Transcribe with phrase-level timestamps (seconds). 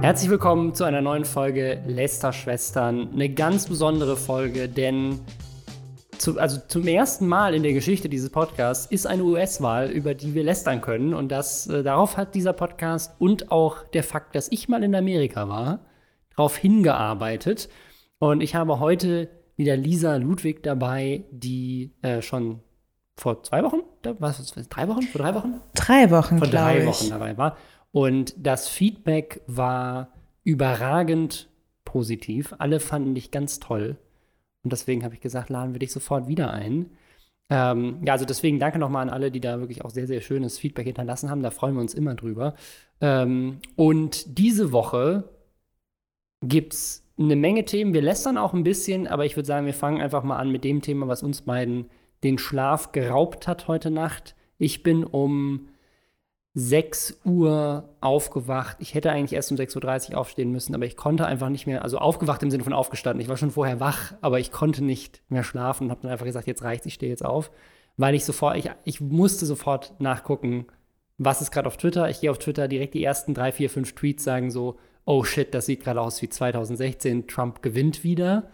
[0.00, 3.12] Herzlich willkommen zu einer neuen Folge Lester-Schwestern.
[3.12, 5.18] Eine ganz besondere Folge, denn
[6.18, 10.34] zu, also zum ersten Mal in der Geschichte dieses Podcasts ist eine US-Wahl, über die
[10.34, 11.14] wir lästern können.
[11.14, 14.94] Und das, äh, darauf hat dieser Podcast und auch der Fakt, dass ich mal in
[14.94, 15.80] Amerika war,
[16.36, 17.68] darauf hingearbeitet.
[18.20, 22.60] Und ich habe heute wieder Lisa Ludwig dabei, die äh, schon
[23.16, 23.80] vor zwei Wochen,
[24.20, 25.60] was, drei Wochen, vor drei Wochen?
[25.74, 26.86] Drei Wochen, Vor drei.
[26.86, 27.56] Wochen dabei war.
[27.92, 30.12] Und das Feedback war
[30.44, 31.48] überragend
[31.84, 32.54] positiv.
[32.58, 33.96] Alle fanden dich ganz toll.
[34.62, 36.90] Und deswegen habe ich gesagt, laden wir dich sofort wieder ein.
[37.50, 40.58] Ähm, ja, also deswegen danke nochmal an alle, die da wirklich auch sehr, sehr schönes
[40.58, 41.42] Feedback hinterlassen haben.
[41.42, 42.54] Da freuen wir uns immer drüber.
[43.00, 45.24] Ähm, und diese Woche
[46.42, 47.94] gibt es eine Menge Themen.
[47.94, 50.64] Wir lästern auch ein bisschen, aber ich würde sagen, wir fangen einfach mal an mit
[50.64, 51.86] dem Thema, was uns beiden
[52.22, 54.34] den Schlaf geraubt hat heute Nacht.
[54.58, 55.68] Ich bin um
[56.58, 58.78] 6 Uhr aufgewacht.
[58.80, 61.84] Ich hätte eigentlich erst um 6.30 Uhr aufstehen müssen, aber ich konnte einfach nicht mehr,
[61.84, 63.20] also aufgewacht im Sinne von aufgestanden.
[63.20, 66.26] Ich war schon vorher wach, aber ich konnte nicht mehr schlafen und habe dann einfach
[66.26, 67.52] gesagt, jetzt reicht's, ich stehe jetzt auf.
[67.96, 70.66] Weil ich sofort, ich, ich musste sofort nachgucken,
[71.16, 72.10] was ist gerade auf Twitter.
[72.10, 75.54] Ich gehe auf Twitter, direkt die ersten drei, vier, fünf Tweets sagen so, oh shit,
[75.54, 78.50] das sieht gerade aus wie 2016, Trump gewinnt wieder.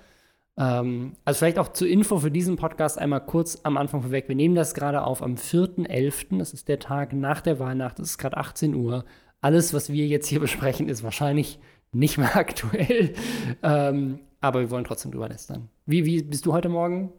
[0.57, 4.29] Ähm, also vielleicht auch zur Info für diesen Podcast einmal kurz am Anfang vorweg.
[4.29, 8.11] Wir nehmen das gerade auf am 4.11., das ist der Tag nach der Weihnacht, es
[8.11, 9.05] ist gerade 18 Uhr.
[9.41, 11.59] Alles, was wir jetzt hier besprechen, ist wahrscheinlich
[11.93, 13.15] nicht mehr aktuell.
[13.63, 15.71] Ähm, aber wir wollen trotzdem drüber lästern.
[15.87, 17.13] Wie, wie bist du heute Morgen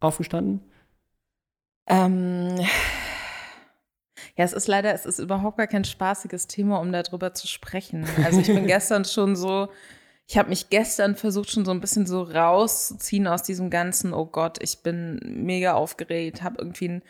[0.00, 0.60] aufgestanden?
[1.86, 2.56] Ähm,
[4.36, 8.06] ja, es ist leider, es ist überhaupt gar kein spaßiges Thema, um darüber zu sprechen.
[8.24, 9.68] Also ich bin gestern schon so,
[10.30, 14.26] ich habe mich gestern versucht, schon so ein bisschen so rauszuziehen aus diesem ganzen, oh
[14.26, 17.02] Gott, ich bin mega aufgeregt, habe irgendwie ein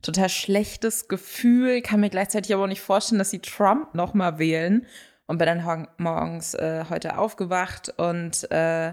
[0.00, 4.86] total schlechtes Gefühl, kann mir gleichzeitig aber auch nicht vorstellen, dass sie Trump nochmal wählen.
[5.26, 8.92] Und bin dann morgens äh, heute aufgewacht und äh,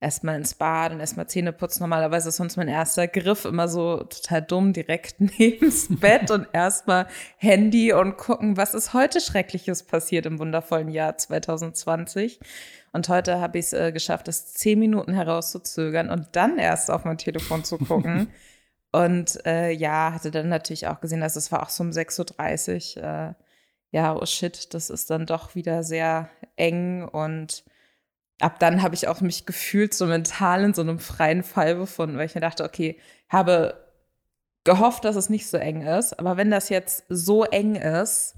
[0.00, 1.82] erstmal ins Bad und erstmal Zähne putzen.
[1.82, 7.06] Normalerweise ist sonst mein erster Griff immer so total dumm, direkt neben's Bett und erstmal
[7.36, 12.40] Handy und gucken, was ist heute Schreckliches passiert im wundervollen Jahr 2020.
[12.92, 17.04] Und heute habe ich es äh, geschafft, das zehn Minuten herauszuzögern und dann erst auf
[17.04, 18.28] mein Telefon zu gucken.
[18.92, 22.96] und äh, ja, hatte dann natürlich auch gesehen, dass es war auch so um 6.30
[22.96, 23.02] Uhr.
[23.04, 23.34] Äh,
[23.92, 27.64] ja, oh shit, das ist dann doch wieder sehr eng und
[28.40, 32.16] ab dann habe ich auch mich gefühlt so mental in so einem freien Fall befunden,
[32.16, 33.74] weil ich mir dachte, okay, habe
[34.64, 38.34] gehofft, dass es nicht so eng ist, aber wenn das jetzt so eng ist,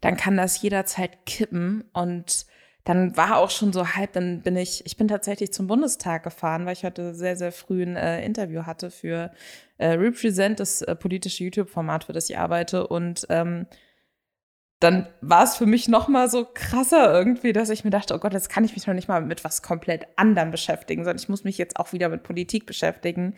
[0.00, 2.46] dann kann das jederzeit kippen und
[2.84, 6.66] dann war auch schon so halb, dann bin ich, ich bin tatsächlich zum Bundestag gefahren,
[6.66, 9.32] weil ich heute sehr, sehr früh ein äh, Interview hatte für
[9.78, 13.66] äh, Represent, das äh, politische YouTube-Format, für das ich arbeite und ähm,
[14.80, 18.18] dann war es für mich noch mal so krasser irgendwie, dass ich mir dachte, oh
[18.18, 21.28] Gott, jetzt kann ich mich noch nicht mal mit was komplett anderem beschäftigen, sondern ich
[21.28, 23.34] muss mich jetzt auch wieder mit Politik beschäftigen.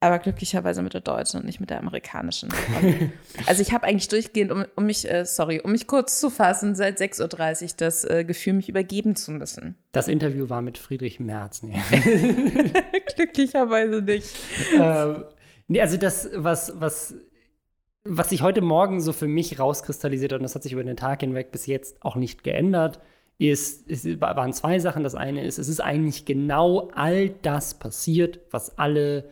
[0.00, 2.50] Aber glücklicherweise mit der deutschen und nicht mit der amerikanischen.
[3.46, 6.76] also ich habe eigentlich durchgehend, um, um, mich, äh, sorry, um mich kurz zu fassen,
[6.76, 9.74] seit 6.30 Uhr das äh, Gefühl, mich übergeben zu müssen.
[9.90, 11.64] Das Interview war mit Friedrich Merz.
[11.64, 11.82] Nee.
[13.16, 14.36] glücklicherweise nicht.
[14.78, 15.24] ähm,
[15.66, 17.16] nee, also das, was, was
[18.08, 20.96] was sich heute Morgen so für mich rauskristallisiert hat, und das hat sich über den
[20.96, 23.00] Tag hinweg bis jetzt auch nicht geändert,
[23.38, 25.04] ist, es waren zwei Sachen.
[25.04, 29.30] Das eine ist, es ist eigentlich genau all das passiert, was alle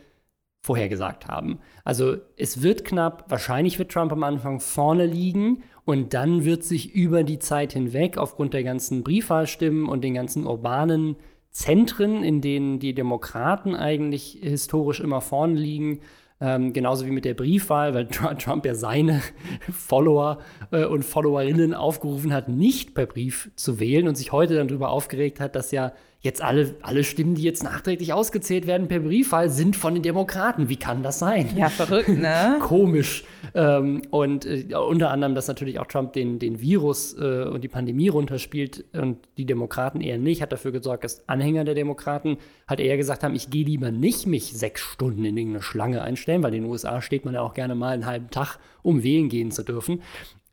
[0.63, 1.61] vorhergesagt haben.
[1.85, 6.95] Also es wird knapp, wahrscheinlich wird Trump am Anfang vorne liegen und dann wird sich
[6.95, 11.17] über die Zeit hinweg aufgrund der ganzen Briefwahlstimmen und den ganzen urbanen
[11.51, 16.01] Zentren, in denen die Demokraten eigentlich historisch immer vorne liegen,
[16.41, 18.07] ähm, genauso wie mit der Briefwahl, weil
[18.39, 19.23] Trump ja seine
[19.71, 20.39] Follower
[20.71, 24.91] äh, und Followerinnen aufgerufen hat, nicht per Brief zu wählen und sich heute dann darüber
[24.91, 29.49] aufgeregt hat, dass ja jetzt alle, alle Stimmen, die jetzt nachträglich ausgezählt werden per Briefwahl,
[29.49, 30.69] sind von den Demokraten.
[30.69, 31.49] Wie kann das sein?
[31.57, 32.57] Ja, verrückt, ne?
[32.61, 33.25] Komisch.
[33.55, 37.69] Ähm, und äh, unter anderem, dass natürlich auch Trump den, den Virus äh, und die
[37.69, 42.81] Pandemie runterspielt und die Demokraten eher nicht, hat dafür gesorgt, dass Anhänger der Demokraten halt
[42.81, 46.55] eher gesagt haben, ich gehe lieber nicht mich sechs Stunden in irgendeine Schlange einstellen, weil
[46.55, 49.51] in den USA steht man ja auch gerne mal einen halben Tag, um wählen gehen
[49.51, 50.03] zu dürfen.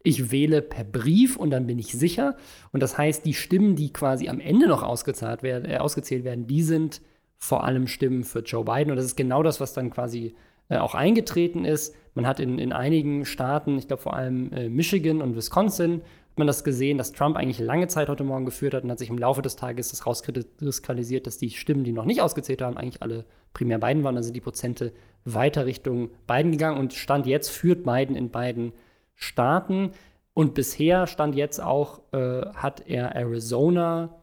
[0.03, 2.35] Ich wähle per Brief und dann bin ich sicher.
[2.71, 6.45] Und das heißt, die Stimmen, die quasi am Ende noch ausgezahlt werden, äh, ausgezählt werden,
[6.45, 7.01] die sind
[7.37, 8.91] vor allem Stimmen für Joe Biden.
[8.91, 10.35] Und das ist genau das, was dann quasi
[10.69, 11.95] äh, auch eingetreten ist.
[12.15, 16.37] Man hat in, in einigen Staaten, ich glaube vor allem äh, Michigan und Wisconsin, hat
[16.37, 19.09] man das gesehen, dass Trump eigentlich lange Zeit heute Morgen geführt hat und hat sich
[19.09, 23.01] im Laufe des Tages das rauskristallisiert, dass die Stimmen, die noch nicht ausgezählt haben, eigentlich
[23.01, 24.21] alle primär Biden waren.
[24.21, 24.93] Sind die Prozente
[25.25, 28.73] weiter Richtung Biden gegangen und Stand jetzt führt Biden in beiden
[29.15, 29.91] Staaten.
[30.33, 34.21] Und bisher stand jetzt auch, äh, hat er Arizona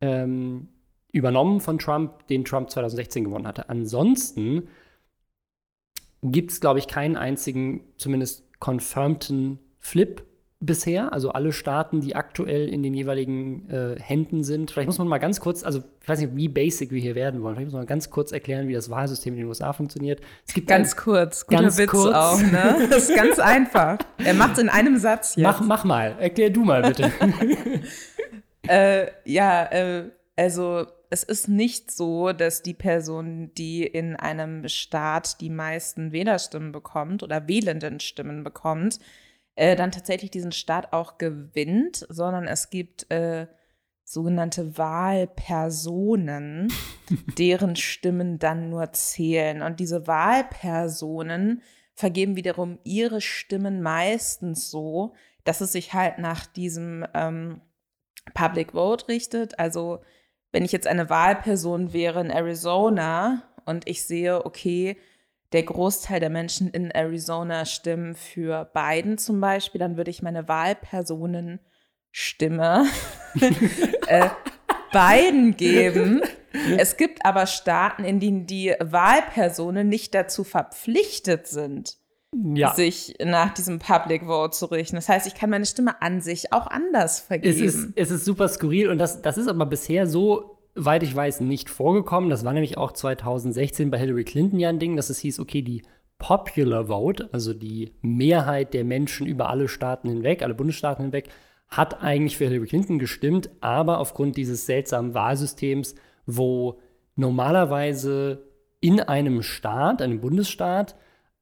[0.00, 0.68] ähm,
[1.12, 3.68] übernommen von Trump, den Trump 2016 gewonnen hatte.
[3.68, 4.68] Ansonsten
[6.22, 10.22] gibt es, glaube ich, keinen einzigen, zumindest confirmten Flip
[10.60, 11.12] bisher.
[11.12, 14.70] Also alle Staaten, die aktuell in den jeweiligen äh, Händen sind.
[14.70, 17.42] Vielleicht muss man mal ganz kurz, also ich weiß nicht, wie basic wir hier werden
[17.42, 17.54] wollen.
[17.54, 20.20] Vielleicht muss man mal ganz kurz erklären, wie das Wahlsystem in den USA funktioniert.
[20.46, 22.14] Es gibt ganz ein, kurz, guter ganz Witz kurz.
[22.14, 22.40] auch.
[22.40, 22.88] Ne?
[22.90, 23.98] Das ist ganz einfach.
[24.18, 25.42] Er macht es in einem Satz jetzt.
[25.42, 27.12] Mach, mach mal, erklär du mal bitte.
[28.68, 35.40] äh, ja, äh, also es ist nicht so, dass die Person, die in einem Staat
[35.40, 38.98] die meisten Wählerstimmen bekommt oder wählenden Stimmen bekommt,
[39.56, 43.48] äh, dann tatsächlich diesen Staat auch gewinnt, sondern es gibt äh,
[44.04, 46.72] sogenannte Wahlpersonen,
[47.38, 49.62] deren Stimmen dann nur zählen.
[49.62, 51.62] Und diese Wahlpersonen
[51.94, 55.14] vergeben wiederum ihre Stimmen meistens so,
[55.44, 57.60] dass es sich halt nach diesem ähm,
[58.34, 59.58] Public Vote richtet.
[59.58, 60.00] Also
[60.52, 64.96] wenn ich jetzt eine Wahlperson wäre in Arizona und ich sehe, okay,
[65.52, 70.48] der Großteil der Menschen in Arizona stimmen für Biden zum Beispiel, dann würde ich meine
[70.48, 72.86] Wahlpersonenstimme
[74.08, 74.28] äh,
[74.92, 76.22] Biden geben.
[76.78, 81.96] Es gibt aber Staaten, in denen die Wahlpersonen nicht dazu verpflichtet sind,
[82.32, 82.74] ja.
[82.74, 84.96] sich nach diesem Public Vote zu richten.
[84.96, 87.54] Das heißt, ich kann meine Stimme an sich auch anders vergeben.
[87.54, 91.14] Es ist, es ist super skurril und das, das ist aber bisher so, weit ich
[91.14, 92.30] weiß, nicht vorgekommen.
[92.30, 95.62] Das war nämlich auch 2016 bei Hillary Clinton ja ein Ding, dass es hieß, okay,
[95.62, 95.82] die
[96.18, 101.28] Popular Vote, also die Mehrheit der Menschen über alle Staaten hinweg, alle Bundesstaaten hinweg,
[101.68, 105.94] hat eigentlich für Hillary Clinton gestimmt, aber aufgrund dieses seltsamen Wahlsystems,
[106.24, 106.78] wo
[107.16, 108.44] normalerweise
[108.80, 110.96] in einem Staat, einem Bundesstaat,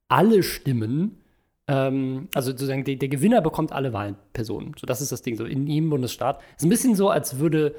[0.07, 1.21] alle Stimmen,
[1.67, 4.73] ähm, also sozusagen der, der, Gewinner bekommt alle Wahlpersonen.
[4.79, 6.39] So, das ist das Ding, so in jedem Bundesstaat.
[6.55, 7.75] Es ist ein bisschen so, als würde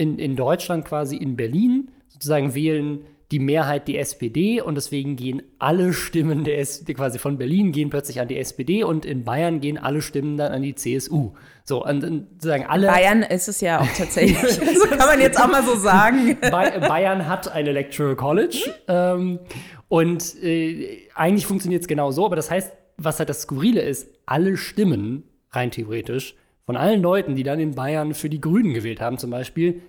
[0.00, 5.42] in, in Deutschland quasi in Berlin sozusagen wählen die Mehrheit die SPD und deswegen gehen
[5.60, 9.60] alle Stimmen der SPD quasi von Berlin gehen plötzlich an die SPD und in Bayern
[9.60, 11.32] gehen alle Stimmen dann an die CSU.
[11.62, 12.88] So, und, und sozusagen alle.
[12.88, 14.40] Bayern ist es ja auch tatsächlich.
[14.78, 16.38] so kann man jetzt auch mal so sagen.
[16.40, 18.74] Bayern hat ein Electoral College.
[18.88, 19.38] Ähm,
[19.86, 24.08] und äh, eigentlich funktioniert es genau so, aber das heißt, was halt das Skurrile ist,
[24.26, 26.34] alle Stimmen, rein theoretisch,
[26.70, 29.82] von allen Leuten, die dann in Bayern für die Grünen gewählt haben, zum Beispiel,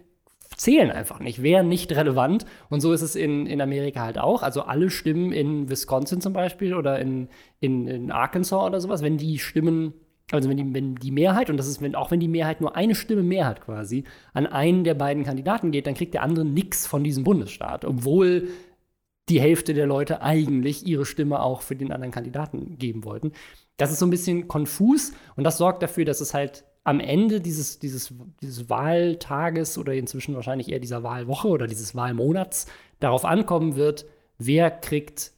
[0.57, 2.47] zählen einfach nicht, wären nicht relevant.
[2.71, 4.41] Und so ist es in, in Amerika halt auch.
[4.41, 7.29] Also alle Stimmen in Wisconsin zum Beispiel oder in,
[7.59, 9.93] in, in Arkansas oder sowas, wenn die Stimmen,
[10.31, 12.75] also wenn die, wenn die Mehrheit, und das ist, wenn, auch wenn die Mehrheit nur
[12.75, 16.45] eine Stimme mehr hat quasi, an einen der beiden Kandidaten geht, dann kriegt der andere
[16.45, 18.47] nichts von diesem Bundesstaat, obwohl
[19.29, 23.33] die Hälfte der Leute eigentlich ihre Stimme auch für den anderen Kandidaten geben wollten.
[23.77, 27.41] Das ist so ein bisschen konfus und das sorgt dafür, dass es halt am Ende
[27.41, 32.65] dieses, dieses, dieses Wahltages oder inzwischen wahrscheinlich eher dieser Wahlwoche oder dieses Wahlmonats
[32.99, 34.05] darauf ankommen wird,
[34.37, 35.31] wer kriegt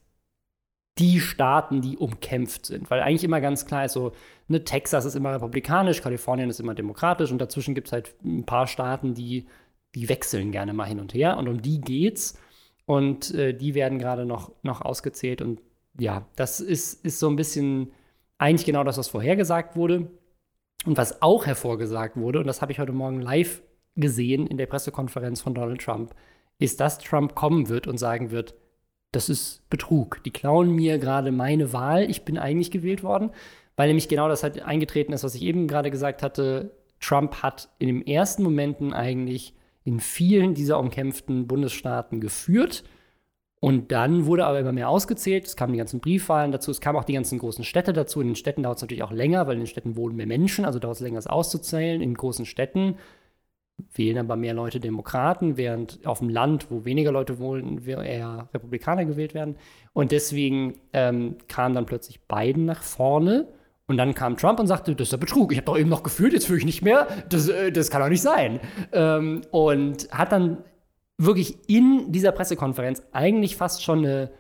[1.00, 2.90] die Staaten, die umkämpft sind.
[2.90, 4.14] Weil eigentlich immer ganz klar ist so,
[4.48, 8.46] ne, Texas ist immer republikanisch, Kalifornien ist immer demokratisch und dazwischen gibt es halt ein
[8.46, 9.48] paar Staaten, die,
[9.96, 12.40] die wechseln gerne mal hin und her und um die geht's.
[12.86, 15.42] Und äh, die werden gerade noch, noch ausgezählt.
[15.42, 15.62] Und
[15.98, 17.94] ja, das ist, ist so ein bisschen
[18.38, 20.12] eigentlich genau das, was vorhergesagt wurde.
[20.86, 23.62] Und was auch hervorgesagt wurde, und das habe ich heute Morgen live
[23.96, 26.14] gesehen in der Pressekonferenz von Donald Trump,
[26.60, 28.56] ist, dass Trump kommen wird und sagen wird,
[29.12, 30.24] das ist Betrug.
[30.24, 32.10] Die klauen mir gerade meine Wahl.
[32.10, 33.32] Ich bin eigentlich gewählt worden,
[33.76, 36.72] weil nämlich genau das halt eingetreten ist, was ich eben gerade gesagt hatte.
[37.00, 42.84] Trump hat in den ersten Momenten eigentlich in vielen dieser umkämpften Bundesstaaten geführt.
[43.64, 45.48] Und dann wurde aber immer mehr ausgezählt.
[45.48, 46.70] Es kamen die ganzen Briefwahlen dazu.
[46.70, 48.20] Es kamen auch die ganzen großen Städte dazu.
[48.20, 50.66] In den Städten dauert es natürlich auch länger, weil in den Städten wohnen mehr Menschen.
[50.66, 52.02] Also dauert es länger, es auszuzählen.
[52.02, 52.98] In großen Städten
[53.94, 59.06] wählen aber mehr Leute Demokraten, während auf dem Land, wo weniger Leute wohnen, eher Republikaner
[59.06, 59.56] gewählt werden.
[59.94, 63.48] Und deswegen ähm, kam dann plötzlich Biden nach vorne.
[63.88, 65.54] Und dann kam Trump und sagte, das ist ja Betrug.
[65.54, 67.08] Ich habe doch eben noch gefühlt, jetzt fühle ich nicht mehr.
[67.30, 68.60] Das, äh, das kann doch nicht sein.
[68.92, 70.58] Ähm, und hat dann
[71.18, 74.32] wirklich in dieser Pressekonferenz eigentlich fast schon eine,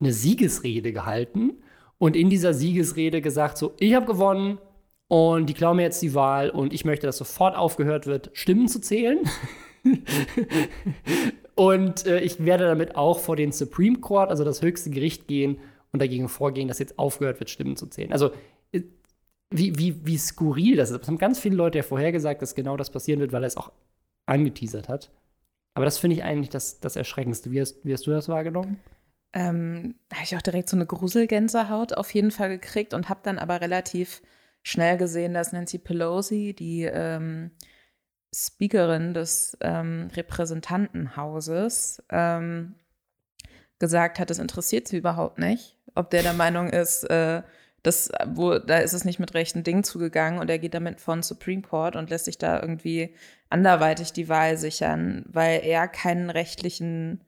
[0.00, 1.62] eine Siegesrede gehalten
[1.98, 4.58] und in dieser Siegesrede gesagt, so, ich habe gewonnen
[5.08, 8.68] und die klauen mir jetzt die Wahl und ich möchte, dass sofort aufgehört wird, Stimmen
[8.68, 9.18] zu zählen.
[11.54, 15.58] und äh, ich werde damit auch vor den Supreme Court, also das höchste Gericht, gehen
[15.92, 18.12] und dagegen vorgehen, dass jetzt aufgehört wird, Stimmen zu zählen.
[18.12, 18.30] Also
[19.56, 21.00] wie, wie, wie skurril das ist.
[21.00, 23.56] Das haben ganz viele Leute ja vorhergesagt, dass genau das passieren wird, weil er es
[23.56, 23.70] auch
[24.26, 25.10] angeteasert hat.
[25.74, 27.50] Aber das finde ich eigentlich das, das Erschreckendste.
[27.50, 28.80] Wie hast, wie hast du das wahrgenommen?
[29.32, 33.40] Ähm, habe ich auch direkt so eine Gruselgänsehaut auf jeden Fall gekriegt und habe dann
[33.40, 34.22] aber relativ
[34.62, 37.50] schnell gesehen, dass Nancy Pelosi, die ähm,
[38.32, 42.76] Speakerin des ähm, Repräsentantenhauses, ähm,
[43.80, 47.42] gesagt hat, das interessiert sie überhaupt nicht, ob der der Meinung ist, äh,
[47.84, 51.22] das, wo, da ist es nicht mit rechten Dingen zugegangen und er geht damit von
[51.22, 53.14] Supreme Court und lässt sich da irgendwie
[53.50, 57.22] anderweitig die Wahl sichern, weil er keinen rechtlichen,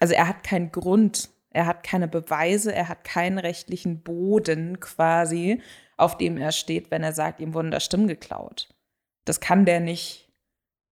[0.00, 5.62] also er hat keinen Grund, er hat keine Beweise, er hat keinen rechtlichen Boden quasi,
[5.96, 8.74] auf dem er steht, wenn er sagt, ihm wurden da Stimmen geklaut.
[9.24, 10.32] Das kann der nicht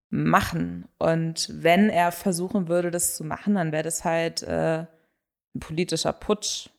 [0.08, 0.88] machen.
[0.98, 4.86] Und wenn er versuchen würde, das zu machen, dann wäre das halt äh,
[5.54, 6.70] ein politischer Putsch.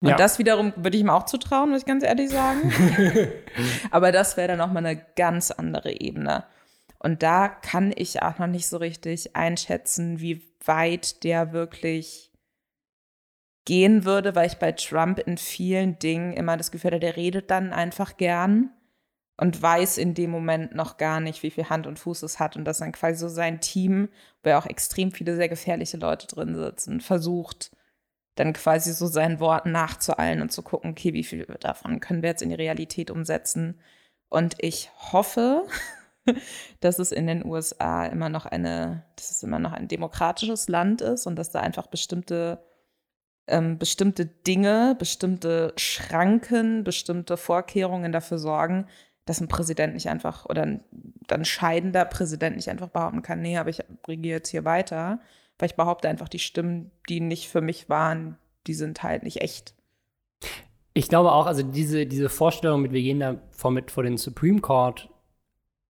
[0.00, 0.16] Und ja.
[0.16, 2.70] das wiederum würde ich ihm auch zutrauen, muss ich ganz ehrlich sagen.
[3.90, 6.44] Aber das wäre dann nochmal eine ganz andere Ebene.
[6.98, 12.30] Und da kann ich auch noch nicht so richtig einschätzen, wie weit der wirklich
[13.64, 17.50] gehen würde, weil ich bei Trump in vielen Dingen immer das Gefühl hatte, der redet
[17.50, 18.70] dann einfach gern
[19.36, 22.56] und weiß in dem Moment noch gar nicht, wie viel Hand und Fuß es hat
[22.56, 24.08] und dass dann quasi so sein Team,
[24.42, 27.70] wo ja auch extrem viele sehr gefährliche Leute drin sitzen, versucht,
[28.36, 32.30] dann quasi so seinen Worten nachzueilen und zu gucken, okay, wie viel davon können wir
[32.30, 33.80] jetzt in die Realität umsetzen.
[34.28, 35.64] Und ich hoffe,
[36.80, 41.00] dass es in den USA immer noch eine, dass es immer noch ein demokratisches Land
[41.00, 42.62] ist und dass da einfach bestimmte
[43.48, 48.86] ähm, bestimmte Dinge, bestimmte Schranken, bestimmte Vorkehrungen dafür sorgen,
[49.24, 50.84] dass ein Präsident nicht einfach oder ein
[51.26, 55.20] dann scheidender Präsident nicht einfach behaupten kann, nee, aber ich regiere jetzt hier weiter,
[55.58, 58.36] weil ich behaupte einfach, die Stimmen, die nicht für mich waren,
[58.66, 59.74] die sind halt nicht echt.
[60.94, 64.16] Ich glaube auch, also diese, diese Vorstellung mit, wir gehen da vor, mit, vor den
[64.16, 65.08] Supreme Court,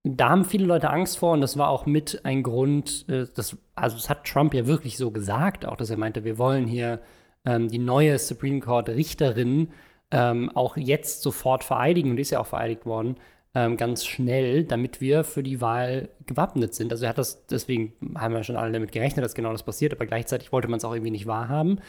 [0.04, 3.56] da haben viele Leute Angst vor und das war auch mit ein Grund, äh, das,
[3.74, 7.00] also das hat Trump ja wirklich so gesagt, auch dass er meinte, wir wollen hier
[7.44, 9.68] ähm, die neue Supreme Court Richterin
[10.12, 13.16] ähm, auch jetzt sofort vereidigen, und die ist ja auch vereidigt worden,
[13.56, 16.92] ähm, ganz schnell, damit wir für die Wahl gewappnet sind.
[16.92, 19.94] Also er hat das, deswegen haben wir schon alle damit gerechnet, dass genau das passiert,
[19.94, 21.80] aber gleichzeitig wollte man es auch irgendwie nicht wahrhaben.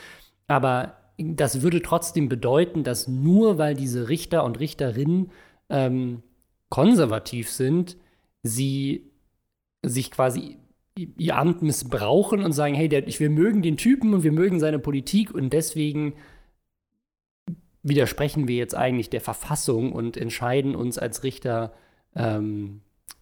[0.48, 5.32] Aber das würde trotzdem bedeuten, dass nur weil diese Richter und Richterinnen
[5.70, 6.24] ähm,
[6.70, 7.98] konservativ sind,
[8.44, 9.12] sie
[9.84, 10.56] sich quasi
[10.96, 14.80] ihr Amt missbrauchen und sagen, hey, der, wir mögen den Typen und wir mögen seine
[14.80, 16.14] Politik und deswegen
[17.88, 21.74] widersprechen wir jetzt eigentlich der Verfassung und entscheiden uns als Richter
[22.16, 22.82] ähm,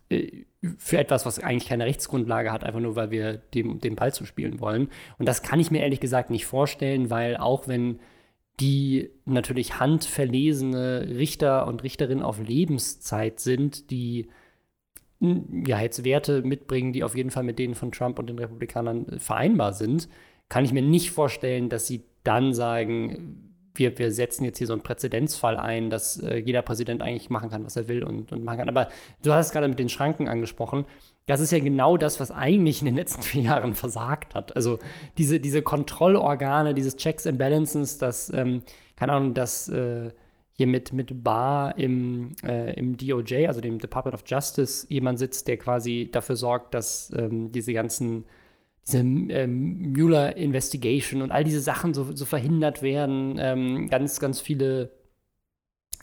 [0.10, 0.46] äh,
[0.78, 4.26] für etwas, was eigentlich keine Rechtsgrundlage hat, einfach nur, weil wir dem, den Ball zu
[4.26, 4.90] spielen wollen.
[5.20, 8.00] Und das kann ich mir ehrlich gesagt nicht vorstellen, weil auch wenn
[8.60, 14.30] die natürlich handverlesene Richter und Richterinnen auf Lebenszeit sind, die
[15.20, 19.20] ja jetzt Werte mitbringen, die auf jeden Fall mit denen von Trump und den Republikanern
[19.20, 20.10] vereinbar sind,
[20.50, 24.74] kann ich mir nicht vorstellen, dass sie dann sagen, wir, wir setzen jetzt hier so
[24.74, 28.44] einen Präzedenzfall ein, dass äh, jeder Präsident eigentlich machen kann, was er will und, und
[28.44, 28.70] machen kann.
[28.70, 28.90] Aber
[29.24, 30.86] du hast es gerade mit den Schranken angesprochen.
[31.26, 34.56] Das ist ja genau das, was eigentlich in den letzten vier Jahren versagt hat.
[34.56, 34.80] Also
[35.18, 38.62] diese, diese Kontrollorgane, dieses Checks and Balances, das, ähm,
[38.96, 40.12] keine Ahnung, das äh,
[40.54, 45.48] hier mit, mit Barr im, äh, im DOJ, also dem Department of Justice, jemand sitzt,
[45.48, 48.24] der quasi dafür sorgt, dass ähm, diese ganzen
[48.88, 53.38] diese ähm, Mueller Investigation und all diese Sachen so, so verhindert werden.
[53.40, 54.92] Ähm, ganz, ganz viele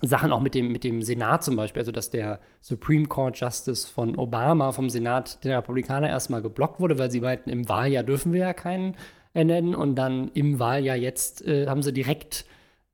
[0.01, 3.87] Sachen auch mit dem, mit dem Senat zum Beispiel, also dass der Supreme Court Justice
[3.87, 8.33] von Obama vom Senat der Republikaner erstmal geblockt wurde, weil sie meinten, im Wahljahr dürfen
[8.33, 8.97] wir ja keinen
[9.33, 12.45] ernennen und dann im Wahljahr jetzt äh, haben sie direkt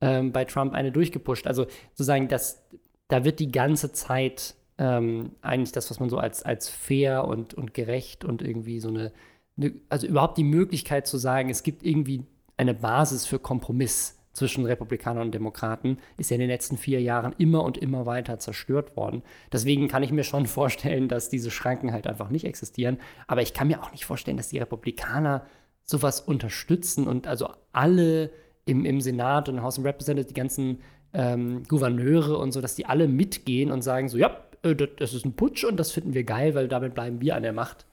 [0.02, 1.46] ähm, bei Trump eine durchgepusht.
[1.46, 2.62] Also sozusagen, dass
[3.08, 7.54] da wird die ganze Zeit ähm, eigentlich das, was man so als, als fair und,
[7.54, 9.12] und gerecht und irgendwie so eine,
[9.88, 12.24] also überhaupt die Möglichkeit zu sagen, es gibt irgendwie
[12.56, 17.34] eine Basis für Kompromiss zwischen Republikanern und Demokraten, ist ja in den letzten vier Jahren
[17.38, 19.22] immer und immer weiter zerstört worden.
[19.52, 22.98] Deswegen kann ich mir schon vorstellen, dass diese Schranken halt einfach nicht existieren.
[23.26, 25.44] Aber ich kann mir auch nicht vorstellen, dass die Republikaner
[25.84, 28.30] sowas unterstützen und also alle
[28.66, 30.78] im, im Senat und im House of Representatives, die ganzen
[31.14, 35.24] ähm, Gouverneure und so, dass die alle mitgehen und sagen so, ja, äh, das ist
[35.24, 37.86] ein Putsch und das finden wir geil, weil damit bleiben wir an der Macht.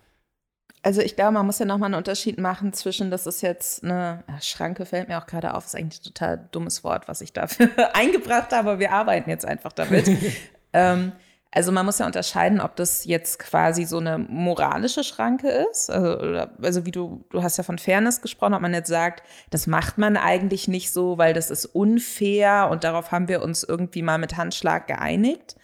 [0.86, 4.24] Also ich glaube, man muss ja nochmal einen Unterschied machen zwischen, das ist jetzt eine
[4.40, 7.70] Schranke, fällt mir auch gerade auf, ist eigentlich ein total dummes Wort, was ich dafür
[7.96, 10.08] eingebracht habe, aber wir arbeiten jetzt einfach damit.
[10.74, 11.14] ähm,
[11.50, 15.90] also man muss ja unterscheiden, ob das jetzt quasi so eine moralische Schranke ist.
[15.90, 19.24] Also, oder, also wie du, du hast ja von Fairness gesprochen, ob man jetzt sagt,
[19.50, 23.64] das macht man eigentlich nicht so, weil das ist unfair und darauf haben wir uns
[23.64, 25.56] irgendwie mal mit Handschlag geeinigt.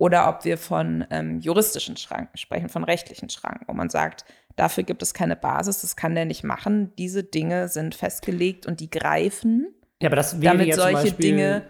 [0.00, 4.24] Oder ob wir von ähm, juristischen Schranken sprechen, von rechtlichen Schranken, wo man sagt,
[4.58, 6.92] Dafür gibt es keine Basis, das kann der nicht machen.
[6.98, 9.72] Diese Dinge sind festgelegt und die greifen.
[10.02, 11.62] Ja, aber das wäre damit ja solche Beispiel, Dinge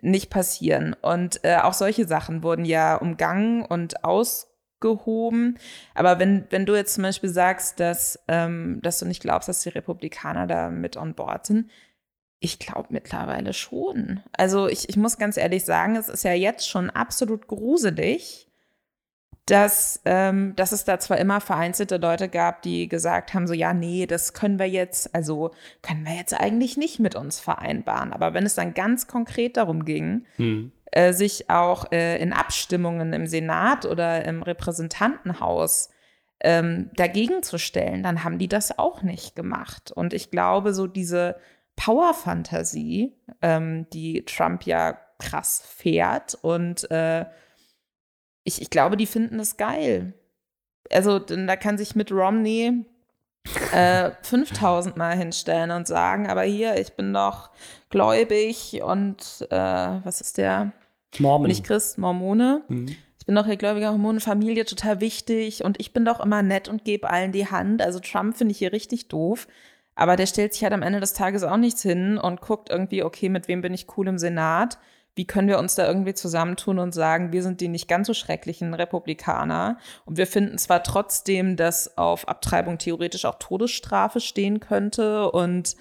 [0.00, 0.94] nicht passieren.
[1.02, 5.58] Und äh, auch solche Sachen wurden ja umgangen und ausgehoben.
[5.92, 9.62] Aber wenn, wenn du jetzt zum Beispiel sagst, dass, ähm, dass du nicht glaubst, dass
[9.62, 11.68] die Republikaner da mit on board sind,
[12.38, 14.20] ich glaube mittlerweile schon.
[14.30, 18.45] Also ich, ich muss ganz ehrlich sagen, es ist ja jetzt schon absolut gruselig,
[19.46, 23.72] dass, ähm, dass es da zwar immer vereinzelte Leute gab, die gesagt haben, so ja,
[23.72, 28.12] nee, das können wir jetzt, also können wir jetzt eigentlich nicht mit uns vereinbaren.
[28.12, 30.72] Aber wenn es dann ganz konkret darum ging, hm.
[30.90, 35.90] äh, sich auch äh, in Abstimmungen im Senat oder im Repräsentantenhaus
[36.40, 39.92] ähm, dagegen zu stellen, dann haben die das auch nicht gemacht.
[39.92, 41.36] Und ich glaube, so diese
[41.76, 47.26] Power-Fantasie, ähm, die Trump ja krass fährt und äh,
[48.46, 50.14] ich, ich glaube, die finden das geil.
[50.90, 52.84] Also, da kann sich mit Romney
[53.72, 57.50] äh, 5000 Mal hinstellen und sagen, aber hier, ich bin doch
[57.90, 59.56] gläubig und äh,
[60.04, 60.72] was ist der?
[61.18, 61.48] Mormon.
[61.48, 62.62] Nicht Christ, Mormone.
[62.68, 62.96] Mhm.
[63.18, 66.84] Ich bin doch hier gläubiger Hormonenfamilie total wichtig und ich bin doch immer nett und
[66.84, 67.82] gebe allen die Hand.
[67.82, 69.48] Also Trump finde ich hier richtig doof.
[69.96, 73.02] Aber der stellt sich halt am Ende des Tages auch nichts hin und guckt irgendwie,
[73.02, 74.78] okay, mit wem bin ich cool im Senat?
[75.16, 78.14] Wie können wir uns da irgendwie zusammentun und sagen, wir sind die nicht ganz so
[78.14, 85.30] schrecklichen Republikaner und wir finden zwar trotzdem, dass auf Abtreibung theoretisch auch Todesstrafe stehen könnte
[85.30, 85.74] und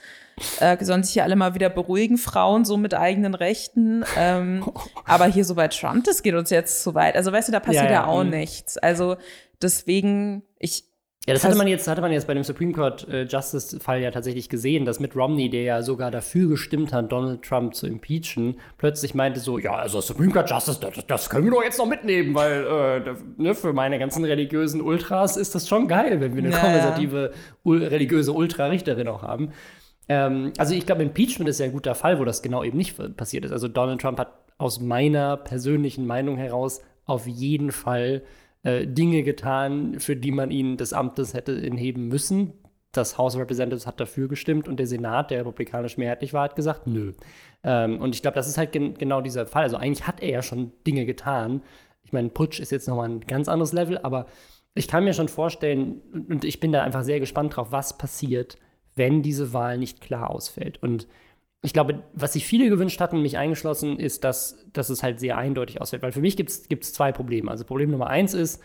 [0.59, 4.71] äh, sollen sich hier alle mal wieder beruhigen, Frauen so mit eigenen Rechten, ähm,
[5.05, 7.17] aber hier so bei Trump, das geht uns jetzt zu weit.
[7.17, 8.01] Also weißt du, da passiert ja, ja.
[8.03, 8.29] ja auch mhm.
[8.31, 8.77] nichts.
[8.77, 9.17] Also
[9.61, 10.85] deswegen, ich,
[11.27, 14.01] ja, das hatte man jetzt, hatte man jetzt bei dem Supreme Court äh, Justice Fall
[14.01, 17.87] ja tatsächlich gesehen, dass mit Romney, der ja sogar dafür gestimmt hat, Donald Trump zu
[17.87, 21.79] impeachen, plötzlich meinte so, ja, also Supreme Court Justice, das, das können wir doch jetzt
[21.79, 22.65] noch mitnehmen, weil
[23.07, 26.63] äh, ne, für meine ganzen religiösen Ultras ist das schon geil, wenn wir eine naja.
[26.63, 27.31] konservative
[27.63, 29.51] ul religiöse Ultrarichterin auch haben.
[30.07, 33.17] Ähm, also ich glaube, Impeachment ist ja ein guter Fall, wo das genau eben nicht
[33.17, 33.51] passiert ist.
[33.51, 38.21] Also Donald Trump hat aus meiner persönlichen Meinung heraus auf jeden Fall
[38.65, 42.53] äh, Dinge getan, für die man ihn des Amtes hätte entheben müssen.
[42.91, 46.55] Das House of Representatives hat dafür gestimmt und der Senat, der republikanisch mehrheitlich war, hat
[46.55, 47.13] gesagt, nö.
[47.63, 49.63] Ähm, und ich glaube, das ist halt gen genau dieser Fall.
[49.63, 51.61] Also eigentlich hat er ja schon Dinge getan.
[52.03, 54.25] Ich meine, Putsch ist jetzt nochmal ein ganz anderes Level, aber
[54.73, 58.57] ich kann mir schon vorstellen, und ich bin da einfach sehr gespannt drauf, was passiert,
[58.95, 60.81] wenn diese Wahl nicht klar ausfällt.
[60.81, 61.07] Und
[61.65, 65.37] ich glaube, was sich viele gewünscht hatten, mich eingeschlossen, ist, dass, dass es halt sehr
[65.37, 66.03] eindeutig ausfällt.
[66.03, 67.49] Weil für mich gibt es zwei Probleme.
[67.49, 68.61] Also Problem Nummer eins ist,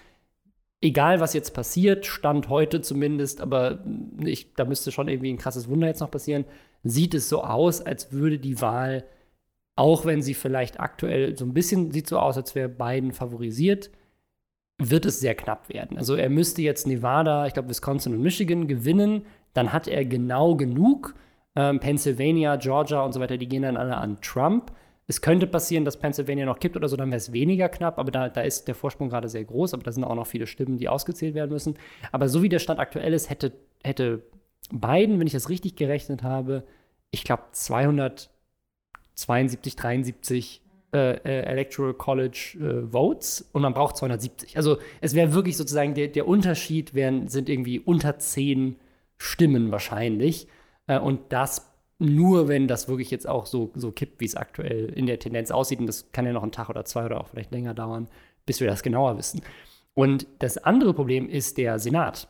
[0.81, 3.85] egal was jetzt passiert, Stand heute zumindest, aber
[4.23, 6.45] ich, da müsste schon irgendwie ein krasses Wunder jetzt noch passieren,
[6.83, 9.05] sieht es so aus, als würde die Wahl,
[9.77, 13.91] auch wenn sie vielleicht aktuell so ein bisschen sieht so aus, als wäre Biden favorisiert,
[14.79, 15.99] wird es sehr knapp werden.
[15.99, 20.55] Also er müsste jetzt Nevada, ich glaube Wisconsin und Michigan gewinnen, dann hat er genau
[20.55, 21.15] genug
[21.57, 24.73] ähm, Pennsylvania, Georgia und so weiter, die gehen dann alle an Trump.
[25.07, 28.13] Es könnte passieren, dass Pennsylvania noch kippt oder so, dann wäre es weniger knapp, aber
[28.13, 30.79] da, da ist der Vorsprung gerade sehr groß, aber da sind auch noch viele Stimmen,
[30.79, 31.77] die ausgezählt werden müssen.
[32.13, 34.23] Aber so wie der Stand aktuell ist, hätte, hätte
[34.71, 36.63] Biden, wenn ich das richtig gerechnet habe,
[37.11, 44.57] ich glaube 272, 73 äh, Electoral College äh, Votes und man braucht 270.
[44.57, 48.77] Also es wäre wirklich sozusagen der, der Unterschied wären, sind irgendwie unter 10
[49.19, 50.49] Stimmen wahrscheinlich.
[50.91, 54.87] Äh, und das nur, wenn das wirklich jetzt auch so, so kippt, wie es aktuell
[54.87, 55.79] in der Tendenz aussieht.
[55.79, 58.09] Und das kann ja noch einen Tag oder zwei oder auch vielleicht länger dauern,
[58.47, 59.43] bis wir das genauer wissen.
[59.95, 62.27] Und das andere Problem ist der Senat.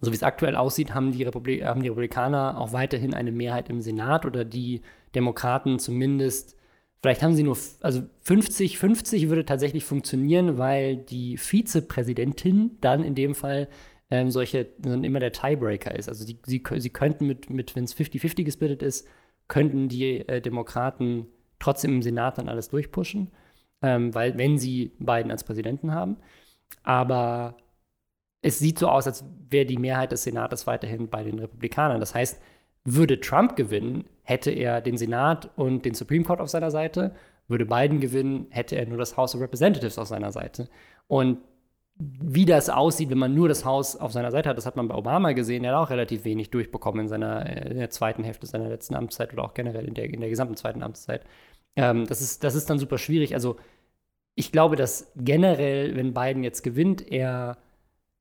[0.00, 3.70] So wie es aktuell aussieht, haben die, Republik haben die Republikaner auch weiterhin eine Mehrheit
[3.70, 4.82] im Senat oder die
[5.14, 6.56] Demokraten zumindest.
[7.00, 13.14] Vielleicht haben sie nur, also 50, 50 würde tatsächlich funktionieren, weil die Vizepräsidentin dann in
[13.14, 13.68] dem Fall
[14.12, 16.06] ähm, solche, immer der Tiebreaker ist.
[16.06, 19.08] Also die, sie, sie könnten mit, mit wenn es 50-50 gesplittet ist,
[19.48, 23.30] könnten die äh, Demokraten trotzdem im Senat dann alles durchpushen,
[23.80, 26.18] ähm, weil wenn sie Biden als Präsidenten haben.
[26.82, 27.56] Aber
[28.42, 31.98] es sieht so aus, als wäre die Mehrheit des Senates weiterhin bei den Republikanern.
[31.98, 32.38] Das heißt,
[32.84, 37.14] würde Trump gewinnen, hätte er den Senat und den Supreme Court auf seiner Seite.
[37.48, 40.68] Würde Biden gewinnen, hätte er nur das House of Representatives auf seiner Seite.
[41.06, 41.38] Und
[42.20, 44.56] wie das aussieht, wenn man nur das Haus auf seiner Seite hat.
[44.56, 45.64] Das hat man bei Obama gesehen.
[45.64, 48.94] Er hat auch relativ wenig durchbekommen in seiner äh, in der zweiten Hälfte seiner letzten
[48.94, 51.24] Amtszeit oder auch generell in der, in der gesamten zweiten Amtszeit.
[51.76, 53.34] Ähm, das, ist, das ist dann super schwierig.
[53.34, 53.56] Also
[54.34, 57.58] ich glaube, dass generell, wenn Biden jetzt gewinnt, er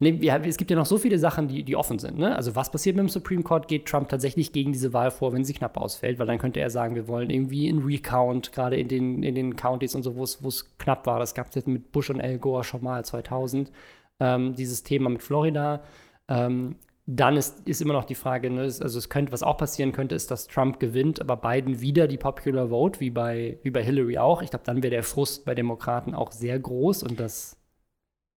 [0.02, 2.18] es gibt ja noch so viele Sachen, die, die offen sind.
[2.18, 2.36] Ne?
[2.36, 3.68] Also was passiert mit dem Supreme Court?
[3.68, 6.18] Geht Trump tatsächlich gegen diese Wahl vor, wenn sie knapp ausfällt?
[6.18, 9.56] Weil dann könnte er sagen, wir wollen irgendwie einen Recount, gerade in den, in den
[9.56, 11.20] Counties und so, wo es knapp war.
[11.20, 13.72] Das gab es jetzt mit Bush und Al Gore schon mal 2000.
[14.20, 15.82] Ähm, dieses Thema mit Florida.
[16.28, 16.76] Ähm,
[17.08, 20.16] dann ist, ist immer noch die Frage, ne, also es könnte, was auch passieren könnte,
[20.16, 24.18] ist, dass Trump gewinnt, aber Biden wieder die Popular Vote, wie bei, wie bei Hillary
[24.18, 24.42] auch.
[24.42, 27.58] Ich glaube, dann wäre der Frust bei Demokraten auch sehr groß und das.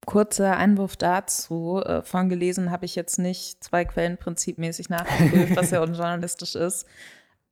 [0.06, 1.82] Kurzer Einwurf dazu.
[1.84, 6.86] Äh, von gelesen habe ich jetzt nicht zwei Quellen prinzipmäßig nachgeprüft, was ja unjournalistisch ist.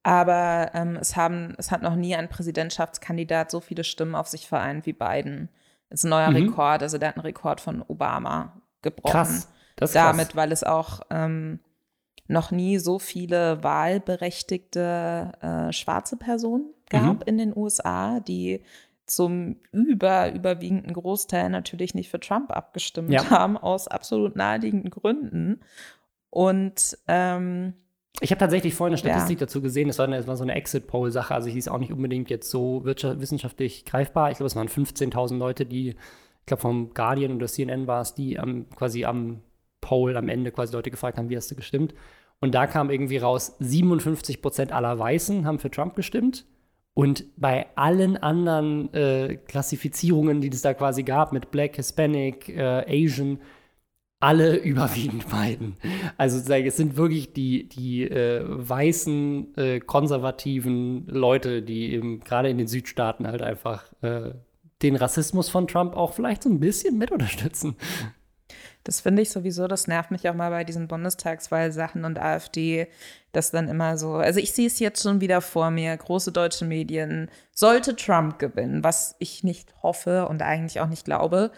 [0.02, 4.48] Aber ähm, es, haben, es hat noch nie ein Präsidentschaftskandidat so viele Stimmen auf sich
[4.48, 5.48] vereint wie Biden.
[5.88, 6.36] Das ist ein neuer mhm.
[6.36, 6.82] Rekord.
[6.82, 9.12] Also der hat einen Rekord von Obama gebrochen.
[9.12, 9.48] Krass.
[9.76, 10.36] Das ist Damit, krass.
[10.36, 11.60] weil es auch ähm,
[12.26, 17.22] noch nie so viele wahlberechtigte äh, schwarze Personen gab mhm.
[17.26, 18.62] in den USA, die
[19.12, 23.30] zum über, überwiegenden Großteil natürlich nicht für Trump abgestimmt ja.
[23.30, 25.60] haben, aus absolut naheliegenden Gründen.
[26.30, 27.74] Und ähm,
[28.20, 29.46] ich habe tatsächlich vorhin eine Statistik ja.
[29.46, 32.50] dazu gesehen, es war, war, so eine Exit-Poll-Sache, also die ist auch nicht unbedingt jetzt
[32.50, 34.30] so wissenschaftlich greifbar.
[34.30, 38.14] Ich glaube, es waren 15.000 Leute, die, ich glaube, vom Guardian oder CNN war es,
[38.14, 39.40] die am, quasi am
[39.80, 41.94] Poll am Ende quasi Leute gefragt haben, wie hast du gestimmt?
[42.40, 46.46] Und da kam irgendwie raus, 57 Prozent aller Weißen haben für Trump gestimmt.
[46.94, 52.84] Und bei allen anderen äh, Klassifizierungen, die es da quasi gab, mit Black, Hispanic, äh,
[52.86, 53.38] Asian,
[54.20, 55.76] alle überwiegend Biden.
[56.18, 62.58] Also es sind wirklich die, die äh, weißen, äh, konservativen Leute, die eben gerade in
[62.58, 64.32] den Südstaaten halt einfach äh,
[64.82, 67.76] den Rassismus von Trump auch vielleicht so ein bisschen mit unterstützen.
[68.84, 72.88] Das finde ich sowieso, das nervt mich auch mal bei diesen Bundestagswahlsachen und AfD,
[73.32, 76.64] dass dann immer so, also ich sehe es jetzt schon wieder vor mir, große deutsche
[76.64, 81.52] Medien, sollte Trump gewinnen, was ich nicht hoffe und eigentlich auch nicht glaube,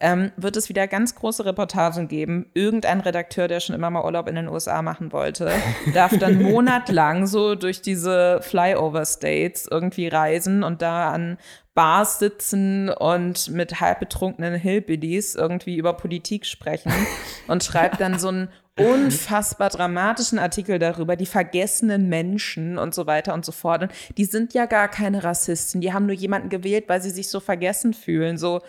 [0.00, 2.46] ähm, wird es wieder ganz große Reportagen geben.
[2.54, 5.50] Irgendein Redakteur, der schon immer mal Urlaub in den USA machen wollte,
[5.94, 11.38] darf dann monatlang so durch diese Flyover-States irgendwie reisen und da an
[11.78, 16.92] Bars sitzen und mit halb betrunkenen Hillbillies irgendwie über Politik sprechen
[17.46, 23.32] und schreibt dann so einen unfassbar dramatischen Artikel darüber, die vergessenen Menschen und so weiter
[23.32, 23.82] und so fort.
[23.82, 27.28] Und die sind ja gar keine Rassisten, die haben nur jemanden gewählt, weil sie sich
[27.28, 28.60] so vergessen fühlen, so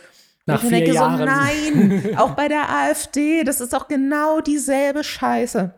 [0.46, 1.18] nach ich vier denke Jahren.
[1.18, 5.74] so, nein, auch bei der AfD, das ist doch genau dieselbe Scheiße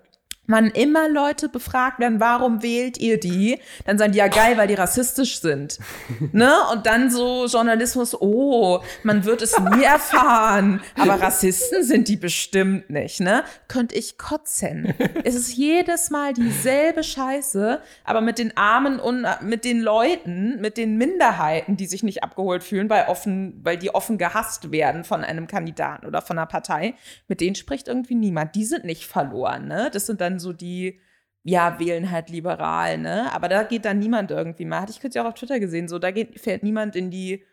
[0.47, 3.59] man immer Leute befragt werden, warum wählt ihr die?
[3.85, 5.79] Dann sagen die ja geil, weil die rassistisch sind.
[6.31, 6.53] ne?
[6.71, 12.89] Und dann so Journalismus, oh, man wird es nie erfahren, aber Rassisten sind die bestimmt
[12.89, 13.43] nicht, ne?
[13.67, 14.93] Könnte ich kotzen.
[15.23, 20.77] es ist jedes Mal dieselbe Scheiße, aber mit den Armen und mit den Leuten, mit
[20.77, 25.23] den Minderheiten, die sich nicht abgeholt fühlen, weil offen, weil die offen gehasst werden von
[25.23, 26.95] einem Kandidaten oder von einer Partei,
[27.27, 28.55] mit denen spricht irgendwie niemand.
[28.55, 29.89] Die sind nicht verloren, ne?
[29.93, 30.99] Das sind dann so die,
[31.43, 33.31] ja, wählen halt liberal, ne?
[33.33, 34.81] Aber da geht dann niemand irgendwie mal.
[34.81, 37.43] Hatte ich kürzlich auch auf Twitter gesehen, so, da geht, fährt niemand in die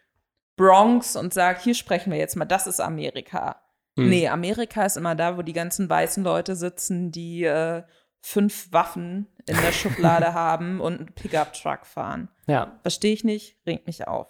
[0.56, 3.62] Bronx und sagt, hier sprechen wir jetzt mal, das ist Amerika.
[3.96, 4.10] Hm.
[4.10, 7.82] Nee, Amerika ist immer da, wo die ganzen weißen Leute sitzen, die äh,
[8.20, 12.28] fünf Waffen in der Schublade haben und einen Pickup-Truck fahren.
[12.46, 12.78] Ja.
[12.82, 14.28] Verstehe ich nicht, regt mich auf.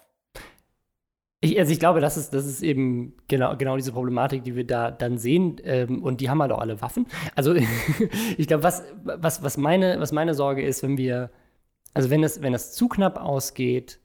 [1.41, 4.67] Ich, also ich glaube, das ist, das ist eben genau, genau diese Problematik, die wir
[4.67, 5.55] da dann sehen.
[5.63, 7.07] Ähm, und die haben halt auch alle Waffen.
[7.35, 7.55] Also
[8.37, 11.29] ich glaube, was, was, was, meine, was meine Sorge ist, wenn wir,
[11.93, 13.99] also wenn es, wenn es zu knapp ausgeht,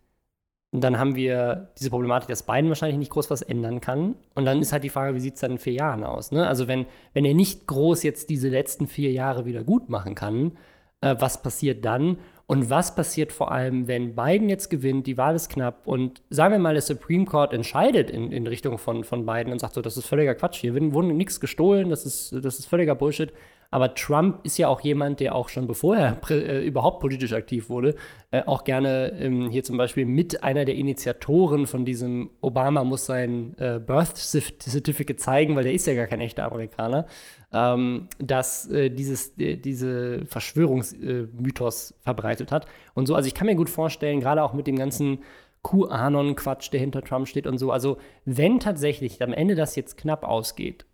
[0.70, 4.16] dann haben wir diese Problematik, dass Biden wahrscheinlich nicht groß was ändern kann.
[4.34, 6.32] Und dann ist halt die Frage, wie sieht es dann in vier Jahren aus?
[6.32, 6.46] Ne?
[6.46, 10.52] Also wenn, wenn er nicht groß jetzt diese letzten vier Jahre wieder gut machen kann,
[11.00, 12.18] äh, was passiert dann?
[12.46, 16.52] Und was passiert vor allem, wenn Biden jetzt gewinnt, die Wahl ist knapp und sagen
[16.52, 19.80] wir mal, der Supreme Court entscheidet in, in Richtung von, von Biden und sagt so,
[19.80, 23.32] das ist völliger Quatsch, hier wurde nichts gestohlen, das ist, das ist völliger Bullshit.
[23.74, 27.68] Aber Trump ist ja auch jemand, der auch schon bevor er äh, überhaupt politisch aktiv
[27.68, 27.96] wurde,
[28.30, 33.04] äh, auch gerne ähm, hier zum Beispiel mit einer der Initiatoren von diesem Obama muss
[33.04, 37.06] sein äh, Birth Certificate zeigen, weil der ist ja gar kein echter Amerikaner,
[37.52, 42.66] ähm, dass äh, dieses, äh, diese Verschwörungsmythos verbreitet hat.
[42.94, 45.18] Und so, also ich kann mir gut vorstellen, gerade auch mit dem ganzen
[45.64, 47.72] QAnon-Quatsch, der hinter Trump steht und so.
[47.72, 50.86] Also, wenn tatsächlich am Ende das jetzt knapp ausgeht,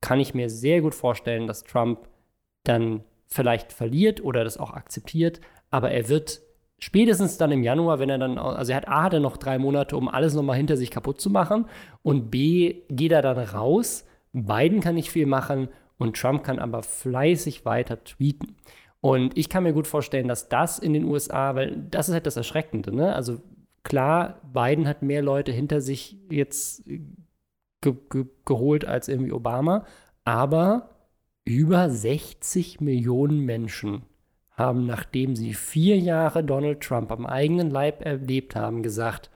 [0.00, 2.06] kann ich mir sehr gut vorstellen, dass Trump
[2.64, 5.40] dann vielleicht verliert oder das auch akzeptiert,
[5.70, 6.40] aber er wird
[6.78, 9.58] spätestens dann im Januar, wenn er dann, also er hat A, hat er noch drei
[9.58, 11.66] Monate, um alles nochmal hinter sich kaputt zu machen
[12.02, 15.68] und B, geht er dann raus, Biden kann nicht viel machen
[15.98, 18.56] und Trump kann aber fleißig weiter tweeten.
[19.00, 22.26] Und ich kann mir gut vorstellen, dass das in den USA, weil das ist halt
[22.26, 23.14] das Erschreckende, ne?
[23.14, 23.40] Also
[23.84, 26.84] klar, Biden hat mehr Leute hinter sich jetzt
[27.80, 29.86] ge ge geholt als irgendwie Obama,
[30.24, 30.97] aber
[31.48, 34.02] über 60 Millionen Menschen
[34.50, 39.30] haben, nachdem sie vier Jahre Donald Trump am eigenen Leib erlebt haben, gesagt,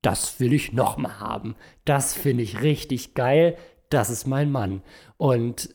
[0.00, 1.56] das will ich noch mal haben.
[1.84, 3.56] Das finde ich richtig geil.
[3.90, 4.82] Das ist mein Mann.
[5.16, 5.74] Und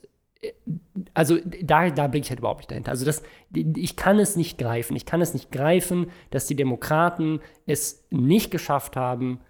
[1.14, 2.92] also da, da blicke ich halt überhaupt nicht dahinter.
[2.92, 3.22] Also das,
[3.54, 4.96] ich kann es nicht greifen.
[4.96, 9.42] Ich kann es nicht greifen, dass die Demokraten es nicht geschafft haben.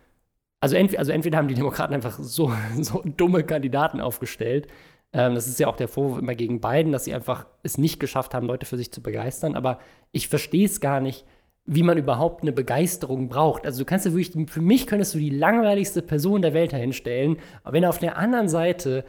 [0.62, 4.68] Also, entweder, also entweder haben die Demokraten einfach so, so dumme Kandidaten aufgestellt.
[5.14, 8.00] Ähm, das ist ja auch der Vorwurf immer gegen Biden, dass sie einfach es nicht
[8.00, 9.56] geschafft haben, Leute für sich zu begeistern.
[9.56, 9.80] Aber
[10.12, 11.26] ich verstehe es gar nicht,
[11.66, 13.66] wie man überhaupt eine Begeisterung braucht.
[13.66, 17.38] Also du kannst ja wirklich, für mich könntest du die langweiligste Person der Welt dahinstellen,
[17.64, 19.06] aber wenn auf der anderen Seite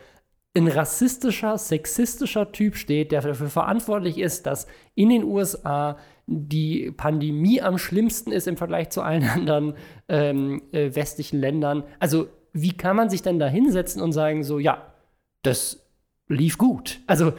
[0.57, 7.61] ein rassistischer, sexistischer Typ steht, der dafür verantwortlich ist, dass in den USA die Pandemie
[7.61, 9.75] am schlimmsten ist im Vergleich zu allen anderen
[10.09, 11.83] ähm, äh, westlichen Ländern.
[11.99, 14.95] Also wie kann man sich denn da hinsetzen und sagen, so, ja,
[15.43, 15.84] das
[16.29, 17.01] lief gut.
[17.07, 17.33] Also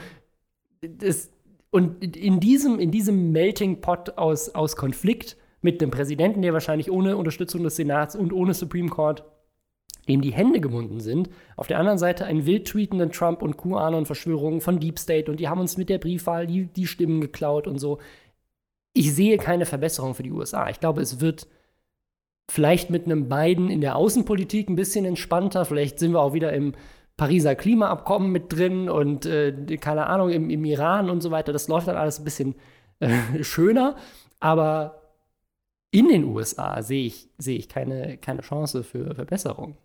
[0.81, 1.31] das,
[1.71, 6.91] und in diesem, in diesem Melting Pot aus, aus Konflikt mit dem Präsidenten, der wahrscheinlich
[6.91, 9.23] ohne Unterstützung des Senats und ohne Supreme Court
[10.07, 11.29] dem die Hände gebunden sind.
[11.55, 15.47] Auf der anderen Seite einen wild tweetenden Trump und QAnon-Verschwörungen von Deep State und die
[15.47, 17.99] haben uns mit der Briefwahl die, die Stimmen geklaut und so.
[18.93, 20.69] Ich sehe keine Verbesserung für die USA.
[20.69, 21.47] Ich glaube, es wird
[22.49, 25.65] vielleicht mit einem Biden in der Außenpolitik ein bisschen entspannter.
[25.65, 26.73] Vielleicht sind wir auch wieder im
[27.17, 31.53] Pariser Klimaabkommen mit drin und äh, keine Ahnung, im, im, Iran und so weiter.
[31.53, 32.55] Das läuft dann alles ein bisschen
[32.99, 33.95] äh, schöner.
[34.39, 35.01] Aber
[35.91, 39.77] in den USA sehe ich, sehe ich keine, keine Chance für Verbesserung.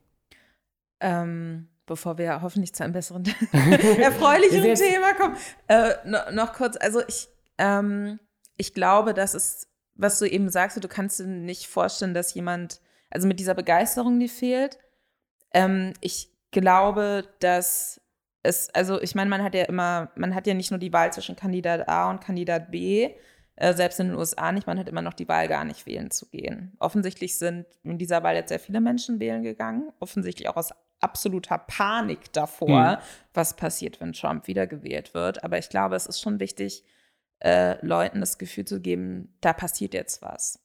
[0.98, 5.36] Ähm, bevor wir hoffentlich zu einem besseren, erfreulichen Thema kommen.
[5.68, 8.18] Äh, no, noch kurz, also ich, ähm,
[8.56, 12.80] ich glaube, dass es, was du eben sagst, du kannst dir nicht vorstellen, dass jemand,
[13.08, 14.78] also mit dieser Begeisterung, die fehlt,
[15.52, 18.00] ähm, ich glaube, dass
[18.42, 21.12] es, also ich meine, man hat ja immer, man hat ja nicht nur die Wahl
[21.12, 23.14] zwischen Kandidat A und Kandidat B,
[23.56, 26.10] äh, selbst in den USA nicht, man hat immer noch die Wahl, gar nicht wählen
[26.10, 26.74] zu gehen.
[26.78, 31.58] Offensichtlich sind in dieser Wahl jetzt sehr viele Menschen wählen gegangen, offensichtlich auch aus absoluter
[31.58, 32.96] Panik davor, mhm.
[33.34, 35.44] was passiert, wenn Trump wiedergewählt wird.
[35.44, 36.84] Aber ich glaube, es ist schon wichtig,
[37.40, 40.62] äh, Leuten das Gefühl zu geben, da passiert jetzt was.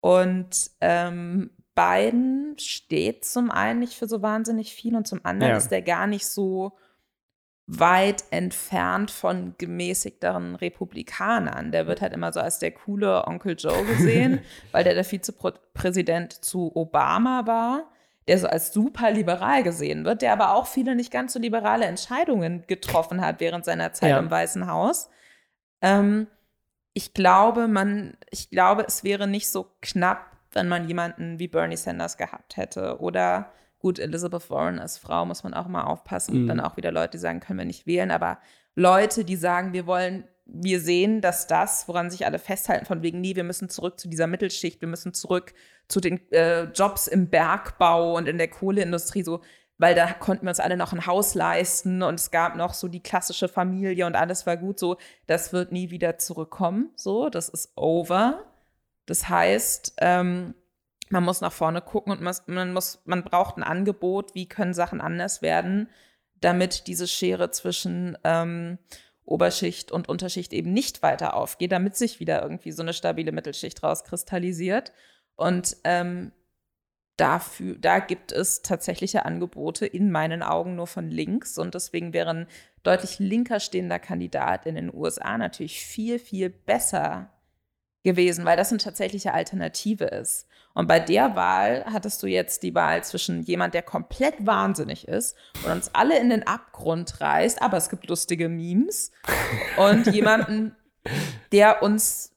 [0.00, 5.56] Und ähm, Biden steht zum einen nicht für so wahnsinnig viel und zum anderen ja.
[5.56, 6.72] ist er gar nicht so
[7.68, 11.70] weit entfernt von gemäßigteren Republikanern.
[11.70, 14.40] Der wird halt immer so als der coole Onkel Joe gesehen,
[14.72, 17.84] weil der der Vizepräsident zu Obama war
[18.28, 21.84] der so als super liberal gesehen wird, der aber auch viele nicht ganz so liberale
[21.84, 24.18] Entscheidungen getroffen hat während seiner Zeit ja.
[24.18, 25.08] im Weißen Haus.
[25.80, 26.26] Ähm,
[26.92, 31.76] ich glaube, man, ich glaube, es wäre nicht so knapp, wenn man jemanden wie Bernie
[31.76, 32.98] Sanders gehabt hätte.
[33.00, 36.42] Oder gut, Elizabeth Warren als Frau muss man auch mal aufpassen.
[36.42, 36.48] Mhm.
[36.48, 38.10] Dann auch wieder Leute, die sagen, können wir nicht wählen.
[38.10, 38.38] Aber
[38.74, 43.20] Leute, die sagen, wir wollen wir sehen, dass das, woran sich alle festhalten, von wegen,
[43.20, 45.52] nee, wir müssen zurück zu dieser Mittelschicht, wir müssen zurück
[45.88, 49.40] zu den äh, Jobs im Bergbau und in der Kohleindustrie, so,
[49.78, 52.86] weil da konnten wir uns alle noch ein Haus leisten und es gab noch so
[52.86, 57.48] die klassische Familie und alles war gut, so, das wird nie wieder zurückkommen, so, das
[57.48, 58.44] ist over.
[59.06, 60.54] Das heißt, ähm,
[61.08, 65.00] man muss nach vorne gucken und man muss, man braucht ein Angebot, wie können Sachen
[65.00, 65.88] anders werden,
[66.40, 68.78] damit diese Schere zwischen ähm,
[69.24, 73.82] Oberschicht und Unterschicht eben nicht weiter aufgeht, damit sich wieder irgendwie so eine stabile Mittelschicht
[73.82, 74.92] rauskristallisiert.
[75.36, 76.32] Und ähm,
[77.16, 81.58] dafür, da gibt es tatsächliche Angebote in meinen Augen nur von links.
[81.58, 82.46] Und deswegen wäre ein
[82.82, 87.32] deutlich linker stehender Kandidat in den USA natürlich viel, viel besser
[88.06, 90.46] gewesen, weil das eine tatsächliche Alternative ist.
[90.74, 95.36] Und bei der Wahl hattest du jetzt die Wahl zwischen jemand, der komplett wahnsinnig ist
[95.64, 99.10] und uns alle in den Abgrund reißt, aber es gibt lustige Memes,
[99.76, 100.76] und jemanden,
[101.50, 102.32] der uns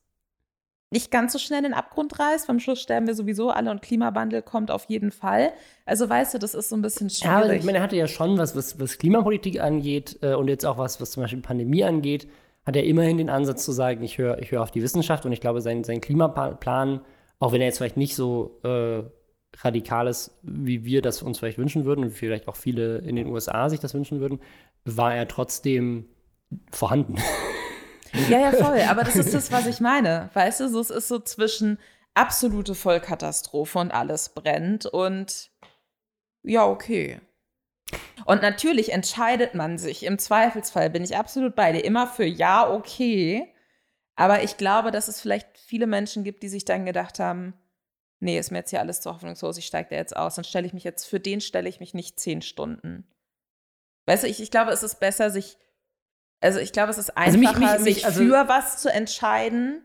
[0.91, 2.49] nicht ganz so schnell in den Abgrund reißt.
[2.49, 5.53] Am Schluss sterben wir sowieso alle und Klimawandel kommt auf jeden Fall.
[5.85, 7.31] Also weißt du, das ist so ein bisschen schwierig.
[7.31, 10.47] Ja, aber ich meine, er hatte ja schon, was, was, was Klimapolitik angeht äh, und
[10.47, 12.27] jetzt auch was, was zum Beispiel Pandemie angeht,
[12.65, 15.31] hat er immerhin den Ansatz zu sagen, ich höre ich hör auf die Wissenschaft und
[15.31, 17.01] ich glaube, sein, sein Klimaplan,
[17.39, 19.03] auch wenn er jetzt vielleicht nicht so äh,
[19.57, 23.27] radikal ist, wie wir das uns vielleicht wünschen würden und vielleicht auch viele in den
[23.27, 24.39] USA sich das wünschen würden,
[24.85, 26.05] war er trotzdem
[26.71, 27.15] vorhanden.
[28.29, 28.81] Ja, ja, voll.
[28.89, 30.29] Aber das ist das, was ich meine.
[30.33, 31.77] Weißt du, es ist so zwischen
[32.13, 35.51] absolute Vollkatastrophe und alles brennt und
[36.43, 37.21] ja, okay.
[38.25, 42.69] Und natürlich entscheidet man sich, im Zweifelsfall bin ich absolut bei dir, immer für ja,
[42.69, 43.51] okay.
[44.15, 47.53] Aber ich glaube, dass es vielleicht viele Menschen gibt, die sich dann gedacht haben,
[48.19, 50.67] nee, ist mir jetzt hier alles zu hoffnungslos, ich steige da jetzt aus, dann stelle
[50.67, 53.07] ich mich jetzt, für den stelle ich mich nicht zehn Stunden.
[54.05, 55.57] Weißt du, ich, ich glaube, es ist besser, sich,
[56.41, 58.91] also ich glaube, es ist einfacher, also mich, mich, mich, sich also für was zu
[58.91, 59.83] entscheiden,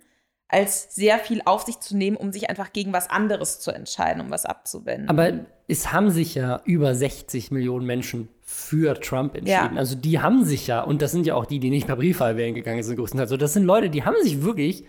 [0.54, 4.20] als sehr viel auf sich zu nehmen, um sich einfach gegen was anderes zu entscheiden,
[4.20, 5.08] um was abzuwenden.
[5.08, 5.32] Aber
[5.66, 9.74] es haben sich ja über 60 Millionen Menschen für Trump entschieden.
[9.74, 9.78] Ja.
[9.78, 12.36] Also die haben sich ja, und das sind ja auch die, die nicht per Briefwahl
[12.36, 13.32] wählen gegangen sind, größtenteils.
[13.32, 14.84] Also das sind Leute, die haben sich wirklich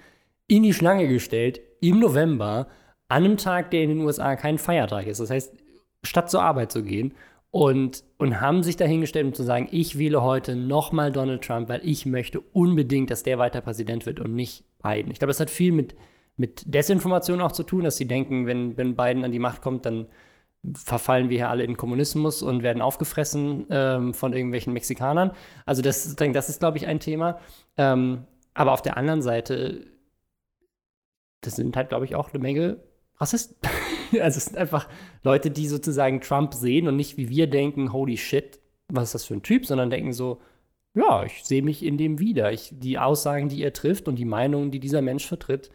[0.45, 2.67] in die Schlange gestellt im November
[3.07, 5.19] an einem Tag, der in den USA kein Feiertag ist.
[5.19, 5.51] Das heißt,
[6.03, 7.15] statt zur Arbeit zu gehen
[7.49, 11.81] und, und haben sich dahingestellt, um zu sagen, ich wähle heute nochmal Donald Trump, weil
[11.83, 15.11] ich möchte unbedingt, dass der weiter Präsident wird und nicht Biden.
[15.11, 15.95] Ich glaube, das hat viel mit,
[16.37, 19.85] mit Desinformation auch zu tun, dass sie denken, wenn, wenn Biden an die Macht kommt,
[19.85, 20.07] dann
[20.73, 25.31] verfallen wir hier alle in Kommunismus und werden aufgefressen ähm, von irgendwelchen Mexikanern.
[25.65, 27.39] Also das, das ist, glaube ich, ein Thema.
[27.77, 29.85] Ähm, aber auf der anderen Seite,
[31.41, 32.77] das sind halt, glaube ich, auch eine Menge
[33.17, 33.57] Rassisten.
[34.21, 34.87] also es sind einfach
[35.23, 39.25] Leute, die sozusagen Trump sehen und nicht wie wir denken, holy shit, was ist das
[39.25, 40.41] für ein Typ, sondern denken so,
[40.95, 42.51] ja, ich sehe mich in dem wieder.
[42.51, 45.69] Ich, die Aussagen, die er trifft und die Meinungen, die dieser Mensch vertritt,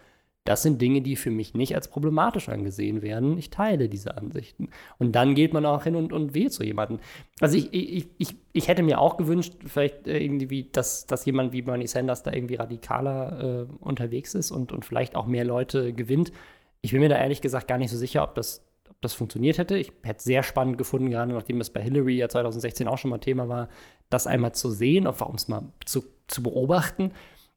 [0.44, 3.36] das sind Dinge, die für mich nicht als problematisch angesehen werden.
[3.36, 4.70] Ich teile diese Ansichten.
[4.98, 6.98] Und dann geht man auch hin und, und wählt so jemanden.
[7.40, 11.62] Also ich, ich, ich, ich hätte mir auch gewünscht, vielleicht irgendwie, dass, dass jemand wie
[11.62, 16.32] Bernie Sanders da irgendwie radikaler äh, unterwegs ist und, und vielleicht auch mehr Leute gewinnt.
[16.80, 18.64] Ich bin mir da ehrlich gesagt gar nicht so sicher, ob das,
[19.00, 19.76] das funktioniert hätte.
[19.76, 23.10] Ich hätte es sehr spannend gefunden, gerade nachdem es bei Hillary ja 2016 auch schon
[23.10, 23.68] mal Thema war,
[24.10, 27.12] das einmal zu sehen, um es mal zu, zu beobachten.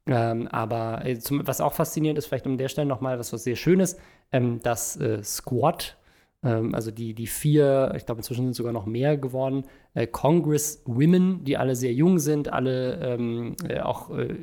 [0.06, 3.44] Ähm, aber äh, zum, was auch faszinierend ist, vielleicht um der Stelle nochmal was, was
[3.44, 3.98] sehr Schönes,
[4.32, 5.98] ähm, das äh, Squad,
[6.44, 10.84] ähm, also die, die vier, ich glaube inzwischen sind sogar noch mehr geworden, äh, Congress
[10.86, 14.36] Women, die alle sehr jung sind, alle ähm, äh, auch äh,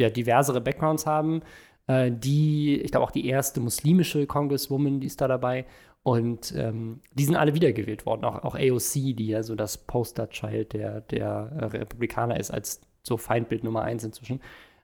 [0.00, 1.42] ja, diversere Backgrounds haben,
[1.86, 5.66] äh, die, ich glaube auch die erste muslimische Congresswoman, die ist da dabei.
[6.02, 10.72] Und ähm, die sind alle wiedergewählt worden, auch, auch AOC, die ja so das Posterchild
[10.72, 14.40] der, der Republikaner ist, als so Feindbild Nummer eins inzwischen.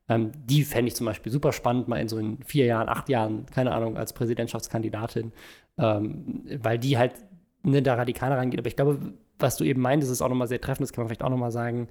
[0.08, 3.08] Ähm, die fände ich zum Beispiel super spannend, mal in so in vier Jahren, acht
[3.08, 5.32] Jahren, keine Ahnung, als Präsidentschaftskandidatin,
[5.78, 7.12] ähm, weil die halt
[7.62, 8.58] ne, da radikaler rangeht.
[8.58, 8.98] Aber ich glaube,
[9.38, 11.52] was du eben meintest, ist auch nochmal sehr treffend, das kann man vielleicht auch nochmal
[11.52, 11.88] sagen.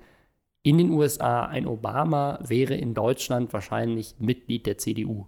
[0.63, 5.25] In den USA, ein Obama wäre in Deutschland wahrscheinlich Mitglied der CDU.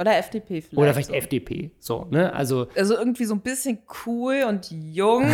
[0.00, 0.76] Oder FDP vielleicht.
[0.78, 1.14] Oder vielleicht so.
[1.14, 1.70] FDP.
[1.78, 2.32] So, ne?
[2.32, 5.30] Also, also irgendwie so ein bisschen cool und jung,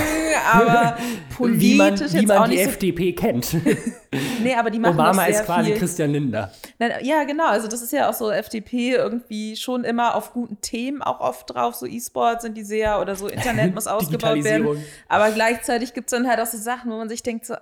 [0.53, 0.97] aber
[1.37, 3.57] politisch wie man, jetzt wie man auch die nicht FDP kennt.
[4.43, 5.79] nee, aber die machen Obama ist quasi viel.
[5.79, 6.51] Christian Lindner.
[6.81, 7.47] Nein, ja, genau.
[7.47, 11.55] Also das ist ja auch so FDP irgendwie schon immer auf guten Themen auch oft
[11.55, 11.77] drauf.
[11.77, 14.85] So E-Sport sind die sehr oder so Internet muss ausgebaut werden.
[15.09, 17.55] Aber gleichzeitig gibt es dann halt auch so Sachen, wo man sich denkt so,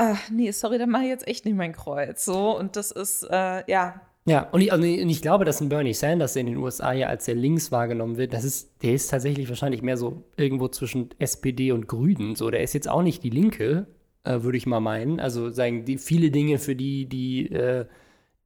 [0.00, 2.24] ach nee, sorry, da mache ich jetzt echt nicht mein Kreuz.
[2.24, 5.94] So und das ist äh, ja ja, und ich, also ich glaube, dass ein Bernie
[5.94, 9.48] Sanders in den USA ja als sehr links wahrgenommen wird, das ist, der ist tatsächlich
[9.48, 12.36] wahrscheinlich mehr so irgendwo zwischen SPD und Grünen.
[12.36, 13.86] So, der ist jetzt auch nicht die Linke,
[14.24, 15.20] äh, würde ich mal meinen.
[15.20, 17.86] Also sagen die viele Dinge, für die die äh,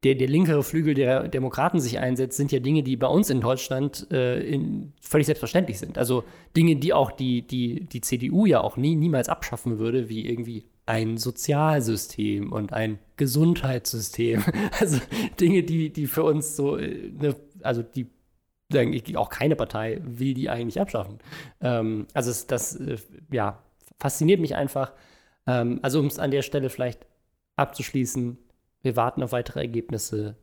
[0.05, 3.41] der, der linkere Flügel der Demokraten sich einsetzt, sind ja Dinge, die bei uns in
[3.41, 5.99] Deutschland äh, in, völlig selbstverständlich sind.
[5.99, 6.25] Also
[6.57, 10.65] Dinge, die auch die, die, die CDU ja auch nie, niemals abschaffen würde, wie irgendwie
[10.87, 14.45] ein Sozialsystem und ein Gesundheitssystem.
[14.81, 14.99] Also
[15.41, 18.07] Dinge, die, die für uns so, ne, also die
[19.15, 21.19] auch keine Partei will die eigentlich abschaffen.
[21.61, 22.97] Ähm, also es, das, äh,
[23.31, 23.63] ja,
[23.99, 24.93] fasziniert mich einfach.
[25.47, 27.07] Ähm, also um es an der Stelle vielleicht
[27.57, 28.37] abzuschließen,
[28.83, 30.37] wir warten auf weitere Ergebnisse.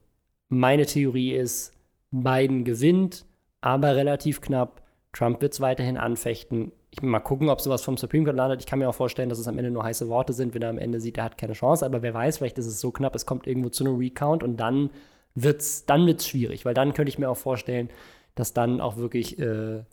[0.47, 1.73] Meine Theorie ist,
[2.11, 3.25] Biden gewinnt,
[3.59, 4.81] aber relativ knapp.
[5.13, 8.59] Trump wird es weiterhin anfechten ich mal gucken, ob sowas vom Supreme Court landet.
[8.61, 10.69] Ich kann mir auch vorstellen, dass es am Ende nur heiße Worte sind, wenn er
[10.69, 11.85] am Ende sieht, er hat keine Chance.
[11.85, 14.57] Aber wer weiß, vielleicht ist es so knapp, es kommt irgendwo zu einem Recount und
[14.57, 14.89] dann
[15.33, 17.89] wird's, dann wird's schwierig, weil dann könnte ich mir auch vorstellen,
[18.35, 19.83] dass dann auch wirklich äh,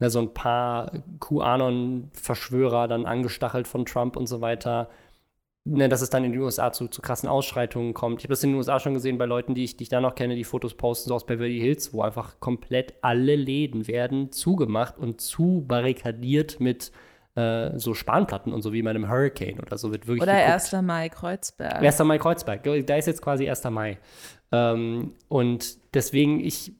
[0.00, 4.88] so ein paar QAnon-Verschwörer dann angestachelt von Trump und so weiter
[5.64, 8.20] ne, dass es dann in den USA zu, zu krassen Ausschreitungen kommt.
[8.20, 10.00] Ich habe das in den USA schon gesehen bei Leuten, die ich, die ich da
[10.00, 14.32] noch kenne, die Fotos posten, so aus Beverly Hills, wo einfach komplett alle Läden werden
[14.32, 16.92] zugemacht und zu barrikadiert mit
[17.34, 20.22] äh, so Spanplatten und so wie bei einem Hurricane oder so wird wirklich.
[20.22, 20.74] Oder geguckt.
[20.74, 20.82] 1.
[20.82, 21.82] Mai Kreuzberg.
[21.82, 21.98] 1.
[22.00, 23.64] Mai Kreuzberg, da ist jetzt quasi 1.
[23.64, 23.98] Mai.
[24.52, 26.72] Ähm, und deswegen, ich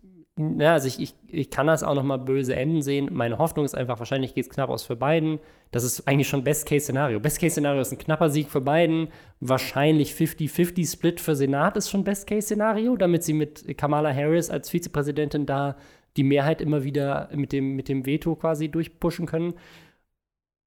[0.58, 3.10] ja, also ich, ich, ich kann das auch noch mal böse enden sehen.
[3.12, 5.38] Meine Hoffnung ist einfach, wahrscheinlich geht es knapp aus für beiden.
[5.70, 7.20] Das ist eigentlich schon Best-Case-Szenario.
[7.20, 9.08] Best-Case-Szenario ist ein knapper Sieg für beiden.
[9.38, 15.76] Wahrscheinlich 50-50-Split für Senat ist schon Best-Case-Szenario, damit sie mit Kamala Harris als Vizepräsidentin da
[16.16, 19.54] die Mehrheit immer wieder mit dem, mit dem Veto quasi durchpushen können.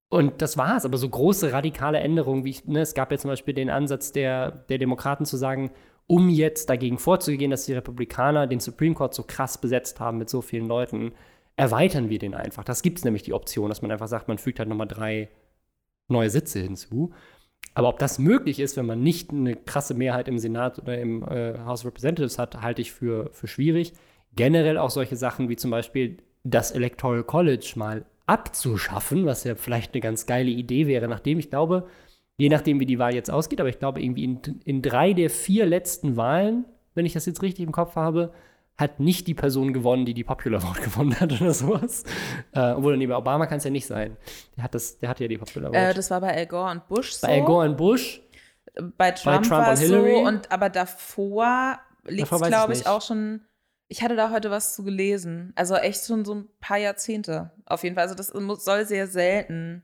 [0.10, 0.86] Und das war's.
[0.86, 4.14] Aber so große radikale Änderungen, wie ich, ne, es gab ja zum Beispiel den Ansatz
[4.14, 5.72] der, der Demokraten zu sagen,
[6.08, 10.30] um jetzt dagegen vorzugehen, dass die Republikaner den Supreme Court so krass besetzt haben mit
[10.30, 11.14] so vielen Leuten,
[11.56, 12.64] erweitern wir den einfach.
[12.64, 15.30] Das gibt es nämlich die Option, dass man einfach sagt, man fügt halt nochmal drei
[16.08, 17.14] neue Sitze hinzu.
[17.76, 21.24] Aber ob das möglich ist, wenn man nicht eine krasse Mehrheit im Senat oder im
[21.24, 23.94] äh, House of Representatives hat, halte ich für, für schwierig.
[24.36, 29.94] Generell auch solche Sachen wie zum Beispiel das Electoral College mal abzuschaffen, was ja vielleicht
[29.94, 31.88] eine ganz geile Idee wäre, nachdem ich glaube,
[32.38, 35.30] je nachdem, wie die Wahl jetzt ausgeht, aber ich glaube, irgendwie in, in drei der
[35.30, 38.34] vier letzten Wahlen, wenn ich das jetzt richtig im Kopf habe,
[38.78, 42.04] hat nicht die Person gewonnen, die die Popular Vote gewonnen hat oder sowas.
[42.54, 44.18] Äh, obwohl, nee, bei Obama kann es ja nicht sein.
[44.58, 45.80] Der hat, das, der hat ja die Popular Vote.
[45.80, 47.28] Äh, das war bei Al Gore und Bush so.
[47.28, 48.22] Bei Al Gore und Bush.
[48.98, 49.96] Bei Trump, Trump war und es so.
[49.96, 50.28] Hillary.
[50.28, 53.42] Und, aber davor liegt es, glaube ich, auch schon.
[53.88, 55.54] Ich hatte da heute was zu gelesen.
[55.56, 57.52] Also echt schon so ein paar Jahrzehnte.
[57.66, 58.04] Auf jeden Fall.
[58.04, 59.84] Also das soll sehr selten.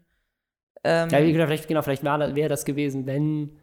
[0.84, 3.60] Ähm, Ja, wie gesagt, vielleicht, genau, vielleicht wäre wär das gewesen, wenn,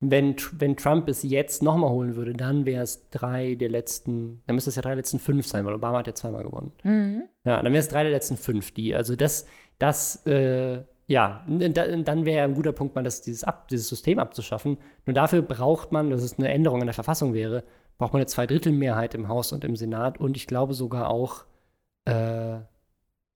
[0.00, 4.54] wenn, wenn Trump es jetzt nochmal holen würde, dann wäre es drei der letzten, dann
[4.54, 6.72] müsste es ja drei der letzten fünf sein, weil Obama hat ja zweimal gewonnen.
[6.84, 7.22] mhm.
[7.44, 9.46] Ja, dann wäre es drei der letzten fünf, die, also das,
[9.78, 14.76] das, äh, ja, dann wäre ein guter Punkt, mal das, dieses, Ab, dieses System abzuschaffen.
[15.06, 17.64] Nur dafür braucht man, dass es eine Änderung in der Verfassung wäre,
[17.96, 21.44] braucht man eine Zweidrittelmehrheit im Haus und im Senat und ich glaube sogar auch
[22.04, 22.58] äh,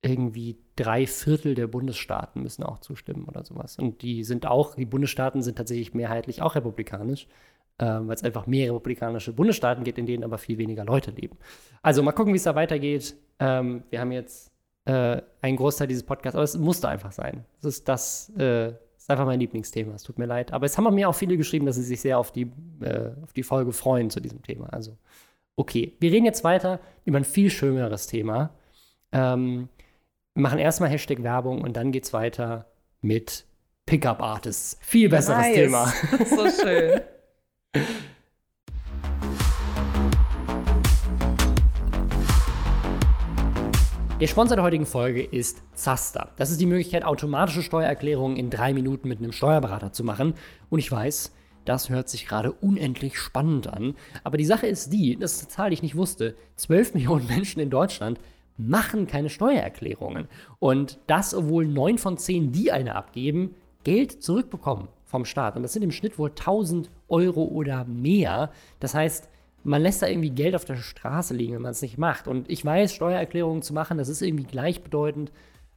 [0.03, 3.79] irgendwie drei Viertel der Bundesstaaten müssen auch zustimmen oder sowas.
[3.79, 7.27] Und die sind auch, die Bundesstaaten sind tatsächlich mehrheitlich auch republikanisch,
[7.79, 11.37] ähm, weil es einfach mehr republikanische Bundesstaaten gibt, in denen aber viel weniger Leute leben.
[11.83, 13.17] Also mal gucken, wie es da weitergeht.
[13.39, 14.53] Ähm, wir haben jetzt
[14.85, 17.45] äh, einen Großteil dieses Podcasts, aber es musste einfach sein.
[17.61, 19.95] Das ist das, äh, ist einfach mein Lieblingsthema.
[19.95, 20.53] Es tut mir leid.
[20.53, 22.51] Aber es haben mir auch viele geschrieben, dass sie sich sehr auf die,
[22.81, 24.73] äh, auf die Folge freuen zu diesem Thema.
[24.73, 24.97] Also,
[25.57, 25.97] okay.
[26.01, 28.51] Wir reden jetzt weiter über ein viel schöneres Thema.
[29.13, 29.69] Ähm,
[30.35, 32.67] machen erstmal Hashtag Werbung und dann geht's weiter
[33.01, 33.45] mit
[33.87, 34.79] Pickup Artists.
[34.81, 35.55] Viel besseres nice.
[35.55, 35.87] Thema.
[36.31, 37.01] so schön.
[44.21, 46.31] Der Sponsor der heutigen Folge ist Zaster.
[46.37, 50.35] Das ist die Möglichkeit, automatische Steuererklärungen in drei Minuten mit einem Steuerberater zu machen.
[50.71, 51.33] Und ich weiß,
[51.65, 53.97] das hört sich gerade unendlich spannend an.
[54.23, 57.27] Aber die Sache ist die, das ist eine Zahl, die ich nicht wusste, 12 Millionen
[57.27, 58.21] Menschen in Deutschland
[58.57, 60.29] machen keine Steuererklärungen.
[60.59, 65.57] Und das, obwohl neun von zehn, die eine abgeben, Geld zurückbekommen vom Staat.
[65.57, 68.51] Und das sind im Schnitt wohl 1000 Euro oder mehr.
[68.81, 69.29] Das heißt,
[69.65, 72.27] man lässt da irgendwie Geld auf der Straße liegen, wenn man es nicht macht.
[72.27, 75.33] Und ich weiß, Steuererklärungen zu machen, das ist irgendwie gleichbedeutend,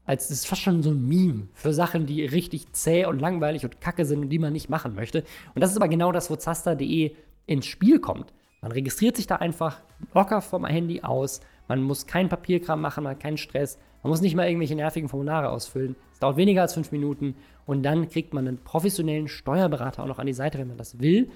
[0.06, 3.64] als das ist fast schon so ein Meme für Sachen, die richtig zäh und langweilig
[3.64, 5.24] und kacke sind und die man nicht machen möchte.
[5.56, 7.16] Und das ist aber genau das, wo Zaster.de
[7.48, 8.34] ins Spiel kommt.
[8.62, 9.82] Man registriert sich da einfach
[10.14, 11.42] locker vom Handy aus.
[11.68, 13.78] Man muss keinen Papierkram machen, man hat keinen Stress.
[14.04, 15.96] Man muss nicht mal irgendwelche nervigen Formulare ausfüllen.
[16.14, 17.36] Es dauert weniger als fünf Minuten
[17.66, 21.00] und dann kriegt man einen professionellen Steuerberater auch noch an die Seite, wenn man das
[21.00, 21.30] will.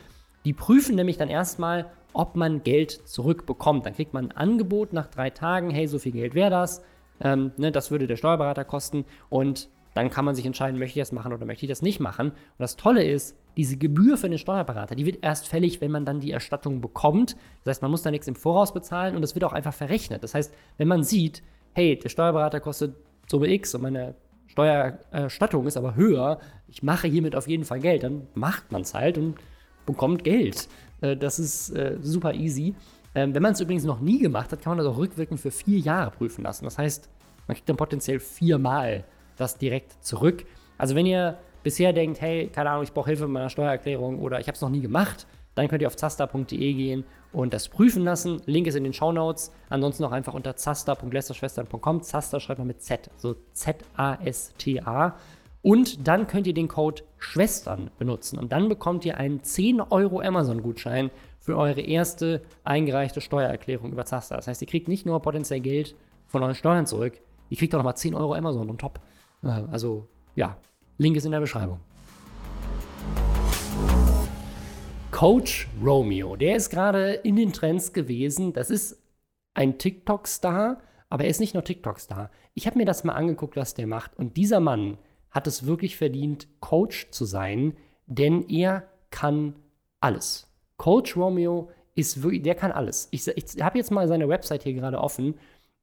[0.46, 3.86] Die prüfen nämlich dann erstmal, ob man Geld zurückbekommt.
[3.86, 6.84] Dann kriegt man ein Angebot nach drei Tagen, hey, so viel Geld wäre das.
[7.22, 9.06] Ähm, ne, das würde der Steuerberater kosten.
[9.30, 12.00] Und dann kann man sich entscheiden, möchte ich das machen oder möchte ich das nicht
[12.00, 12.30] machen.
[12.30, 16.06] Und das Tolle ist, diese Gebühr für den Steuerberater, die wird erst fällig, wenn man
[16.06, 17.36] dann die Erstattung bekommt.
[17.64, 20.24] Das heißt, man muss da nichts im Voraus bezahlen und es wird auch einfach verrechnet.
[20.24, 22.96] Das heißt, wenn man sieht, hey, der Steuerberater kostet
[23.28, 24.16] Summe X und meine
[24.48, 28.94] Steuererstattung ist aber höher, ich mache hiermit auf jeden Fall Geld, dann macht man es
[28.94, 29.36] halt und
[29.86, 30.68] bekommt Geld.
[31.02, 32.76] Äh, Das ist äh, super easy.
[33.16, 35.52] Ähm, Wenn man es übrigens noch nie gemacht hat, kann man das auch rückwirkend für
[35.52, 36.66] vier Jahre prüfen lassen.
[36.66, 37.10] Das heißt,
[37.48, 39.04] man kriegt dann potenziell viermal
[39.40, 40.46] das direkt zurück.
[40.78, 44.40] Also wenn ihr bisher denkt, hey, keine Ahnung, ich brauche Hilfe mit meiner Steuererklärung oder
[44.40, 48.04] ich habe es noch nie gemacht, dann könnt ihr auf zaster.de gehen und das prüfen
[48.04, 48.42] lassen.
[48.46, 49.52] Link ist in den Shownotes.
[49.70, 52.02] Ansonsten auch einfach unter zaster.lästerschwestern.com.
[52.02, 55.16] Zaster schreibt man mit Z, so Z-A-S-T-A.
[55.62, 58.40] Und dann könnt ihr den Code Schwestern benutzen.
[58.40, 64.38] Und dann bekommt ihr einen 10 Euro Amazon-Gutschein für eure erste eingereichte Steuererklärung über Zaster.
[64.38, 65.96] Das heißt, ihr kriegt nicht nur potenziell Geld
[66.28, 67.20] von euren Steuern zurück,
[67.50, 69.00] ihr kriegt auch nochmal 10 Euro Amazon on top.
[69.44, 70.58] Äh, Also, ja,
[70.98, 71.80] Link ist in der Beschreibung.
[75.12, 78.54] Coach Romeo, der ist gerade in den Trends gewesen.
[78.54, 79.02] Das ist
[79.54, 82.30] ein TikTok-Star, aber er ist nicht nur TikTok-Star.
[82.54, 84.16] Ich habe mir das mal angeguckt, was der macht.
[84.18, 84.98] Und dieser Mann
[85.32, 87.76] hat es wirklich verdient, Coach zu sein,
[88.06, 89.56] denn er kann
[90.00, 90.48] alles.
[90.78, 93.10] Coach Romeo ist wirklich, der kann alles.
[93.12, 95.36] Ich, ich habe jetzt mal seine Website hier gerade offen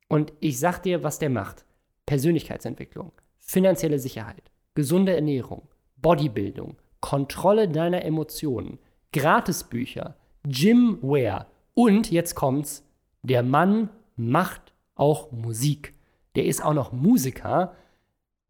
[0.08, 1.64] und ich sag dir, was der macht.
[2.06, 3.12] Persönlichkeitsentwicklung,
[3.46, 8.78] finanzielle Sicherheit, gesunde Ernährung, Bodybuilding, Kontrolle deiner Emotionen,
[9.12, 12.84] Gratisbücher, Gymwear und jetzt kommt's,
[13.22, 15.94] der Mann macht auch Musik.
[16.34, 17.74] Der ist auch noch Musiker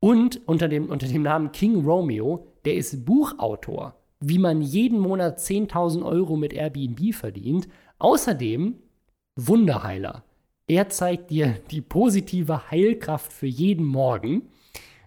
[0.01, 5.39] und unter dem, unter dem Namen King Romeo, der ist Buchautor, wie man jeden Monat
[5.39, 7.69] 10.000 Euro mit Airbnb verdient.
[7.99, 8.77] Außerdem
[9.37, 10.25] Wunderheiler.
[10.67, 14.49] Er zeigt dir die positive Heilkraft für jeden Morgen.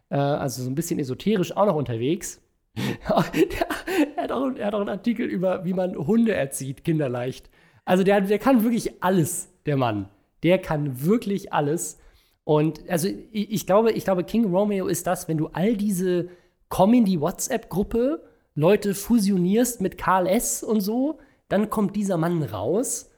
[0.10, 2.42] Äh, also so ein bisschen esoterisch auch noch unterwegs.
[2.76, 7.50] er, hat auch, er hat auch einen Artikel über, wie man Hunde erzieht, kinderleicht.
[7.86, 10.10] Also der, der kann wirklich alles, der Mann.
[10.44, 12.00] Der kann wirklich alles.
[12.44, 16.30] Und also ich, ich, glaube, ich glaube, King Romeo ist das, wenn du all diese
[16.70, 18.24] Comedy-WhatsApp-Gruppe
[18.56, 20.64] Leute fusionierst mit Karl S.
[20.64, 23.10] und so, dann kommt dieser Mann raus.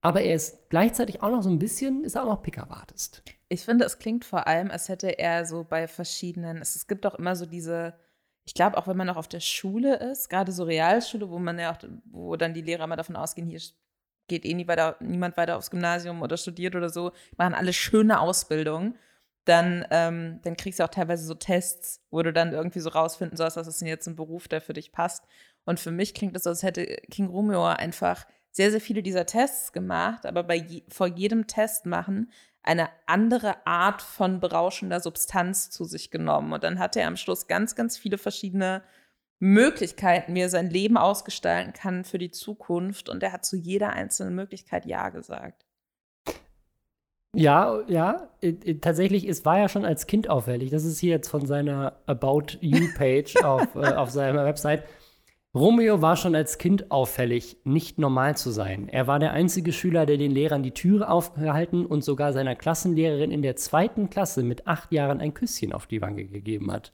[0.00, 3.22] Aber er ist gleichzeitig auch noch so ein bisschen, ist auch noch Pickerwartest.
[3.48, 7.04] Ich finde, es klingt vor allem, als hätte er so bei verschiedenen, es, es gibt
[7.04, 7.94] doch immer so diese,
[8.44, 11.58] ich glaube, auch wenn man noch auf der Schule ist, gerade so Realschule, wo man
[11.58, 13.60] ja auch, wo dann die Lehrer mal davon ausgehen, hier
[14.28, 18.20] geht eh nie weiter, niemand weiter aufs Gymnasium oder studiert oder so, machen alle schöne
[18.20, 18.96] Ausbildung,
[19.44, 23.36] dann, ähm, dann kriegst du auch teilweise so Tests, wo du dann irgendwie so rausfinden
[23.36, 25.24] sollst, was ist denn jetzt ein Beruf, der für dich passt.
[25.64, 28.26] Und für mich klingt es so, als hätte King Romeo einfach
[28.56, 32.30] sehr, sehr viele dieser Tests gemacht, aber bei je, vor jedem Test machen
[32.62, 36.54] eine andere Art von berauschender Substanz zu sich genommen.
[36.54, 38.82] Und dann hatte er am Schluss ganz, ganz viele verschiedene
[39.38, 43.10] Möglichkeiten, wie er sein Leben ausgestalten kann für die Zukunft.
[43.10, 45.66] Und er hat zu jeder einzelnen Möglichkeit Ja gesagt.
[47.34, 48.30] Ja, ja,
[48.80, 50.70] tatsächlich, es war ja schon als Kind auffällig.
[50.70, 54.84] Das ist hier jetzt von seiner About You-Page auf, äh, auf seiner Website.
[55.56, 58.90] Romeo war schon als Kind auffällig, nicht normal zu sein.
[58.90, 63.30] Er war der einzige Schüler, der den Lehrern die Türe aufgehalten und sogar seiner Klassenlehrerin
[63.30, 66.92] in der zweiten Klasse mit acht Jahren ein Küsschen auf die Wange gegeben hat.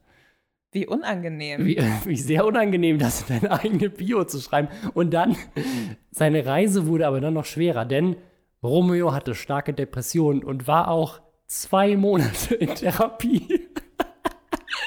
[0.70, 1.66] Wie unangenehm.
[1.66, 4.68] Wie, wie sehr unangenehm, das in deine eigene Bio zu schreiben.
[4.94, 5.36] Und dann,
[6.12, 8.16] seine Reise wurde aber dann noch schwerer, denn
[8.62, 13.68] Romeo hatte starke Depressionen und war auch zwei Monate in Therapie.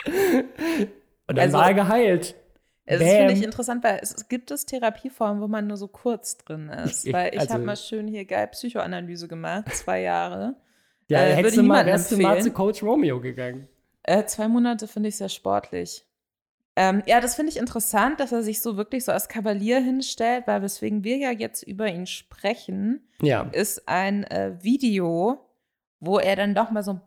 [1.28, 2.36] und dann also, war er geheilt.
[2.86, 6.70] Es finde ich interessant, weil es gibt es Therapieformen, wo man nur so kurz drin
[6.70, 7.08] ist.
[7.08, 10.56] Ich, weil ich also, habe mal schön hier geil Psychoanalyse gemacht, zwei Jahre.
[11.08, 13.68] Ja, äh, hättest du mal, wärst du mal zu Coach Romeo gegangen.
[14.02, 16.04] Äh, zwei Monate finde ich sehr sportlich.
[16.76, 20.48] Ähm, ja, das finde ich interessant, dass er sich so wirklich so als Kavalier hinstellt,
[20.48, 23.44] weil weswegen wir ja jetzt über ihn sprechen, ja.
[23.52, 25.46] ist ein äh, Video,
[26.00, 27.02] wo er dann doch mal so ein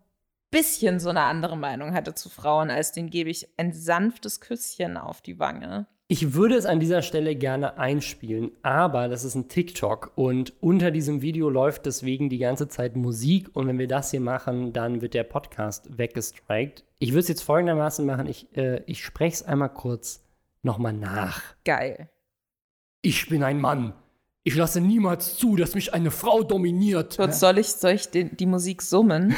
[0.50, 4.96] bisschen so eine andere Meinung hatte zu Frauen, als den gebe ich ein sanftes Küsschen
[4.96, 5.86] auf die Wange.
[6.10, 10.90] Ich würde es an dieser Stelle gerne einspielen, aber das ist ein TikTok und unter
[10.90, 15.02] diesem Video läuft deswegen die ganze Zeit Musik und wenn wir das hier machen, dann
[15.02, 16.84] wird der Podcast weggestrikt.
[16.98, 20.24] Ich würde es jetzt folgendermaßen machen, ich, äh, ich spreche es einmal kurz
[20.62, 21.42] nochmal nach.
[21.64, 22.08] Geil.
[23.02, 23.92] Ich bin ein Mann.
[24.48, 27.18] Ich lasse niemals zu, dass mich eine Frau dominiert.
[27.18, 29.36] Kurz, soll ich, soll ich die, die Musik summen?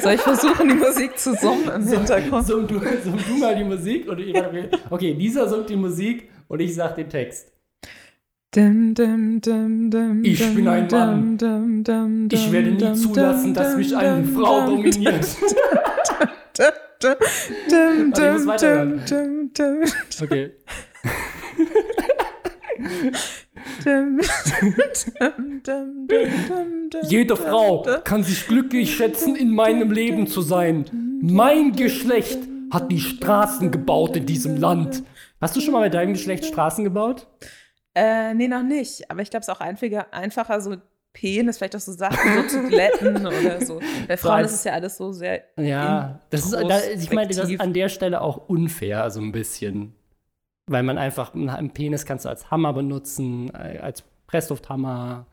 [0.00, 2.46] soll ich versuchen, die Musik zu summen im Hintergrund?
[2.46, 4.08] Summ du, summ du mal die Musik.
[4.08, 4.32] Und ich,
[4.90, 7.50] okay, Lisa summt die Musik und ich sag den Text.
[8.54, 12.28] Dum, dum, dum, ich bin ein Mann.
[12.30, 15.26] Ich werde nie zulassen, dass mich eine Frau dominiert.
[20.22, 20.52] Okay.
[27.08, 30.86] Jede Frau kann sich glücklich schätzen, in meinem Leben zu sein.
[31.20, 32.38] Mein Geschlecht
[32.70, 35.02] hat die Straßen gebaut in diesem Land.
[35.40, 37.26] Hast du schon mal mit deinem Geschlecht Straßen gebaut?
[37.94, 39.10] Äh, nee, noch nicht.
[39.10, 40.76] Aber ich glaube, es ist auch einfacher, einfacher so
[41.12, 43.80] Penis, vielleicht auch so Sachen so zu glätten oder so.
[44.06, 45.42] Bei Frauen ist es ja alles so sehr.
[45.56, 49.32] Ja, das ist, da, ich meine, das ist an der Stelle auch unfair, so ein
[49.32, 49.94] bisschen
[50.68, 55.26] weil man einfach einen Penis kannst du als Hammer benutzen, äh, als Presslufthammer.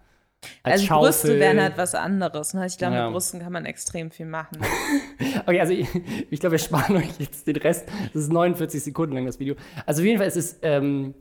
[0.64, 1.10] Als also Schaufel.
[1.10, 2.54] Brüste wären halt was anderes.
[2.54, 2.66] Ne?
[2.68, 3.06] Ich glaube, ja.
[3.06, 4.60] mit Brüsten kann man extrem viel machen.
[5.46, 5.88] okay, also ich,
[6.30, 7.88] ich glaube, wir sparen euch jetzt den Rest.
[8.14, 9.56] Das ist 49 Sekunden lang, das Video.
[9.86, 11.16] Also auf jeden Fall ist es, ähm,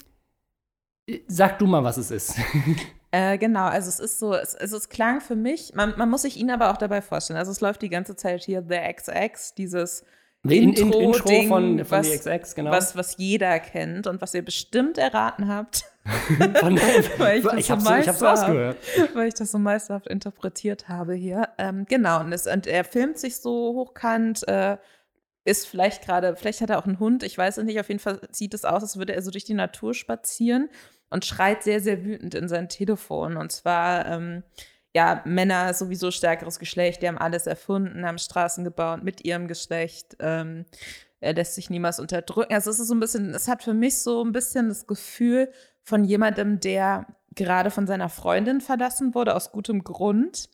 [1.27, 2.37] sag du mal, was es ist.
[3.17, 6.37] Äh, genau, also es ist so, es, es klang für mich, man, man muss sich
[6.37, 7.39] ihn aber auch dabei vorstellen.
[7.39, 10.05] Also es läuft die ganze Zeit hier The XX, dieses
[10.53, 12.71] Intro, in, Intro Ding, von, von was, XX, genau.
[12.71, 15.85] Was, was jeder kennt und was ihr bestimmt erraten habt.
[16.61, 16.77] von,
[17.19, 18.77] weil ich, ich habe so hab's rausgehört.
[19.15, 21.49] Weil ich das so meisterhaft interpretiert habe hier.
[21.57, 24.77] Ähm, genau, und, es, und, er filmt sich so hochkant, äh,
[25.47, 28.01] ist vielleicht gerade, vielleicht hat er auch einen Hund, ich weiß es nicht, auf jeden
[28.01, 30.69] Fall sieht es aus, als würde er so durch die Natur spazieren
[31.11, 33.37] und schreit sehr, sehr wütend in sein Telefon.
[33.37, 34.43] Und zwar ähm,
[34.95, 40.17] ja, Männer sowieso stärkeres Geschlecht, die haben alles erfunden, haben Straßen gebaut mit ihrem Geschlecht.
[40.21, 40.65] Ähm,
[41.21, 42.55] er lässt sich niemals unterdrücken.
[42.55, 45.51] Also es ist so ein bisschen, es hat für mich so ein bisschen das Gefühl
[45.83, 50.49] von jemandem, der gerade von seiner Freundin verlassen wurde, aus gutem Grund.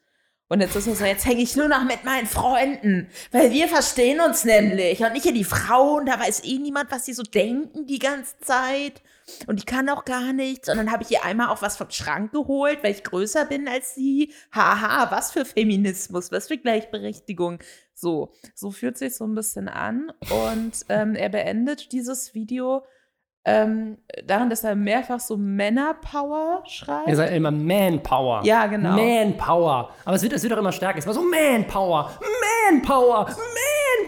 [0.50, 3.68] Und jetzt ist er so, jetzt hänge ich nur noch mit meinen Freunden, weil wir
[3.68, 4.98] verstehen uns nämlich.
[5.00, 8.36] Und nicht hier die Frauen, da weiß eh niemand, was sie so denken die ganze
[8.40, 9.00] Zeit
[9.46, 10.68] und die kann auch gar nichts.
[10.68, 13.68] Und dann habe ich ihr einmal auch was vom Schrank geholt, weil ich größer bin
[13.68, 14.32] als sie.
[14.52, 17.60] Haha, was für Feminismus, was für Gleichberechtigung.
[17.94, 20.12] So, so fühlt sich so ein bisschen an.
[20.30, 22.84] Und ähm, er beendet dieses Video
[23.44, 27.08] ähm, darin, dass er mehrfach so Männerpower schreibt.
[27.08, 28.42] Er sagt immer Manpower.
[28.44, 28.90] Ja, genau.
[28.90, 29.90] Manpower.
[30.04, 30.98] Aber es wird, es wird auch immer stärker.
[30.98, 32.10] Es war so Manpower.
[32.70, 33.24] Manpower.
[33.26, 33.36] Manpower.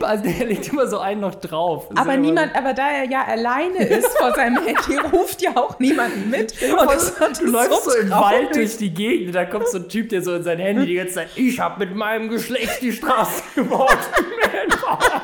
[0.03, 1.89] Also der legt immer so einen noch drauf.
[1.91, 5.79] Das aber niemand, aber da er ja alleine ist vor seinem Handy, ruft ja auch
[5.79, 6.53] niemanden mit.
[6.61, 8.39] Und das, das Du läufst so im traurig.
[8.39, 10.95] Wald durch die Gegend, da kommt so ein Typ, der so in sein Handy die
[10.95, 13.97] ganze Zeit, ich hab mit meinem Geschlecht die Straße gebaut.
[14.69, 15.23] Manpower.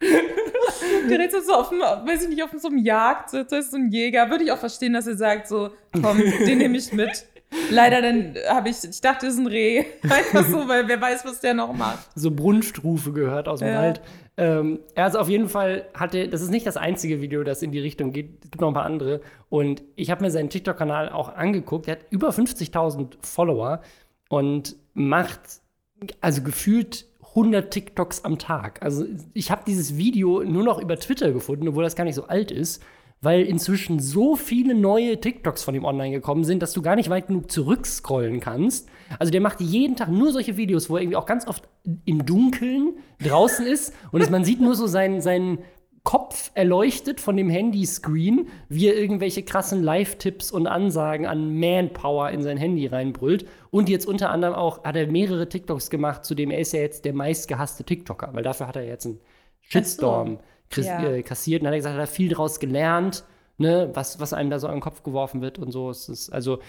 [0.00, 3.70] Der redet so auf dem, weiß ich nicht, auf so einem Jagd, so, das ist
[3.72, 4.30] so ein Jäger.
[4.30, 7.26] Würde ich auch verstehen, dass er sagt, so, komm, den nehme ich mit.
[7.70, 9.84] Leider dann habe ich, ich dachte, es ist ein Reh.
[10.02, 12.06] Einfach so, weil wer weiß, was der noch macht.
[12.14, 13.80] so Brunstrufe gehört aus dem Ja.
[13.80, 14.00] Wald.
[14.36, 17.80] Ähm, also auf jeden Fall hatte, das ist nicht das einzige Video, das in die
[17.80, 18.44] Richtung geht.
[18.44, 19.20] Es gibt noch ein paar andere.
[19.48, 21.88] Und ich habe mir seinen TikTok-Kanal auch angeguckt.
[21.88, 23.80] Er hat über 50.000 Follower
[24.28, 25.40] und macht
[26.20, 27.06] also gefühlt
[27.38, 28.82] 100 TikToks am Tag.
[28.82, 32.24] Also ich habe dieses Video nur noch über Twitter gefunden, obwohl das gar nicht so
[32.24, 32.82] alt ist,
[33.20, 37.10] weil inzwischen so viele neue TikToks von ihm online gekommen sind, dass du gar nicht
[37.10, 38.88] weit genug zurückscrollen kannst.
[39.18, 41.68] Also der macht jeden Tag nur solche Videos, wo er irgendwie auch ganz oft
[42.04, 45.58] im Dunkeln draußen ist und man sieht nur so seinen, seinen
[46.08, 52.40] Kopf erleuchtet von dem Handyscreen, wie er irgendwelche krassen Live-Tipps und Ansagen an Manpower in
[52.40, 53.46] sein Handy reinbrüllt.
[53.70, 56.80] Und jetzt unter anderem auch hat er mehrere TikToks gemacht, zu dem er ist ja
[56.80, 59.20] jetzt der meistgehasste TikToker, weil dafür hat er jetzt einen
[59.60, 60.38] Shitstorm
[60.70, 61.02] kris- Ja.
[61.10, 61.60] äh, kassiert.
[61.60, 63.24] Und hat er gesagt, er hat viel daraus gelernt,
[63.58, 65.90] ne, was, was einem da so an den Kopf geworfen wird und so.
[65.90, 66.60] Es ist also,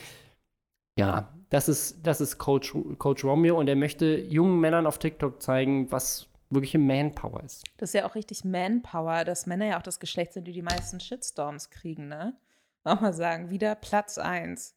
[0.98, 5.42] ja, das ist, das ist Coach, Coach Romeo und er möchte jungen Männern auf TikTok
[5.42, 7.64] zeigen, was wirkliche Manpower ist.
[7.78, 10.62] Das ist ja auch richtig Manpower, dass Männer ja auch das Geschlecht sind, die die
[10.62, 12.38] meisten Shitstorms kriegen, ne?
[12.84, 14.76] Auch mal sagen, wieder Platz 1.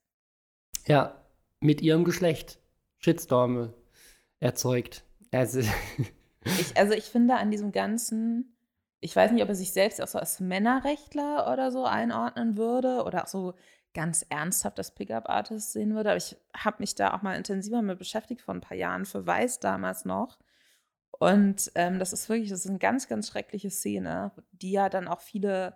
[0.87, 1.23] Ja,
[1.61, 2.59] mit ihrem Geschlecht
[2.99, 3.73] Shitstorme
[4.41, 5.05] erzeugt.
[5.31, 5.63] Also,
[6.45, 8.57] Ich, also ich finde an diesem ganzen,
[9.01, 13.05] ich weiß nicht, ob er sich selbst auch so als Männerrechtler oder so einordnen würde
[13.05, 13.55] oder auch so
[13.95, 17.99] ganz ernsthaft als Pickup-Artist sehen würde, aber ich habe mich da auch mal intensiver mit
[17.99, 20.39] beschäftigt vor ein paar Jahren, für Weiß damals noch.
[21.19, 25.07] Und ähm, das ist wirklich, das ist eine ganz, ganz schreckliche Szene, die ja dann
[25.09, 25.75] auch viele,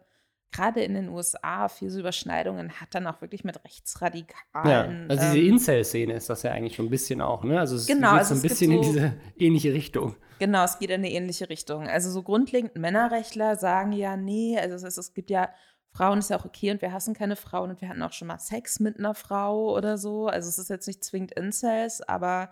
[0.50, 5.10] gerade in den USA, viele so Überschneidungen hat, dann auch wirklich mit ja, rechtsradikalen.
[5.10, 7.60] also diese ähm, Incel-Szene ist das ja eigentlich schon ein bisschen auch, ne?
[7.60, 10.16] Also es Genau, geht also so ein bisschen in so- diese ähnliche Richtung.
[10.38, 11.86] Genau, es geht in eine ähnliche Richtung.
[11.88, 15.50] Also so grundlegend Männerrechtler sagen ja, nee, also es, ist, es gibt ja,
[15.92, 18.28] Frauen ist ja auch okay und wir hassen keine Frauen und wir hatten auch schon
[18.28, 20.26] mal Sex mit einer Frau oder so.
[20.26, 22.50] Also es ist jetzt nicht zwingend Incels, aber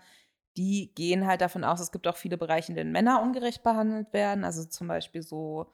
[0.57, 4.13] die gehen halt davon aus, es gibt auch viele Bereiche, in denen Männer ungerecht behandelt
[4.13, 4.45] werden.
[4.45, 5.73] Also zum Beispiel so,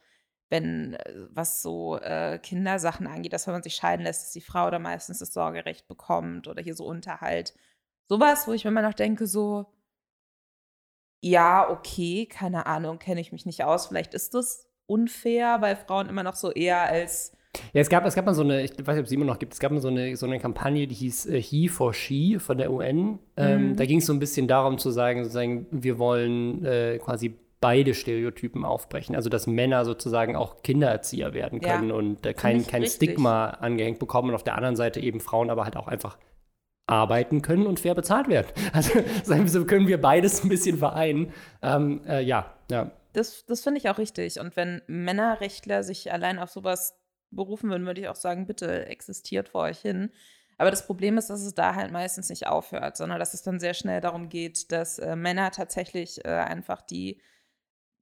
[0.48, 4.40] wenn, äh, was so äh, Kindersachen angeht, dass wenn man sich scheiden lässt, dass die
[4.40, 7.54] Frau da meistens das Sorgerecht bekommt oder hier so Unterhalt.
[8.08, 9.66] Sowas, wo ich mir immer noch denke, so,
[11.22, 13.86] ja, okay, keine Ahnung, kenne ich mich nicht aus.
[13.86, 17.32] Vielleicht ist das unfair, weil Frauen immer noch so eher als
[17.72, 19.38] Ja, es gab, es gab mal so eine, ich weiß nicht, ob es immer noch
[19.38, 22.38] gibt, es gab mal so eine, so eine Kampagne, die hieß äh, He for She
[22.38, 23.18] von der UN.
[23.36, 23.76] Ähm, Mhm.
[23.76, 27.92] Da ging es so ein bisschen darum zu sagen, sozusagen, wir wollen äh, quasi beide
[27.94, 29.14] Stereotypen aufbrechen.
[29.16, 31.76] Also, dass Männer sozusagen auch Kindererzieher werden Ja.
[31.76, 33.10] können und äh, kein, kein richtig.
[33.10, 36.16] Stigma angehängt bekommen und auf der anderen Seite eben Frauen aber halt auch einfach
[36.86, 38.48] arbeiten können und fair bezahlt werden.
[38.72, 38.92] Also,
[39.46, 41.32] so können wir beides ein bisschen vereinen.
[41.62, 42.90] Ähm, äh, ja, ja.
[43.12, 44.38] Das, das finde ich auch richtig.
[44.40, 46.96] Und wenn Männerrechtler sich allein auf sowas
[47.30, 50.10] berufen würden, würde ich auch sagen, bitte existiert vor euch hin.
[50.58, 53.60] Aber das Problem ist, dass es da halt meistens nicht aufhört, sondern dass es dann
[53.60, 57.20] sehr schnell darum geht, dass äh, Männer tatsächlich äh, einfach die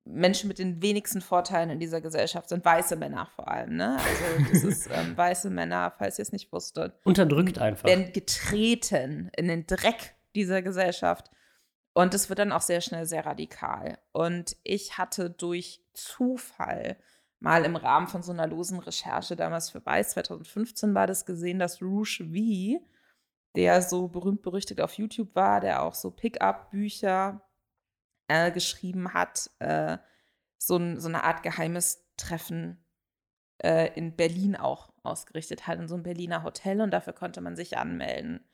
[0.04, 3.76] Menschen mit den wenigsten Vorteilen in dieser Gesellschaft sind, weiße Männer vor allem.
[3.76, 3.96] Ne?
[3.96, 6.94] Also das ist ähm, weiße Männer, falls ihr es nicht wusstet.
[7.04, 7.86] Unterdrückt einfach.
[7.86, 11.30] werden getreten in den Dreck dieser Gesellschaft.
[11.92, 13.98] Und es wird dann auch sehr schnell sehr radikal.
[14.12, 16.96] Und ich hatte durch Zufall
[17.40, 21.58] mal im Rahmen von so einer losen Recherche damals für Weiß, 2015 war das gesehen,
[21.58, 22.84] dass Rouge V,
[23.56, 27.40] der so berühmt berüchtigt auf YouTube war, der auch so Pick-up-Bücher
[28.28, 29.98] äh, geschrieben hat, äh,
[30.58, 32.84] so, ein, so eine Art geheimes Treffen
[33.58, 37.56] äh, in Berlin auch ausgerichtet hat, in so einem Berliner Hotel und dafür konnte man
[37.56, 38.44] sich anmelden.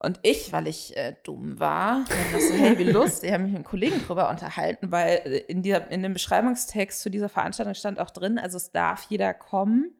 [0.00, 3.52] Und ich, weil ich äh, dumm war, dachte so, hey, wie Lust, ich habe mich
[3.52, 7.74] mit einem Kollegen drüber unterhalten, weil äh, in, dieser, in dem Beschreibungstext zu dieser Veranstaltung
[7.74, 9.92] stand auch drin, also es darf jeder kommen,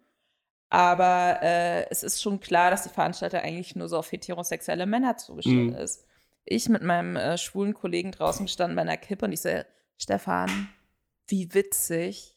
[0.71, 5.17] aber äh, es ist schon klar, dass die Veranstaltung eigentlich nur so auf heterosexuelle Männer
[5.17, 5.75] zugeschnitten Mhm.
[5.77, 6.05] ist.
[6.45, 9.51] Ich mit meinem äh, schwulen Kollegen draußen gestanden bei einer Kippe und ich so,
[9.97, 10.69] Stefan,
[11.27, 12.37] wie witzig.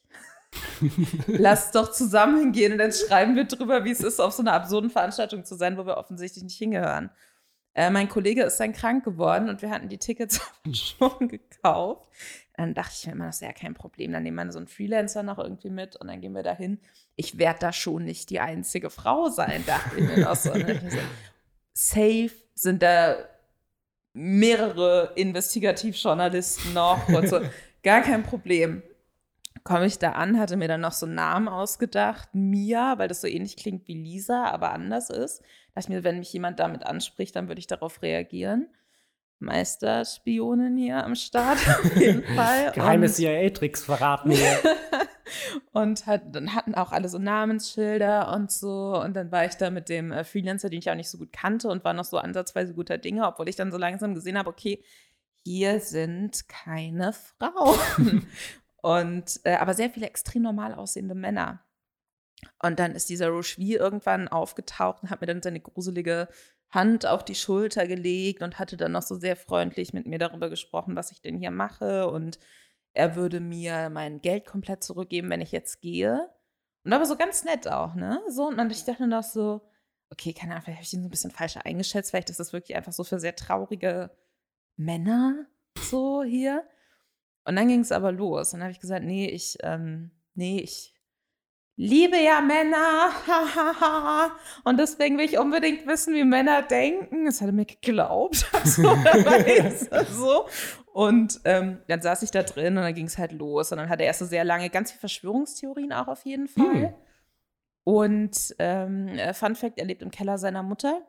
[1.28, 4.52] Lass doch zusammen hingehen und dann schreiben wir drüber, wie es ist, auf so einer
[4.52, 7.10] absurden Veranstaltung zu sein, wo wir offensichtlich nicht hingehören.
[7.74, 10.40] Äh, mein Kollege ist dann krank geworden und wir hatten die Tickets
[10.72, 12.08] schon gekauft.
[12.56, 14.12] Dann dachte ich mir immer, das ist ja kein Problem.
[14.12, 16.78] Dann nehmen wir so einen Freelancer noch irgendwie mit und dann gehen wir dahin.
[17.16, 20.52] Ich werde da schon nicht die einzige Frau sein, dachte ich mir noch so.
[20.52, 20.80] Ne?
[21.72, 23.16] Safe sind da
[24.12, 27.40] mehrere Investigativjournalisten noch und so.
[27.82, 28.82] Gar kein Problem.
[29.64, 33.20] Komme ich da an, hatte mir dann noch so einen Namen ausgedacht, Mia, weil das
[33.20, 35.42] so ähnlich klingt wie Lisa, aber anders ist.
[35.74, 38.68] Da dachte ich mir, wenn mich jemand damit anspricht, dann würde ich darauf reagieren.
[39.38, 42.72] Meisterspionin hier am Start, auf jeden Fall.
[42.72, 44.58] Geheime CIA-Tricks verraten hier.
[45.72, 49.00] und hat, dann hatten auch alle so Namensschilder und so.
[49.02, 51.32] Und dann war ich da mit dem äh, Freelancer, den ich auch nicht so gut
[51.32, 54.50] kannte und war noch so ansatzweise guter Dinge, obwohl ich dann so langsam gesehen habe,
[54.50, 54.82] okay,
[55.44, 58.26] hier sind keine Frauen.
[58.76, 61.64] und äh, aber sehr viele extrem normal aussehende Männer.
[62.62, 66.28] Und dann ist dieser Rocheville irgendwann aufgetaucht und hat mir dann seine gruselige
[66.70, 70.48] Hand auf die Schulter gelegt und hatte dann noch so sehr freundlich mit mir darüber
[70.48, 72.08] gesprochen, was ich denn hier mache.
[72.08, 72.38] Und
[72.94, 76.30] er würde mir mein Geld komplett zurückgeben, wenn ich jetzt gehe.
[76.84, 78.20] Und aber so ganz nett auch, ne?
[78.28, 79.62] So, und ich dachte noch so,
[80.10, 82.10] okay, keine Ahnung, vielleicht habe ich ihn so ein bisschen falsch eingeschätzt.
[82.10, 84.10] Vielleicht ist das wirklich einfach so für sehr traurige
[84.76, 85.46] Männer
[85.78, 86.66] so hier.
[87.44, 88.52] Und dann ging es aber los.
[88.52, 90.94] Und dann habe ich gesagt, nee, ich, ähm, nee, ich
[91.76, 93.10] liebe ja Männer.
[94.64, 97.24] und deswegen will ich unbedingt wissen, wie Männer denken.
[97.24, 98.46] Das hat er mir geglaubt.
[98.64, 98.82] so,
[100.10, 100.46] so.
[100.92, 103.72] Und ähm, dann saß ich da drin und dann ging es halt los.
[103.72, 106.64] Und dann hat er erst so sehr lange ganz viele Verschwörungstheorien auch auf jeden Fall.
[106.64, 106.94] Hm.
[107.84, 111.02] Und ähm, äh, Fun Fact, er lebt im Keller seiner Mutter.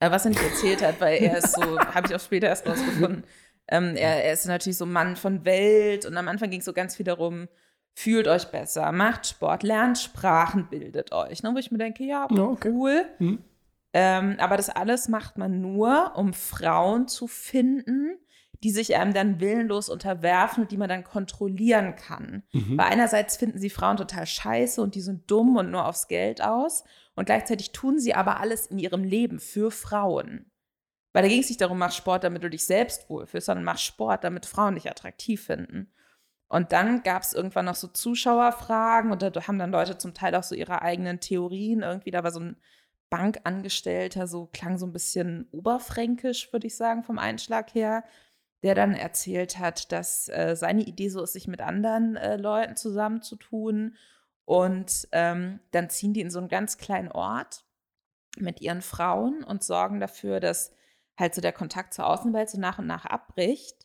[0.00, 2.68] Äh, was er nicht erzählt hat, weil er ist so, habe ich auch später erst
[2.68, 3.24] rausgefunden.
[3.68, 6.74] Ähm, er, er, ist natürlich so Mann von Welt und am Anfang ging es so
[6.74, 7.48] ganz viel darum,
[7.94, 11.42] fühlt euch besser, macht Sport, lernt Sprachen, bildet euch.
[11.42, 11.54] Ne?
[11.54, 12.70] Wo ich mir denke, ja, okay.
[12.70, 13.04] cool.
[13.18, 13.38] Hm.
[13.92, 18.18] Ähm, aber das alles macht man nur, um Frauen zu finden,
[18.64, 22.42] die sich einem dann willenlos unterwerfen und die man dann kontrollieren kann.
[22.52, 22.78] Mhm.
[22.78, 26.42] Weil einerseits finden sie Frauen total scheiße und die sind dumm und nur aufs Geld
[26.42, 26.82] aus.
[27.14, 30.50] Und gleichzeitig tun sie aber alles in ihrem Leben für Frauen.
[31.12, 33.78] Weil da ging es nicht darum, mach Sport, damit du dich selbst wohlfühlst, sondern mach
[33.78, 35.92] Sport, damit Frauen dich attraktiv finden.
[36.54, 40.36] Und dann gab es irgendwann noch so Zuschauerfragen und da haben dann Leute zum Teil
[40.36, 41.82] auch so ihre eigenen Theorien.
[41.82, 42.56] Irgendwie, da war so ein
[43.10, 48.04] Bankangestellter, so klang so ein bisschen oberfränkisch, würde ich sagen, vom Einschlag her,
[48.62, 52.76] der dann erzählt hat, dass äh, seine Idee so ist, sich mit anderen äh, Leuten
[52.76, 53.96] zusammenzutun.
[54.44, 57.64] Und ähm, dann ziehen die in so einen ganz kleinen Ort
[58.38, 60.70] mit ihren Frauen und sorgen dafür, dass
[61.18, 63.83] halt so der Kontakt zur Außenwelt so nach und nach abbricht.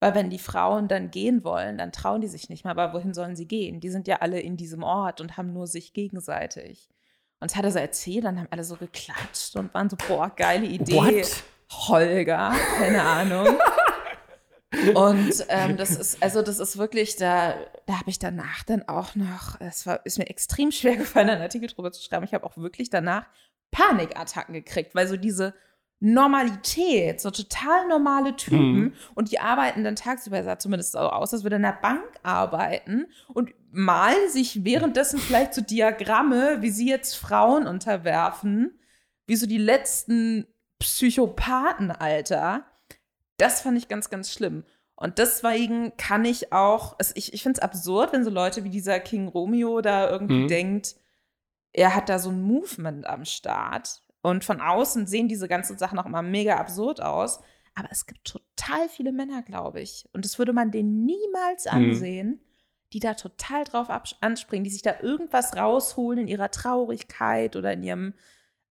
[0.00, 2.70] Weil wenn die Frauen dann gehen wollen, dann trauen die sich nicht mehr.
[2.70, 3.80] Aber wohin sollen sie gehen?
[3.80, 6.88] Die sind ja alle in diesem Ort und haben nur sich gegenseitig.
[7.40, 10.30] Und das hat er so erzählt, dann haben alle so geklatscht und waren so, boah,
[10.34, 10.94] geile Idee.
[10.94, 11.42] What?
[11.70, 13.58] Holger, keine Ahnung.
[14.94, 17.54] und ähm, das ist, also das ist wirklich, da,
[17.86, 21.42] da habe ich danach dann auch noch, es war, ist mir extrem schwer gefallen, einen
[21.42, 22.24] Artikel drüber zu schreiben.
[22.24, 23.26] Ich habe auch wirklich danach
[23.70, 25.54] Panikattacken gekriegt, weil so diese
[26.00, 28.92] Normalität, so total normale Typen mhm.
[29.14, 33.06] und die arbeiten dann tagsüber, sah zumindest so aus, als würde in der Bank arbeiten
[33.34, 38.78] und malen sich währenddessen vielleicht so Diagramme, wie sie jetzt Frauen unterwerfen,
[39.26, 40.46] wie so die letzten
[40.78, 42.64] Psychopathen, Alter.
[43.36, 44.64] Das fand ich ganz, ganz schlimm.
[44.94, 48.70] Und deswegen kann ich auch, also ich, ich finde es absurd, wenn so Leute wie
[48.70, 50.48] dieser King Romeo da irgendwie mhm.
[50.48, 50.96] denkt,
[51.72, 54.02] er hat da so ein Movement am Start.
[54.22, 57.40] Und von außen sehen diese ganzen Sachen auch immer mega absurd aus.
[57.74, 60.08] Aber es gibt total viele Männer, glaube ich.
[60.12, 61.70] Und das würde man denen niemals mhm.
[61.70, 62.40] ansehen, mhm.
[62.92, 63.88] die da total drauf
[64.20, 68.14] anspringen, die sich da irgendwas rausholen in ihrer Traurigkeit oder in ihrem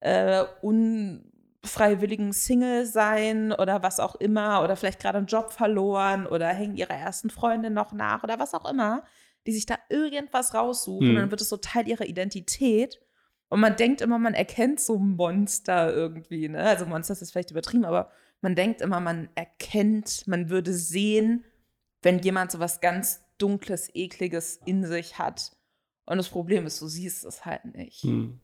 [0.02, 4.62] äh, unfreiwilligen Single sein oder was auch immer.
[4.62, 8.54] Oder vielleicht gerade einen Job verloren oder hängen ihrer ersten Freundin noch nach oder was
[8.54, 9.06] auch immer.
[9.46, 11.16] Die sich da irgendwas raussuchen mhm.
[11.16, 13.00] und dann wird es so Teil ihrer Identität.
[13.50, 16.64] Und man denkt immer, man erkennt so Monster irgendwie, ne?
[16.64, 21.46] Also Monster ist vielleicht übertrieben, aber man denkt immer, man erkennt, man würde sehen,
[22.02, 25.52] wenn jemand so was ganz Dunkles, Ekliges in sich hat.
[26.06, 28.04] Und das Problem ist, du siehst es halt nicht.
[28.04, 28.40] Hm.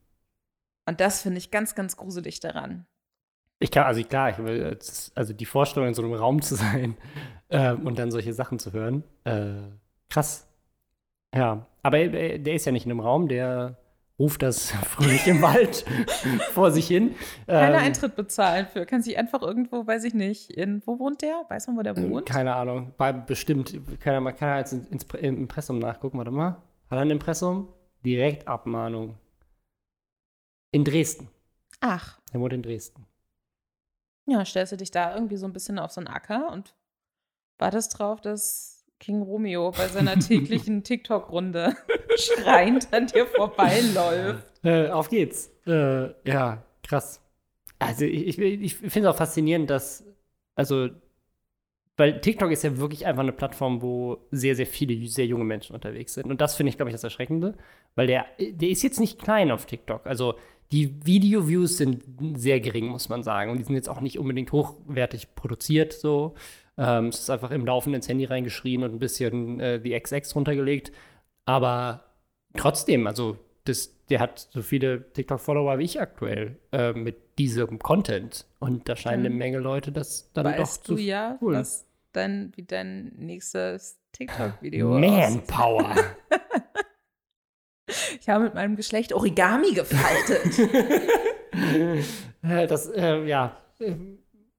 [0.86, 2.86] Und das finde ich ganz, ganz gruselig daran.
[3.60, 4.78] Ich kann, also klar, ich will,
[5.16, 6.98] also die Vorstellung, in so einem Raum zu sein
[7.50, 9.70] äh, und dann solche Sachen zu hören, äh,
[10.10, 10.48] krass.
[11.34, 13.78] Ja, aber äh, der ist ja nicht in einem Raum, der
[14.20, 15.86] ruft das fröhlich im Wald
[16.54, 17.16] vor sich hin.
[17.48, 18.86] Keine ähm, Eintritt bezahlen für.
[18.86, 21.46] Kann sich einfach irgendwo, weiß ich nicht, in, wo wohnt der?
[21.50, 22.28] Weiß man, wo der wohnt?
[22.28, 22.94] Keine Ahnung.
[22.98, 23.80] Bei, bestimmt.
[24.00, 26.18] Kann man kann jetzt ins, im Impressum nachgucken.
[26.18, 26.62] Warte mal.
[26.90, 27.68] Hat er ein Impressum?
[28.06, 29.18] Direkt Abmahnung.
[30.72, 31.30] In Dresden.
[31.82, 32.20] Ach.
[32.32, 33.06] Er wohnt in Dresden.
[34.26, 36.76] Ja, stellst du dich da irgendwie so ein bisschen auf so einen Acker und
[37.58, 38.73] wartest drauf, dass
[39.04, 41.76] King Romeo bei seiner täglichen TikTok-Runde
[42.16, 44.48] schreiend an dir vorbeiläuft.
[44.64, 45.52] Äh, auf geht's.
[45.68, 47.22] Äh, ja, krass.
[47.80, 50.06] Also ich, ich, ich finde es auch faszinierend, dass,
[50.56, 50.88] also,
[51.98, 55.76] weil TikTok ist ja wirklich einfach eine Plattform, wo sehr, sehr viele sehr junge Menschen
[55.76, 56.32] unterwegs sind.
[56.32, 57.56] Und das finde ich, glaube ich, das Erschreckende,
[57.96, 60.08] weil der, der ist jetzt nicht klein auf TikTok.
[60.08, 60.36] Also
[60.72, 62.04] die Video-Views sind
[62.36, 63.52] sehr gering, muss man sagen.
[63.52, 66.36] Und die sind jetzt auch nicht unbedingt hochwertig produziert so.
[66.78, 70.36] Ähm, es ist einfach im Laufen ins Handy reingeschrien und ein bisschen äh, die XX
[70.36, 70.92] runtergelegt.
[71.46, 72.04] Aber
[72.56, 78.46] trotzdem, also das, der hat so viele TikTok-Follower wie ich aktuell äh, mit diesem Content.
[78.60, 81.56] Und da scheinen eine Menge Leute das dann weißt doch zu du ja, cool.
[81.56, 85.96] was dein, wie dein nächstes TikTok-Video Manpower.
[88.20, 90.70] Ich habe mit meinem Geschlecht Origami gefaltet.
[92.42, 93.96] Das, äh, ja, äh,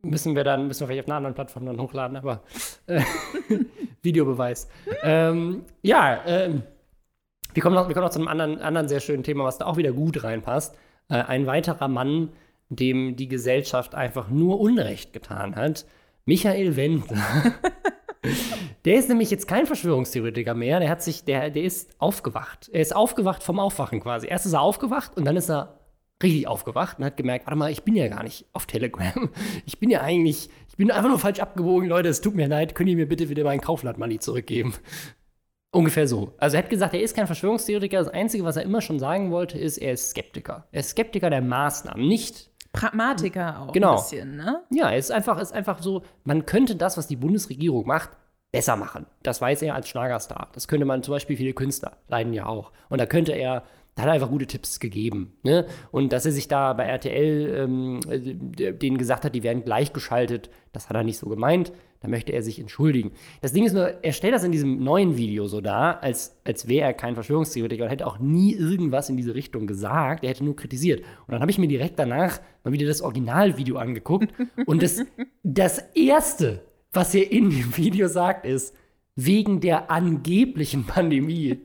[0.05, 2.43] müssen wir dann, müssen wir vielleicht auf einer anderen Plattform dann hochladen, aber
[2.87, 3.03] äh,
[4.03, 4.69] Videobeweis.
[5.03, 6.63] ähm, ja, ähm,
[7.53, 9.67] wir kommen, noch, wir kommen noch zu einem anderen, anderen sehr schönen Thema, was da
[9.67, 10.77] auch wieder gut reinpasst.
[11.09, 12.31] Äh, ein weiterer Mann,
[12.69, 15.87] dem die Gesellschaft einfach nur Unrecht getan hat,
[16.25, 17.19] Michael Wendler.
[18.85, 20.81] Der ist nämlich jetzt kein Verschwörungstheoretiker mehr.
[20.81, 22.71] Der hat sich, der, der ist aufgewacht.
[22.73, 24.27] Er ist aufgewacht vom Aufwachen quasi.
[24.27, 25.79] Erst ist er aufgewacht und dann ist er
[26.25, 29.31] richtig aufgewacht und hat gemerkt, warte mal, ich bin ja gar nicht auf Telegram.
[29.67, 32.75] Ich bin ja eigentlich, ich bin einfach nur falsch abgebogen, Leute, es tut mir leid,
[32.75, 34.75] könnt ihr mir bitte wieder mein Kaufland-Money zurückgeben?
[35.71, 36.33] Ungefähr so.
[36.39, 37.99] Also er hat gesagt, er ist kein Verschwörungstheoretiker.
[37.99, 40.69] Das Einzige, was er immer schon sagen wollte, ist, er ist Skeptiker.
[40.71, 43.91] Er ist Skeptiker der Maßnahmen, nicht Pragmatiker auch Genau.
[43.91, 44.63] ein bisschen, ne?
[44.71, 48.11] ja, es ist einfach, es ist einfach so, man könnte das, was die Bundesregierung macht,
[48.53, 49.07] besser machen.
[49.25, 50.49] Das weiß er als Schlagerstar.
[50.53, 52.71] Das könnte man zum Beispiel viele Künstler leiden ja auch.
[52.89, 53.65] Und da könnte er,
[53.95, 55.35] da hat er einfach gute Tipps gegeben.
[55.43, 55.67] Ne?
[55.93, 60.51] Und dass er sich da bei RTL ähm, äh, denen gesagt hat, die werden gleichgeschaltet,
[60.73, 61.73] das hat er nicht so gemeint.
[62.01, 63.13] Da möchte er sich entschuldigen.
[63.41, 66.69] Das Ding ist nur, er stellt das in diesem neuen Video so dar, als, als
[66.69, 70.23] wäre er kein Verschwörungstheoretiker und hätte auch nie irgendwas in diese Richtung gesagt.
[70.23, 71.01] Er hätte nur kritisiert.
[71.01, 74.35] Und dann habe ich mir direkt danach mal wieder das Originalvideo angeguckt.
[74.67, 75.03] und das,
[75.45, 78.77] das Erste, was er in dem Video sagt, ist,
[79.17, 81.61] wegen der angeblichen Pandemie.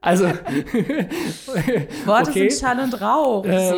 [0.00, 0.26] Also,
[2.06, 2.48] Worte okay.
[2.50, 3.44] sind Schall und Rauch.
[3.46, 3.68] Ähm.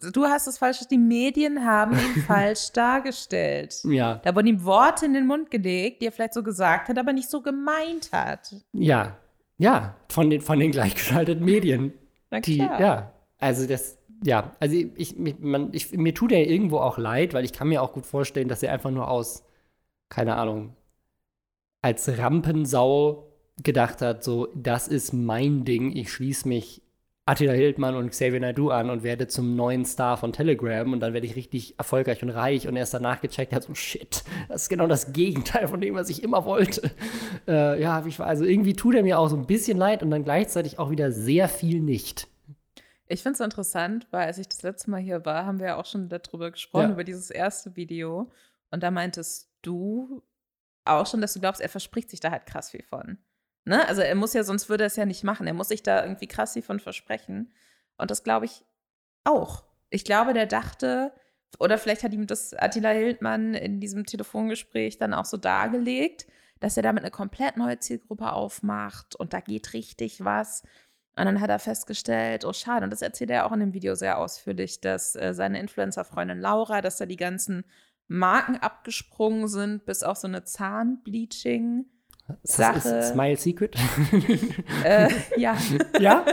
[0.00, 0.10] so.
[0.12, 3.74] Du hast es falsch, die Medien haben ihn falsch dargestellt.
[3.84, 6.98] Ja, Da wurden ihm Worte in den Mund gelegt, die er vielleicht so gesagt hat,
[6.98, 8.54] aber nicht so gemeint hat.
[8.72, 9.16] ja,
[9.56, 11.92] ja, von den, von den gleichgeschalteten Medien.
[12.30, 12.80] Na Die, klar.
[12.80, 17.34] ja, also das, ja, also ich, mir- man, ich, mir tut er irgendwo auch leid,
[17.34, 19.44] weil ich kann mir auch gut vorstellen, dass er einfach nur aus,
[20.08, 20.74] keine Ahnung,
[21.84, 23.30] als Rampensau
[23.62, 26.82] gedacht hat, so, das ist mein Ding, ich schließe mich
[27.26, 31.14] Attila Hildmann und Xavier Naidoo an und werde zum neuen Star von Telegram und dann
[31.14, 34.68] werde ich richtig erfolgreich und reich und erst danach gecheckt hat, so shit, das ist
[34.68, 36.90] genau das Gegenteil von dem, was ich immer wollte.
[37.46, 40.24] Äh, ja, ich, also irgendwie tut er mir auch so ein bisschen leid und dann
[40.24, 42.28] gleichzeitig auch wieder sehr viel nicht.
[43.06, 45.76] Ich finde es interessant, weil als ich das letzte Mal hier war, haben wir ja
[45.76, 46.92] auch schon darüber gesprochen, Ja.
[46.92, 48.30] über dieses erste Video.
[48.70, 50.22] Und da meintest du
[50.84, 53.18] auch schon, dass du glaubst, er verspricht sich da halt krass viel von.
[53.64, 53.86] Ne?
[53.88, 55.46] Also er muss ja, sonst würde er es ja nicht machen.
[55.46, 57.52] Er muss sich da irgendwie krass viel von versprechen.
[57.96, 58.64] Und das glaube ich
[59.24, 59.64] auch.
[59.90, 61.12] Ich glaube, der dachte,
[61.58, 66.26] oder vielleicht hat ihm das Attila Hildmann in diesem Telefongespräch dann auch so dargelegt,
[66.60, 70.62] dass er damit eine komplett neue Zielgruppe aufmacht und da geht richtig was.
[71.16, 73.94] Und dann hat er festgestellt, oh schade, und das erzählt er auch in dem Video
[73.94, 77.64] sehr ausführlich, dass äh, seine Influencer-Freundin Laura, dass da die ganzen
[78.08, 81.86] Marken abgesprungen sind, bis auf so eine Zahnbleaching.
[82.42, 82.88] Das Sache.
[82.88, 83.76] ist Smile Secret.
[84.84, 85.56] Äh, ja,
[85.98, 86.24] ja?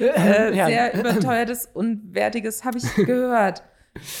[0.00, 0.66] äh, ja.
[0.66, 3.62] sehr überteuertes, unwertiges, habe ich gehört.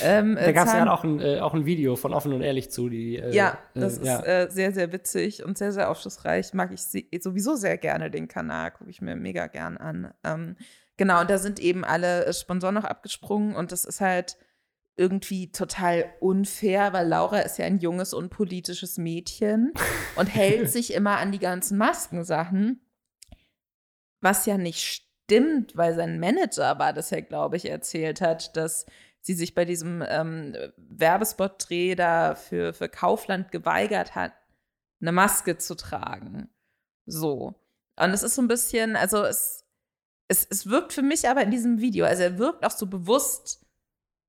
[0.02, 2.42] Ähm, Da äh, gab es ja auch ein, äh, auch ein Video von Offen und
[2.42, 2.88] Ehrlich zu.
[2.88, 4.20] Die, äh, Ja, das äh, ist ja.
[4.20, 6.54] Äh, sehr, sehr witzig und sehr, sehr aufschlussreich.
[6.54, 6.82] Mag ich
[7.22, 10.12] sowieso sehr gerne den Kanal, gucke ich mir mega gern an.
[10.24, 10.56] Ähm,
[10.96, 14.36] genau, und da sind eben alle äh, Sponsoren noch abgesprungen und das ist halt
[14.96, 19.72] irgendwie total unfair, weil Laura ist ja ein junges, unpolitisches Mädchen
[20.16, 22.80] und hält sich immer an die ganzen Maskensachen,
[24.20, 28.86] was ja nicht stimmt, weil sein Manager war das ja, glaube ich, erzählt hat, dass
[29.20, 34.32] sie sich bei diesem ähm, Werbespot-Dreh da für, für Kaufland geweigert hat,
[35.00, 36.48] eine Maske zu tragen.
[37.04, 37.54] So.
[37.96, 39.66] Und es ist so ein bisschen, also es,
[40.28, 43.65] es, es wirkt für mich aber in diesem Video, also er wirkt auch so bewusst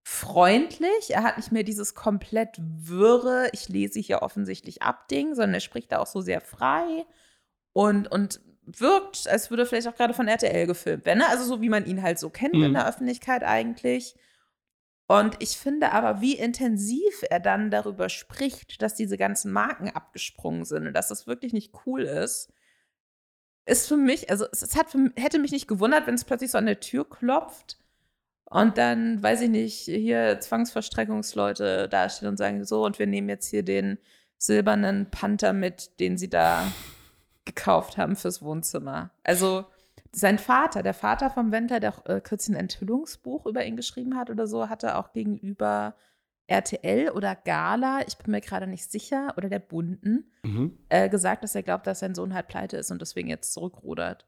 [0.10, 1.10] freundlich.
[1.10, 5.60] Er hat nicht mehr dieses komplett wirre, ich lese hier offensichtlich ab Ding, sondern er
[5.60, 7.06] spricht da auch so sehr frei
[7.74, 11.20] und, und wirkt, als würde vielleicht auch gerade von RTL gefilmt werden.
[11.20, 11.28] Ne?
[11.28, 12.64] Also so wie man ihn halt so kennt Mhm.
[12.64, 14.16] in der Öffentlichkeit eigentlich.
[15.08, 20.64] Und ich finde aber, wie intensiv er dann darüber spricht, dass diese ganzen Marken abgesprungen
[20.64, 22.54] sind und dass das wirklich nicht cool ist,
[23.66, 26.58] ist für mich, also es, hat für, hätte mich nicht gewundert, wenn es plötzlich so
[26.58, 27.78] an der Tür klopft
[28.50, 33.50] und dann, weiß ich nicht, hier Zwangsverstreckungsleute dastehen und sagen, so, und wir nehmen jetzt
[33.50, 33.98] hier den
[34.38, 36.72] silbernen Panther mit, den sie da
[37.46, 39.12] gekauft haben fürs Wohnzimmer.
[39.24, 39.66] Also
[40.14, 44.16] sein Vater, der Vater vom Wendler, der auch äh, kürzlich ein Enthüllungsbuch über ihn geschrieben
[44.16, 45.96] hat oder so, hatte auch gegenüber
[46.48, 50.78] RTL oder Gala, ich bin mir gerade nicht sicher, oder der Bunden, mhm.
[50.88, 54.26] äh, gesagt, dass er glaubt, dass sein Sohn halt pleite ist und deswegen jetzt zurückrudert.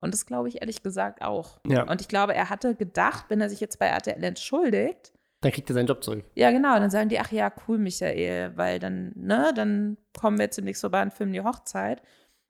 [0.00, 1.58] Und das glaube ich ehrlich gesagt auch.
[1.66, 1.82] Ja.
[1.90, 5.70] Und ich glaube, er hatte gedacht, wenn er sich jetzt bei RTL entschuldigt, dann kriegt
[5.70, 6.24] er seinen Job zurück.
[6.34, 6.78] Ja, genau.
[6.78, 10.80] Dann sagen die, ach ja, cool, Michael, weil dann, ne, dann kommen wir jetzt demnächst
[10.80, 12.02] vorbei und filmen die Hochzeit.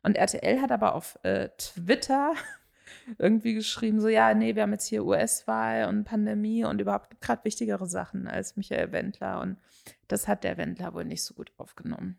[0.03, 2.32] Und RTL hat aber auf äh, Twitter
[3.18, 7.44] irgendwie geschrieben, so, ja, nee, wir haben jetzt hier US-Wahl und Pandemie und überhaupt gerade
[7.44, 9.40] wichtigere Sachen als Michael Wendler.
[9.40, 9.59] Und
[10.07, 12.18] das hat der Wendler wohl nicht so gut aufgenommen.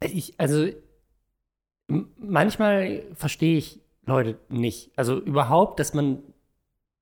[0.00, 0.68] Ich, also,
[1.88, 4.90] manchmal verstehe ich Leute nicht.
[4.96, 6.22] Also überhaupt, dass man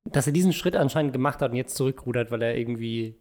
[0.04, 3.16] dass er diesen Schritt anscheinend gemacht hat und jetzt zurückrudert, weil er irgendwie,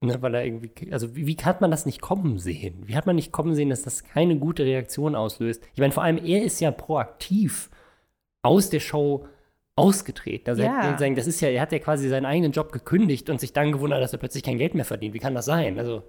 [0.00, 2.82] ne, weil er irgendwie, also wie, wie hat man das nicht kommen sehen?
[2.86, 5.62] Wie hat man nicht kommen sehen, dass das keine gute Reaktion auslöst?
[5.74, 7.70] Ich meine, vor allem er ist ja proaktiv
[8.42, 9.26] aus der Show
[9.76, 10.50] ausgetreten.
[10.50, 10.96] Also ja.
[10.98, 13.72] er, das ist ja, er hat ja quasi seinen eigenen Job gekündigt und sich dann
[13.72, 15.14] gewundert, dass er plötzlich kein Geld mehr verdient.
[15.14, 15.78] Wie kann das sein?
[15.78, 16.02] Also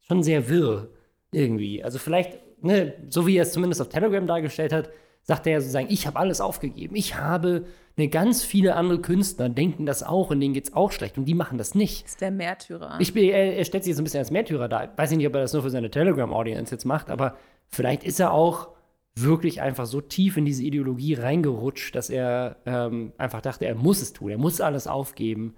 [0.00, 0.88] schon sehr wirr
[1.32, 1.82] irgendwie.
[1.82, 4.90] Also vielleicht, ne, so wie er es zumindest auf Telegram dargestellt hat,
[5.22, 6.96] sagt er ja sozusagen, ich habe alles aufgegeben.
[6.96, 7.66] Ich habe
[7.96, 11.26] eine ganz viele andere Künstler denken das auch und denen geht es auch schlecht und
[11.26, 12.04] die machen das nicht.
[12.04, 12.96] Das ist der Märtyrer.
[12.98, 14.84] Ich bin, er, er stellt sich jetzt ein bisschen als Märtyrer da.
[14.84, 17.36] Ich weiß nicht, ob er das nur für seine Telegram-Audience jetzt macht, aber
[17.68, 18.70] vielleicht ist er auch
[19.16, 24.00] wirklich einfach so tief in diese Ideologie reingerutscht, dass er ähm, einfach dachte, er muss
[24.00, 25.56] es tun, er muss alles aufgeben.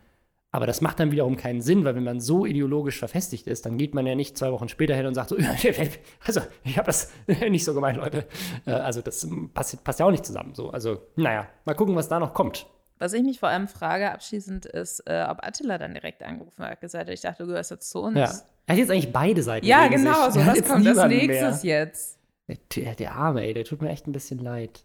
[0.55, 3.79] Aber das macht dann wiederum keinen Sinn, weil wenn man so ideologisch verfestigt ist, dann
[3.79, 5.37] geht man ja nicht zwei Wochen später hin und sagt so,
[6.27, 8.27] also ich habe das nicht so gemeint, Leute.
[8.67, 10.55] Äh, also das passt, passt ja auch nicht zusammen.
[10.55, 12.67] So, also naja, mal gucken, was da noch kommt.
[12.99, 16.81] Was ich mich vor allem frage abschließend ist, äh, ob Attila dann direkt angerufen hat,
[16.83, 18.19] gesagt hat, ich dachte, du gehörst jetzt zu uns.
[18.19, 18.31] Ja.
[18.67, 19.67] Er hat jetzt eigentlich beide Seiten.
[19.67, 20.35] Ja, genau, sich.
[20.35, 21.81] so was kommt als nächstes mehr.
[21.81, 22.19] jetzt?
[22.77, 24.85] Der, der Arme, ey, der tut mir echt ein bisschen leid.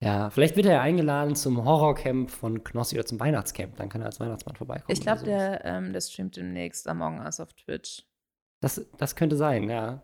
[0.00, 3.76] Ja, vielleicht wird er ja eingeladen zum Horrorcamp von Knossi oder zum Weihnachtscamp.
[3.76, 4.92] Dann kann er als Weihnachtsmann vorbeikommen.
[4.92, 8.04] Ich glaube, der, ähm, der streamt demnächst Among Us auf Twitch.
[8.60, 10.02] Das, das könnte sein, ja.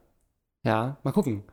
[0.65, 1.45] Ja, mal gucken.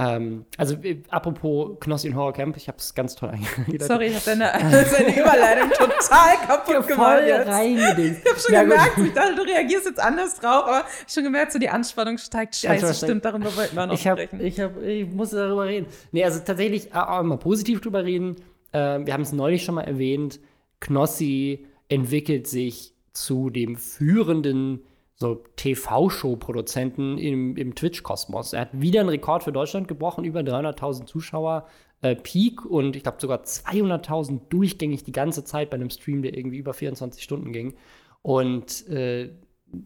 [0.00, 3.82] Ähm, also, äh, apropos Knossi und Horrorcamp, ich habe es ganz toll eingeleitet.
[3.82, 7.22] Sorry, ich habe deine, deine Überleitung total kaputt gemacht.
[7.26, 11.52] Ich habe schon ja, gemerkt, ich dachte, du reagierst jetzt anders drauf, aber schon gemerkt,
[11.52, 12.56] so die Anspannung steigt.
[12.56, 14.40] Scheiße, ja, stimmt, darüber wollten wir noch ich hab, sprechen.
[14.40, 15.86] Ich, hab, ich muss darüber reden.
[16.12, 18.36] Nee, also tatsächlich auch mal positiv drüber reden.
[18.72, 20.40] Äh, wir haben es neulich schon mal erwähnt.
[20.80, 24.80] Knossi entwickelt sich zu dem führenden
[25.20, 28.54] so TV-Show-Produzenten im, im Twitch-Kosmos.
[28.54, 31.66] Er hat wieder einen Rekord für Deutschland gebrochen, über 300.000 Zuschauer
[32.00, 36.36] äh, Peak und ich glaube sogar 200.000 durchgängig die ganze Zeit bei einem Stream, der
[36.36, 37.74] irgendwie über 24 Stunden ging.
[38.22, 39.30] Und äh,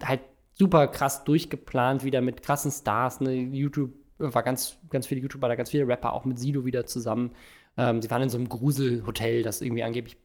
[0.05, 0.21] halt
[0.53, 3.21] super krass durchgeplant, wieder mit krassen Stars.
[3.21, 3.35] Ne?
[3.35, 7.33] YouTube war ganz, ganz viele YouTuber, da ganz viele Rapper, auch mit Sido wieder zusammen.
[7.77, 10.17] Ähm, sie waren in so einem Gruselhotel, das irgendwie angeblich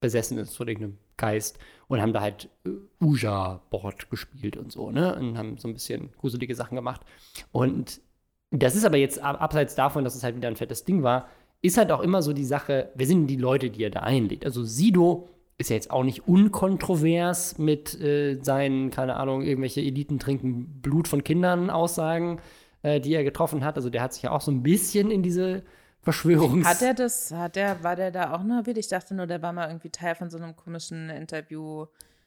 [0.00, 1.58] besessen ist von irgendeinem Geist
[1.88, 2.70] und haben da halt äh,
[3.04, 5.14] Uja-Board gespielt und so, ne?
[5.16, 7.02] Und haben so ein bisschen gruselige Sachen gemacht.
[7.52, 8.00] Und
[8.50, 11.28] das ist aber jetzt abseits davon, dass es halt wieder ein fettes Ding war,
[11.60, 14.44] ist halt auch immer so die Sache, wer sind die Leute, die er da einlädt?
[14.44, 20.18] Also Sido ist ja jetzt auch nicht unkontrovers mit äh, seinen, keine Ahnung, irgendwelche Eliten
[20.18, 22.40] trinken Blut von Kindern Aussagen,
[22.82, 23.76] äh, die er getroffen hat.
[23.76, 25.62] Also der hat sich ja auch so ein bisschen in diese
[26.04, 26.66] Verschwörungs.
[26.66, 29.52] Hat er das, hat der, war der da auch nur Ich dachte nur, der war
[29.52, 31.86] mal irgendwie Teil von so einem komischen Interview.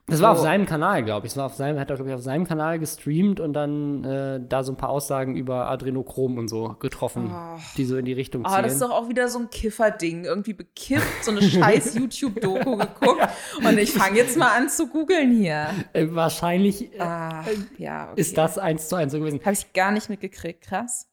[0.10, 1.34] Das war auf seinem Kanal, glaube ich.
[1.34, 4.40] Das war auf seinem, hat er, glaube ich, auf seinem Kanal gestreamt und dann äh,
[4.40, 7.60] da so ein paar Aussagen über Adrenochrom und so getroffen, oh.
[7.76, 8.56] die so in die Richtung ziehen.
[8.58, 10.24] Oh, das ist doch auch wieder so ein Kifferding.
[10.24, 13.20] Irgendwie bekifft, so eine scheiß YouTube-Doku geguckt.
[13.20, 13.70] ja.
[13.70, 15.72] Und ich fange jetzt mal an zu googeln hier.
[15.92, 17.44] Äh, wahrscheinlich äh, ah,
[17.78, 18.22] ja, okay.
[18.22, 19.42] ist das eins zu eins so gewesen.
[19.42, 21.10] Habe ich gar nicht mitgekriegt, krass.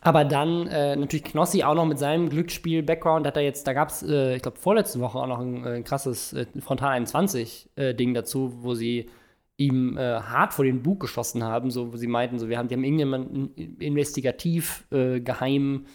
[0.00, 3.90] Aber dann äh, natürlich Knossi auch noch mit seinem Glücksspiel-Background hat er jetzt, da gab
[3.90, 8.10] es, äh, ich glaube, vorletzte Woche auch noch ein, äh, ein krasses äh, Frontal 21-Ding
[8.10, 9.10] äh, dazu, wo sie
[9.56, 12.68] ihm äh, hart vor den Bug geschossen haben, so wo sie meinten, so wir haben,
[12.68, 15.86] die haben irgendjemanden investigativ geheim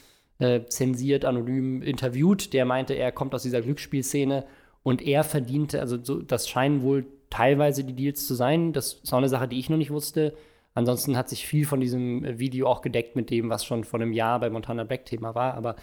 [0.68, 4.46] zensiert, anonym interviewt, der meinte, er kommt aus dieser Glücksspielszene
[4.84, 8.74] und er verdiente, also so, das scheinen wohl teilweise die Deals zu sein.
[8.74, 10.34] Das ist auch eine Sache, die ich noch nicht wusste
[10.76, 14.00] Ansonsten hat sich viel von diesem äh, Video auch gedeckt mit dem, was schon vor
[14.00, 15.56] einem Jahr bei Montana Black Thema war.
[15.56, 15.76] Aber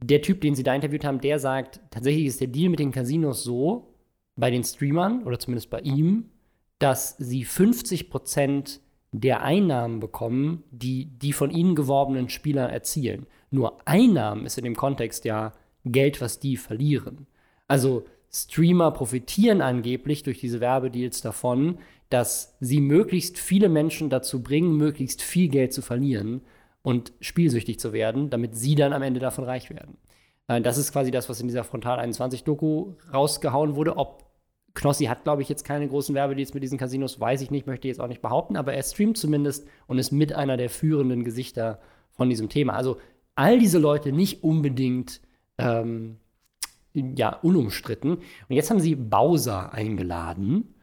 [0.00, 2.92] der Typ, den sie da interviewt haben, der sagt, tatsächlich ist der Deal mit den
[2.92, 3.94] Casinos so,
[4.36, 6.30] bei den Streamern oder zumindest bei ihm,
[6.78, 8.80] dass sie 50 Prozent
[9.12, 13.26] der Einnahmen bekommen, die die von ihnen geworbenen Spieler erzielen.
[13.50, 15.52] Nur Einnahmen ist in dem Kontext ja
[15.84, 17.26] Geld, was die verlieren.
[17.68, 21.78] Also Streamer profitieren angeblich durch diese Werbedeals davon,
[22.14, 26.42] dass sie möglichst viele Menschen dazu bringen, möglichst viel Geld zu verlieren
[26.82, 29.96] und spielsüchtig zu werden, damit sie dann am Ende davon reich werden.
[30.46, 33.96] Das ist quasi das, was in dieser Frontal 21 Doku rausgehauen wurde.
[33.96, 34.26] Ob
[34.74, 37.88] Knossi hat, glaube ich, jetzt keine großen Werbedeals mit diesen Casinos, weiß ich nicht, möchte
[37.88, 41.24] ich jetzt auch nicht behaupten, aber er streamt zumindest und ist mit einer der führenden
[41.24, 41.80] Gesichter
[42.12, 42.74] von diesem Thema.
[42.74, 42.98] Also
[43.34, 45.20] all diese Leute nicht unbedingt
[45.58, 46.18] ähm,
[46.92, 48.18] ja, unumstritten.
[48.18, 50.73] Und jetzt haben sie Bowser eingeladen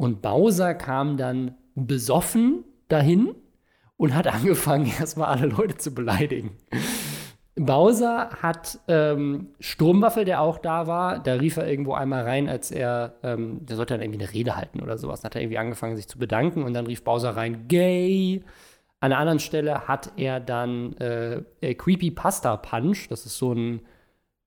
[0.00, 3.34] und Bowser kam dann besoffen dahin
[3.98, 6.56] und hat angefangen, erstmal alle Leute zu beleidigen.
[7.54, 12.70] Bowser hat ähm, Sturmwaffel, der auch da war, da rief er irgendwo einmal rein, als
[12.70, 15.20] er, ähm, der sollte dann irgendwie eine Rede halten oder sowas.
[15.20, 18.42] Dann hat er irgendwie angefangen, sich zu bedanken und dann rief Bowser rein, gay.
[19.00, 23.52] An einer anderen Stelle hat er dann äh, äh, Creepy Pasta Punch, das ist so
[23.52, 23.82] ein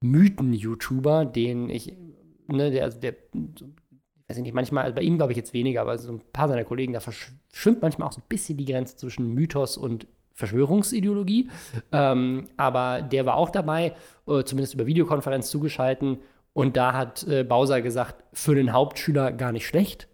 [0.02, 1.96] Mythen-YouTuber, den ich,
[2.48, 3.00] ne, der, also
[4.36, 6.22] der, ich weiß nicht, manchmal, also bei ihm glaube ich jetzt weniger, aber so ein
[6.32, 10.08] paar seiner Kollegen, da verschwimmt manchmal auch so ein bisschen die Grenze zwischen Mythos und
[10.34, 11.50] Verschwörungsideologie.
[11.92, 13.94] Ähm, aber der war auch dabei,
[14.28, 16.20] äh, zumindest über Videokonferenz zugeschalten.
[16.54, 20.08] Und da hat äh, Bowser gesagt, für den Hauptschüler gar nicht schlecht.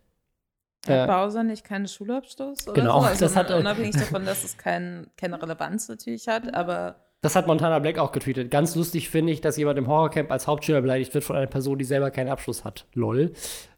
[0.88, 2.68] Hat äh, Bowser nicht keinen Schulabschluss?
[2.68, 3.08] Oder genau, so?
[3.08, 6.96] also das hat unabhängig davon, dass es kein, keine Relevanz natürlich hat, aber.
[7.22, 8.50] Das hat Montana Black auch getweetet.
[8.50, 11.78] Ganz lustig finde ich, dass jemand im Horrorcamp als Hauptschüler beleidigt wird von einer Person,
[11.78, 12.86] die selber keinen Abschluss hat.
[12.94, 13.34] Lol.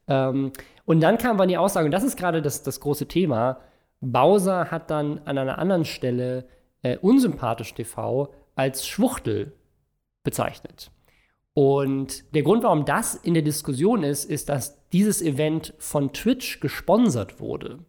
[0.08, 0.52] Ähm,
[0.86, 3.60] und dann kam dann die Aussage, und das ist gerade das, das große Thema,
[4.02, 6.46] Bowser hat dann an einer anderen Stelle
[6.82, 9.54] äh, unsympathisch TV als Schwuchtel
[10.24, 10.92] bezeichnet.
[11.54, 16.60] Und der Grund, warum das in der Diskussion ist, ist, dass dieses Event von Twitch
[16.60, 17.80] gesponsert wurde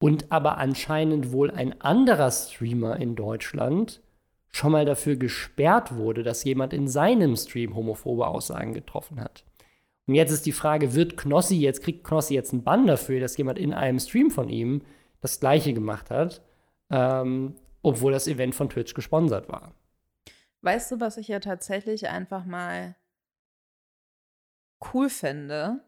[0.00, 4.00] und aber anscheinend wohl ein anderer Streamer in Deutschland
[4.50, 9.44] schon mal dafür gesperrt wurde, dass jemand in seinem Stream homophobe Aussagen getroffen hat.
[10.08, 13.36] Und jetzt ist die Frage, wird Knossi jetzt, kriegt Knossi jetzt einen Bann dafür, dass
[13.36, 14.82] jemand in einem Stream von ihm
[15.20, 16.42] das Gleiche gemacht hat,
[16.90, 19.74] ähm, obwohl das Event von Twitch gesponsert war.
[20.62, 22.96] Weißt du, was ich ja tatsächlich einfach mal
[24.94, 25.84] cool finde,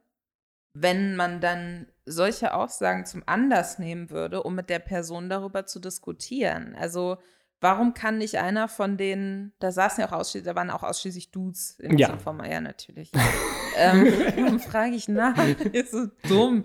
[0.74, 5.80] wenn man dann solche Aussagen zum Anlass nehmen würde, um mit der Person darüber zu
[5.80, 6.76] diskutieren.
[6.78, 7.16] Also
[7.60, 11.30] warum kann nicht einer von denen, da saßen ja auch ausschließlich, da waren auch ausschließlich
[11.30, 12.08] Dudes in ja.
[12.08, 13.12] diesem Format, ja natürlich.
[13.76, 15.36] ähm, frage ich nach,
[15.72, 16.64] ist so dumm.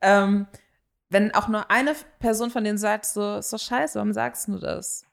[0.00, 0.46] Ähm,
[1.08, 4.58] wenn auch nur eine Person von denen sagt, so, ist doch scheiße, warum sagst du
[4.58, 5.04] das?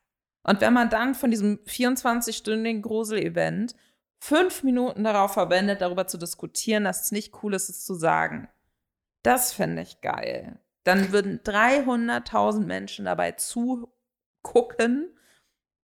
[0.43, 3.75] Und wenn man dann von diesem 24-stündigen Grusel-Event
[4.19, 8.49] fünf Minuten darauf verwendet, darüber zu diskutieren, dass es nicht cool ist, es zu sagen,
[9.21, 10.59] das fände ich geil.
[10.83, 15.17] Dann würden 300.000 Menschen dabei zugucken,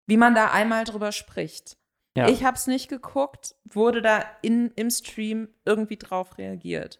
[0.09, 1.77] wie man da einmal drüber spricht.
[2.17, 2.27] Ja.
[2.27, 6.99] Ich habe es nicht geguckt, wurde da in, im Stream irgendwie drauf reagiert.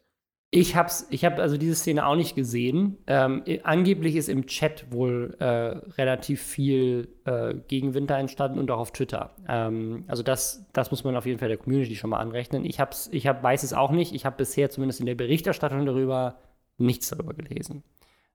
[0.52, 2.98] Ich habe ich hab also diese Szene auch nicht gesehen.
[3.06, 8.92] Ähm, angeblich ist im Chat wohl äh, relativ viel äh, Gegenwind entstanden und auch auf
[8.92, 9.36] Twitter.
[9.48, 12.66] Ähm, also das, das muss man auf jeden Fall der Community schon mal anrechnen.
[12.66, 14.14] Ich, hab's, ich hab, weiß es auch nicht.
[14.16, 16.40] Ich habe bisher zumindest in der Berichterstattung darüber
[16.78, 17.84] nichts darüber gelesen.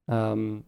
[0.08, 0.64] Ähm,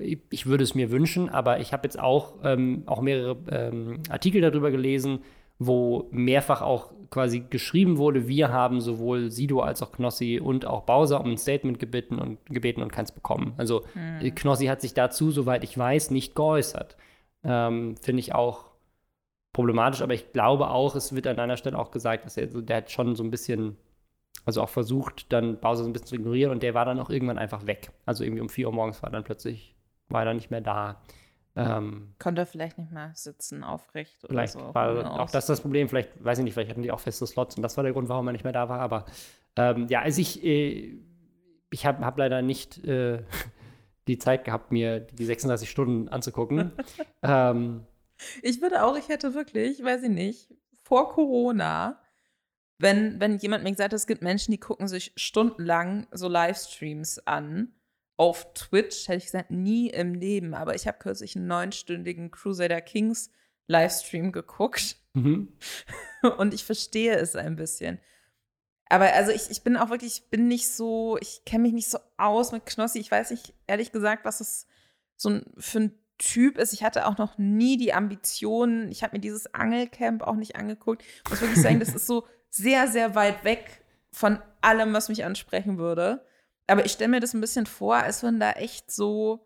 [0.00, 4.40] ich, würde es mir wünschen, aber ich habe jetzt auch, ähm, auch mehrere ähm, Artikel
[4.40, 5.20] darüber gelesen,
[5.58, 10.82] wo mehrfach auch quasi geschrieben wurde, wir haben sowohl Sido als auch Knossi und auch
[10.82, 13.54] Bowser um ein Statement gebeten und gebeten und keins bekommen.
[13.56, 14.34] Also hm.
[14.34, 16.96] Knossi hat sich dazu, soweit ich weiß, nicht geäußert.
[17.44, 18.66] Ähm, Finde ich auch
[19.52, 22.60] problematisch, aber ich glaube auch, es wird an einer Stelle auch gesagt, dass er so,
[22.60, 23.76] der hat schon so ein bisschen,
[24.44, 27.10] also auch versucht, dann Bowser so ein bisschen zu ignorieren und der war dann auch
[27.10, 27.90] irgendwann einfach weg.
[28.04, 29.74] Also irgendwie um 4 Uhr morgens war dann plötzlich,
[30.08, 31.02] war er dann nicht mehr da.
[31.56, 34.74] Ähm, Konnte er vielleicht nicht mehr sitzen, aufrecht oder vielleicht so.
[34.74, 35.88] War auch das das Problem.
[35.88, 38.08] Vielleicht, weiß ich nicht, vielleicht hatten die auch feste Slots und das war der Grund,
[38.08, 38.80] warum er nicht mehr da war.
[38.80, 39.06] Aber
[39.56, 40.98] ähm, ja, also ich, äh,
[41.70, 43.24] ich habe hab leider nicht äh,
[44.06, 46.72] die Zeit gehabt, mir die 36 Stunden anzugucken.
[47.22, 47.84] ähm,
[48.42, 50.54] ich würde auch, ich hätte wirklich, weiß ich nicht,
[50.84, 52.00] vor Corona,
[52.78, 57.26] wenn, wenn jemand mir gesagt hat, es gibt Menschen, die gucken sich stundenlang so Livestreams
[57.26, 57.72] an
[58.18, 60.52] auf Twitch hätte ich gesagt, nie im Leben.
[60.52, 63.30] Aber ich habe kürzlich einen neunstündigen Crusader Kings
[63.68, 64.96] Livestream geguckt.
[65.14, 65.52] Mhm.
[66.36, 68.00] Und ich verstehe es ein bisschen.
[68.90, 71.90] Aber also ich, ich bin auch wirklich, ich bin nicht so, ich kenne mich nicht
[71.90, 72.98] so aus mit Knossi.
[72.98, 74.66] Ich weiß nicht, ehrlich gesagt, was es
[75.16, 76.72] so ein, für ein Typ ist.
[76.72, 78.90] Ich hatte auch noch nie die Ambitionen.
[78.90, 81.04] Ich habe mir dieses Angelcamp auch nicht angeguckt.
[81.24, 85.24] Ich muss wirklich sagen, das ist so sehr, sehr weit weg von allem, was mich
[85.24, 86.24] ansprechen würde.
[86.68, 89.44] Aber ich stelle mir das ein bisschen vor, als wenn da echt so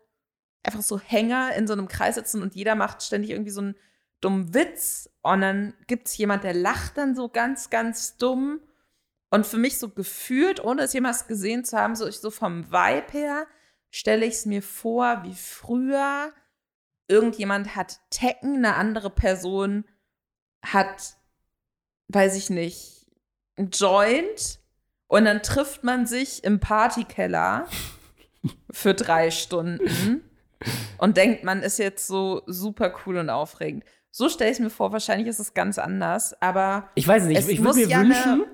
[0.63, 3.75] einfach so Hänger in so einem Kreis sitzen und jeder macht ständig irgendwie so einen
[4.21, 8.61] dummen Witz und dann gibt es jemand, der lacht dann so ganz, ganz dumm.
[9.29, 12.71] Und für mich so gefühlt, ohne es jemals gesehen zu haben, so, ich so vom
[12.71, 13.47] Vibe her,
[13.89, 16.31] stelle ich es mir vor, wie früher
[17.07, 19.85] irgendjemand hat Tekken, eine andere Person
[20.63, 21.17] hat,
[22.09, 23.07] weiß ich nicht,
[23.57, 24.59] ein Joint
[25.13, 27.67] und dann trifft man sich im Partykeller
[28.71, 30.21] für drei Stunden
[30.97, 33.83] und denkt, man ist jetzt so super cool und aufregend.
[34.09, 36.89] So stelle ich es mir vor, wahrscheinlich ist es ganz anders, aber.
[36.95, 38.45] Ich weiß nicht, ich würde mir ja wünschen,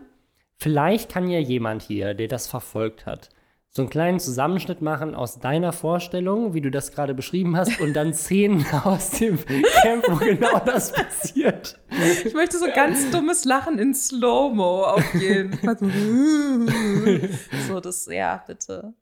[0.57, 3.29] vielleicht kann ja jemand hier, der das verfolgt hat,
[3.71, 7.93] so einen kleinen Zusammenschnitt machen aus deiner Vorstellung, wie du das gerade beschrieben hast, und
[7.93, 9.37] dann Szenen aus dem
[9.81, 11.79] Camp, wo genau das passiert.
[12.25, 15.77] Ich möchte so ganz dummes Lachen in Slow-Mo auf jeden Fall.
[17.67, 18.93] so, das, ja, bitte.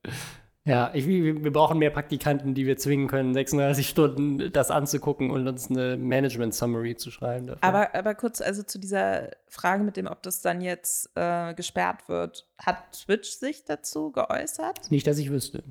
[0.68, 5.48] Ja, ich, wir brauchen mehr Praktikanten, die wir zwingen können, 36 Stunden das anzugucken und
[5.48, 7.48] uns eine Management-Summary zu schreiben.
[7.48, 7.64] Dafür.
[7.64, 12.10] Aber, aber kurz, also zu dieser Frage mit dem, ob das dann jetzt äh, gesperrt
[12.10, 12.50] wird.
[12.58, 14.92] Hat Twitch sich dazu geäußert?
[14.92, 15.64] Nicht, dass ich wüsste.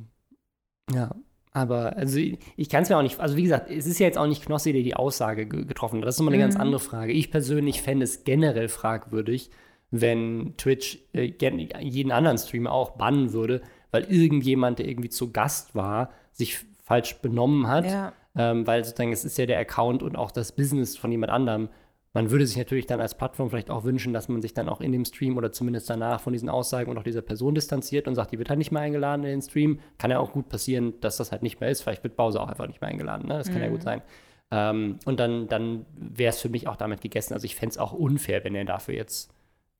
[0.91, 1.15] Ja,
[1.53, 4.07] aber also ich, ich kann es mir auch nicht, also wie gesagt, es ist ja
[4.07, 6.07] jetzt auch nicht Knossi, der die Aussage getroffen hat.
[6.07, 6.49] Das ist nochmal eine mhm.
[6.49, 7.13] ganz andere Frage.
[7.13, 9.51] Ich persönlich fände es generell fragwürdig,
[9.91, 11.35] wenn Twitch äh,
[11.81, 13.61] jeden anderen Streamer auch bannen würde,
[13.91, 17.87] weil irgendjemand, der irgendwie zu Gast war, sich falsch benommen hat.
[17.87, 18.13] Ja.
[18.39, 21.69] Ähm, weil sozusagen es ist ja der Account und auch das Business von jemand anderem.
[22.13, 24.81] Man würde sich natürlich dann als Plattform vielleicht auch wünschen, dass man sich dann auch
[24.81, 28.15] in dem Stream oder zumindest danach von diesen Aussagen und auch dieser Person distanziert und
[28.15, 29.81] sagt, die wird halt nicht mehr eingeladen in den Stream.
[29.99, 31.83] Kann ja auch gut passieren, dass das halt nicht mehr ist.
[31.83, 33.29] Vielleicht wird Bowser auch einfach nicht mehr eingeladen.
[33.29, 33.35] Ne?
[33.35, 33.65] Das kann mhm.
[33.65, 34.03] ja gut sein.
[34.51, 37.35] Ähm, und dann, dann wäre es für mich auch damit gegessen.
[37.35, 39.31] Also ich fände es auch unfair, wenn er dafür jetzt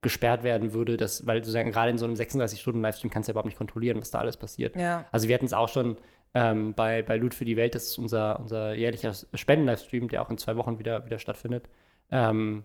[0.07, 3.47] gesperrt werden würde, dass, weil sozusagen gerade in so einem 36-Stunden-Livestream kannst du ja überhaupt
[3.47, 4.77] nicht kontrollieren, was da alles passiert.
[4.77, 5.05] Ja.
[5.11, 5.97] Also wir hatten es auch schon
[6.33, 10.31] ähm, bei, bei Loot für die Welt, das ist unser, unser jährlicher Spenden-Livestream, der auch
[10.31, 11.69] in zwei Wochen wieder, wieder stattfindet,
[12.13, 12.65] ähm,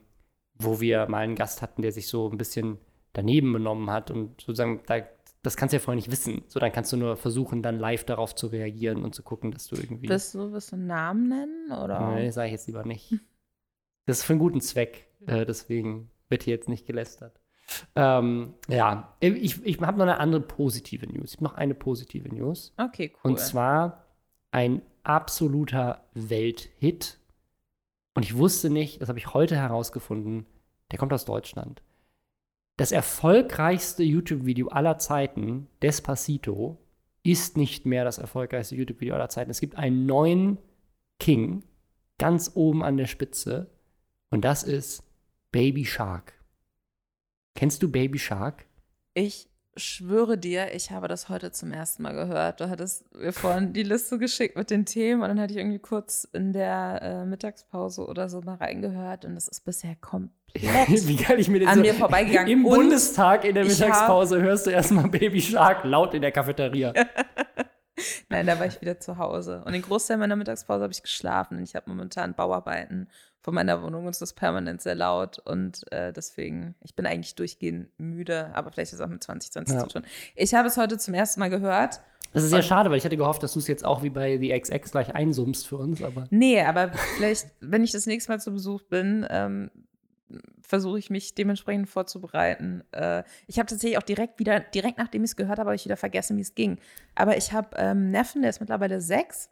[0.53, 2.77] wo wir mal einen Gast hatten, der sich so ein bisschen
[3.13, 4.99] daneben benommen hat und sozusagen, da,
[5.41, 6.43] das kannst du ja vorher nicht wissen.
[6.47, 9.65] So, dann kannst du nur versuchen, dann live darauf zu reagieren und zu gucken, dass
[9.65, 10.09] du irgendwie.
[10.09, 11.71] Willst du, willst du einen Namen nennen?
[11.71, 12.11] Oder?
[12.13, 13.15] Nee, sage ich jetzt lieber nicht.
[14.05, 17.39] Das ist für einen guten Zweck, äh, deswegen wird hier jetzt nicht gelästert.
[17.95, 21.31] Ähm, ja, ich, ich habe noch eine andere positive News.
[21.31, 22.73] Ich habe noch eine positive News.
[22.77, 23.31] Okay, cool.
[23.31, 24.05] Und zwar
[24.51, 27.19] ein absoluter Welthit.
[28.13, 30.45] Und ich wusste nicht, das habe ich heute herausgefunden,
[30.91, 31.81] der kommt aus Deutschland.
[32.77, 36.77] Das erfolgreichste YouTube-Video aller Zeiten, Despacito,
[37.23, 39.51] ist nicht mehr das erfolgreichste YouTube-Video aller Zeiten.
[39.51, 40.57] Es gibt einen neuen
[41.19, 41.63] King
[42.17, 43.69] ganz oben an der Spitze.
[44.29, 45.03] Und das ist
[45.51, 46.33] Baby Shark.
[47.55, 48.65] Kennst du Baby Shark?
[49.13, 52.61] Ich schwöre dir, ich habe das heute zum ersten Mal gehört.
[52.61, 55.79] Du hattest mir vorhin die Liste geschickt mit den Themen und dann hatte ich irgendwie
[55.79, 61.15] kurz in der äh, Mittagspause oder so mal reingehört und es ist bisher komplett Wie
[61.17, 62.51] kann ich mir das an so mir vorbeigegangen.
[62.51, 66.93] Im und Bundestag in der Mittagspause hörst du erstmal Baby Shark laut in der Cafeteria.
[68.29, 69.63] Nein, da war ich wieder zu Hause.
[69.65, 71.57] Und den Großteil meiner Mittagspause habe ich geschlafen.
[71.57, 73.09] Und ich habe momentan Bauarbeiten
[73.41, 75.39] von meiner Wohnung und es ist permanent sehr laut.
[75.39, 79.75] Und äh, deswegen, ich bin eigentlich durchgehend müde, aber vielleicht ist es auch mit 2020
[79.75, 79.81] ja.
[79.81, 80.03] zu tun.
[80.35, 82.01] Ich habe es heute zum ersten Mal gehört.
[82.33, 84.37] Das ist ja schade, weil ich hatte gehofft, dass du es jetzt auch wie bei
[84.37, 86.01] The XX gleich einsummst für uns.
[86.01, 89.69] Aber nee, aber vielleicht, wenn ich das nächste Mal zu Besuch bin, ähm,
[90.61, 92.83] versuche ich mich dementsprechend vorzubereiten.
[92.91, 95.83] Äh, ich habe tatsächlich auch direkt wieder, direkt nachdem ich es gehört habe, habe ich
[95.83, 96.79] wieder vergessen, wie es ging.
[97.15, 99.49] Aber ich habe ähm, Neffen, der ist mittlerweile sechs.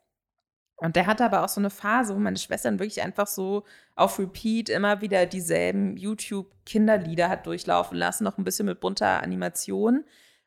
[0.80, 3.66] Und der hatte aber auch so eine Phase, wo meine Schwestern wirklich einfach so
[3.96, 10.06] auf Repeat immer wieder dieselben YouTube-Kinderlieder hat durchlaufen lassen, noch ein bisschen mit bunter Animation,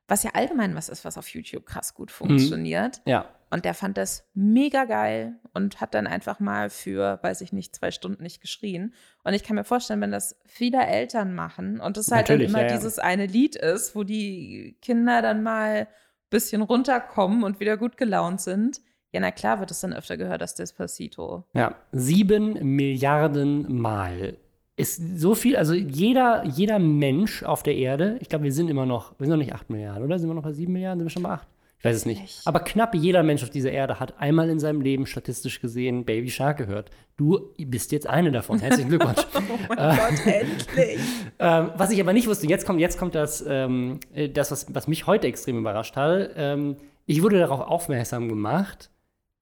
[0.08, 2.14] was ja allgemein was ist, was auf YouTube krass gut mhm.
[2.14, 3.02] funktioniert.
[3.04, 3.10] Mhm.
[3.10, 3.28] Ja.
[3.50, 7.76] Und der fand das mega geil und hat dann einfach mal für, weiß ich nicht,
[7.76, 8.94] zwei Stunden nicht geschrien.
[9.24, 12.62] Und ich kann mir vorstellen, wenn das viele Eltern machen und es halt dann immer
[12.62, 12.76] ja, ja.
[12.76, 15.86] dieses eine Lied ist, wo die Kinder dann mal ein
[16.30, 18.80] bisschen runterkommen und wieder gut gelaunt sind,
[19.12, 21.44] ja, na klar wird es dann öfter gehört, das Despacito.
[21.54, 24.38] Ja, sieben Milliarden Mal.
[24.76, 28.86] Ist so viel, also jeder, jeder Mensch auf der Erde, ich glaube, wir sind immer
[28.86, 30.18] noch, wir sind noch nicht acht Milliarden, oder?
[30.18, 31.00] Sind wir noch bei sieben Milliarden?
[31.00, 31.46] Sind wir schon bei acht?
[31.82, 32.42] Ich weiß es nicht.
[32.44, 36.30] Aber knapp jeder Mensch auf dieser Erde hat einmal in seinem Leben statistisch gesehen Baby
[36.30, 36.90] Shark gehört.
[37.16, 38.60] Du bist jetzt eine davon.
[38.60, 39.18] Herzlichen Glückwunsch.
[39.34, 41.00] oh mein Gott, endlich.
[41.38, 44.72] Ähm, was ich aber nicht wusste, jetzt kommt, jetzt kommt das, ähm, äh, das was,
[44.72, 46.30] was mich heute extrem überrascht hat.
[46.36, 48.91] Ähm, ich wurde darauf aufmerksam gemacht,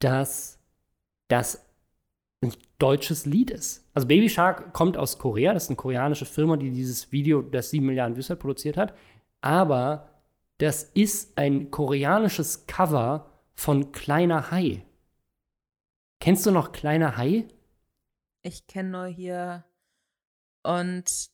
[0.00, 0.58] dass
[1.28, 1.64] das
[2.42, 3.86] ein deutsches Lied ist.
[3.94, 5.52] Also Baby Shark kommt aus Korea.
[5.54, 8.94] Das ist eine koreanische Firma, die dieses Video, das sieben Milliarden Views produziert hat.
[9.42, 10.08] Aber
[10.60, 14.84] Das ist ein koreanisches Cover von Kleiner Hai.
[16.20, 17.46] Kennst du noch Kleiner Hai?
[18.42, 19.64] Ich kenne nur hier.
[20.62, 21.30] Und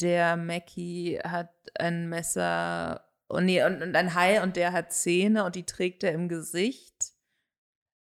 [0.00, 3.04] der Mackie hat ein Messer.
[3.28, 6.28] Oh nee, und, und ein Hai und der hat Zähne und die trägt er im
[6.28, 7.14] Gesicht.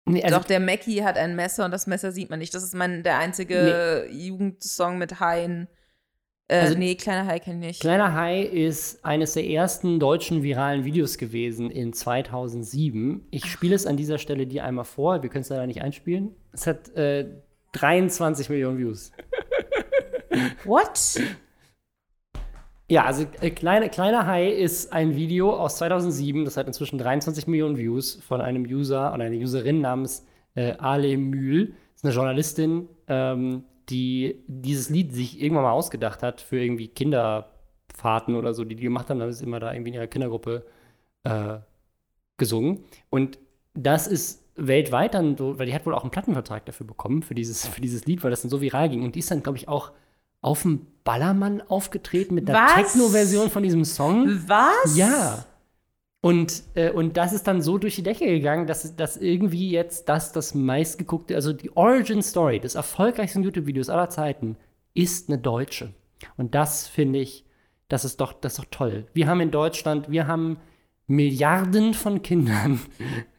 [0.05, 2.53] Nee, also Doch, der Mackie hat ein Messer und das Messer sieht man nicht.
[2.53, 4.27] Das ist mein, der einzige nee.
[4.27, 5.67] Jugendsong mit Haien.
[6.47, 7.81] Äh, also, nee, Kleiner Hai kenne ich nicht.
[7.81, 13.27] Kleiner Hai ist eines der ersten deutschen viralen Videos gewesen in 2007.
[13.31, 15.23] Ich spiele es an dieser Stelle dir einmal vor.
[15.23, 16.35] Wir können es leider nicht einspielen.
[16.51, 17.25] Es hat äh,
[17.71, 19.11] 23 Millionen Views.
[20.65, 21.19] What?
[22.87, 27.47] Ja, also äh, kleine, Kleiner Hai ist ein Video aus 2007, das hat inzwischen 23
[27.47, 31.69] Millionen Views von einem User oder einer Userin namens äh, Ale Mühl.
[31.69, 36.87] Das ist eine Journalistin, ähm, die dieses Lied sich irgendwann mal ausgedacht hat für irgendwie
[36.87, 39.19] Kinderfahrten oder so, die die gemacht haben.
[39.19, 40.63] Da ist immer da irgendwie in ihrer Kindergruppe
[41.23, 41.57] äh,
[42.37, 42.83] gesungen.
[43.09, 43.39] Und
[43.73, 47.33] das ist weltweit dann so, weil die hat wohl auch einen Plattenvertrag dafür bekommen, für
[47.35, 49.03] dieses, für dieses Lied, weil das dann so viral ging.
[49.03, 49.91] Und die ist dann, glaube ich, auch
[50.41, 54.41] auf dem Ballermann aufgetreten mit der Techno-Version von diesem Song.
[54.47, 54.95] Was?
[54.97, 55.45] Ja.
[56.21, 60.09] Und, äh, und das ist dann so durch die Decke gegangen, dass, dass irgendwie jetzt
[60.09, 64.57] das das meistgeguckte, also die Origin Story des erfolgreichsten YouTube-Videos aller Zeiten
[64.95, 65.93] ist eine deutsche.
[66.35, 67.45] Und das finde ich,
[67.89, 69.05] das ist doch, das ist doch toll.
[69.13, 70.57] Wir haben in Deutschland, wir haben
[71.05, 72.79] Milliarden von Kindern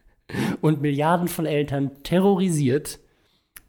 [0.61, 2.99] und Milliarden von Eltern terrorisiert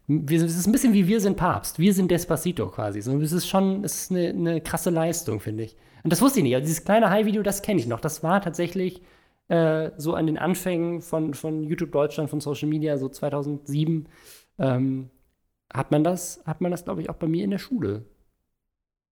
[0.09, 1.77] wir, es ist ein bisschen wie wir sind Papst.
[1.77, 3.01] Wir sind Despacito quasi.
[3.01, 5.77] So, es ist schon es ist eine, eine krasse Leistung, finde ich.
[6.03, 6.55] Und das wusste ich nicht.
[6.55, 8.01] Also dieses kleine High-Video, das kenne ich noch.
[8.01, 9.03] Das war tatsächlich
[9.49, 14.07] äh, so an den Anfängen von, von YouTube Deutschland, von Social Media, so 2007.
[14.57, 15.11] Ähm,
[15.71, 18.05] hat man das, hat man das, glaube ich, auch bei mir in der Schule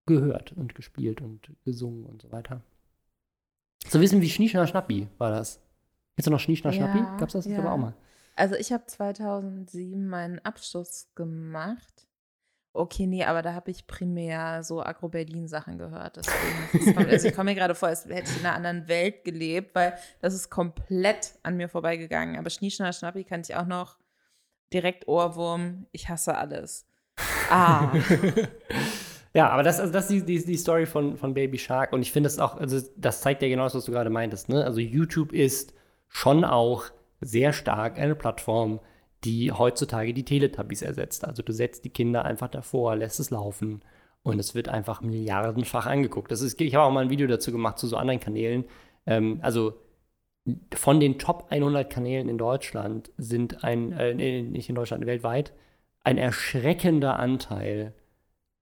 [0.08, 2.62] gehört und gespielt und gesungen und so weiter.
[3.88, 5.62] So wissen wie Schnieschner Schnappi war das.
[6.16, 7.20] Jetzt noch Schnieschner ja, Schnappi?
[7.20, 7.46] Gab's das?
[7.46, 7.60] Ja.
[7.60, 7.94] aber auch mal.
[8.38, 12.08] Also ich habe 2007 meinen Abschluss gemacht.
[12.72, 16.18] Okay, nee, aber da habe ich primär so Agro-Berlin-Sachen gehört.
[16.18, 19.74] Deswegen, also ich komme mir gerade vor, als hätte ich in einer anderen Welt gelebt,
[19.74, 22.38] weil das ist komplett an mir vorbeigegangen.
[22.38, 23.98] Aber Schnieschner Schnappi kannte ich auch noch.
[24.72, 25.88] Direkt Ohrwurm.
[25.92, 26.86] Ich hasse alles.
[27.50, 27.92] Ah.
[29.34, 31.92] ja, aber das, also das ist die, die, die Story von, von Baby Shark.
[31.94, 34.50] Und ich finde das auch, also das zeigt ja genau das, was du gerade meintest.
[34.50, 34.64] Ne?
[34.64, 35.74] Also YouTube ist
[36.10, 38.80] schon auch sehr stark eine Plattform,
[39.24, 41.26] die heutzutage die Teletubbies ersetzt.
[41.26, 43.82] Also du setzt die Kinder einfach davor, lässt es laufen
[44.24, 46.32] und es wird einfach milliardenfach angeguckt.
[46.32, 48.66] Das ist, ich habe auch mal ein Video dazu gemacht zu so anderen Kanälen.
[49.06, 49.74] Ähm, also
[50.74, 55.54] von den Top 100 Kanälen in Deutschland sind ein, äh, nicht in Deutschland, weltweit,
[56.04, 57.94] ein erschreckender Anteil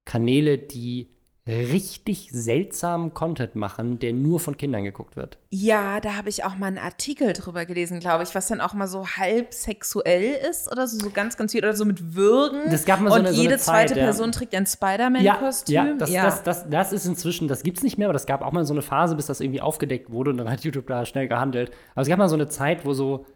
[0.05, 1.14] Kanäle, die
[1.47, 5.37] richtig seltsamen Content machen, der nur von Kindern geguckt wird.
[5.51, 8.73] Ja, da habe ich auch mal einen Artikel drüber gelesen, glaube ich, was dann auch
[8.73, 12.71] mal so halb sexuell ist oder so, so ganz, ganz viel oder so mit Würgen.
[12.71, 14.31] Das gab mal so Und eine, jede so eine zweite Zeit, Person ja.
[14.31, 15.75] trägt ein Spider-Man-Kostüm.
[15.75, 16.23] Ja, ja, das, ja.
[16.23, 18.65] Das, das, das, ist inzwischen, das gibt es nicht mehr, aber das gab auch mal
[18.65, 21.71] so eine Phase, bis das irgendwie aufgedeckt wurde und dann hat YouTube da schnell gehandelt.
[21.93, 23.27] Aber es gab mal so eine Zeit, wo so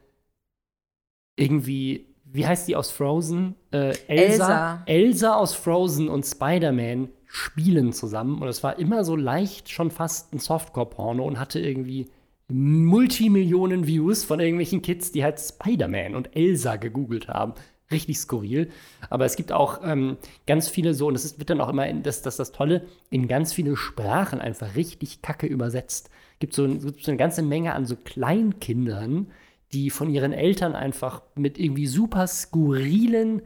[1.36, 3.56] irgendwie wie heißt die aus Frozen?
[3.72, 4.08] Äh, Elsa.
[4.08, 4.84] Elsa.
[4.86, 10.34] Elsa aus Frozen und Spider-Man spielen zusammen und es war immer so leicht schon fast
[10.34, 12.10] ein Softcore-Porno und hatte irgendwie
[12.48, 17.54] Multimillionen Views von irgendwelchen Kids, die halt Spider-Man und Elsa gegoogelt haben.
[17.92, 18.72] Richtig skurril.
[19.12, 21.88] Aber es gibt auch ähm, ganz viele so, und das ist, wird dann auch immer,
[21.88, 26.10] in, das, das das Tolle, in ganz viele Sprachen einfach richtig kacke übersetzt.
[26.40, 29.28] Gibt so, gibt so eine ganze Menge an so Kleinkindern,
[29.72, 33.44] die von ihren Eltern einfach mit irgendwie super skurrilen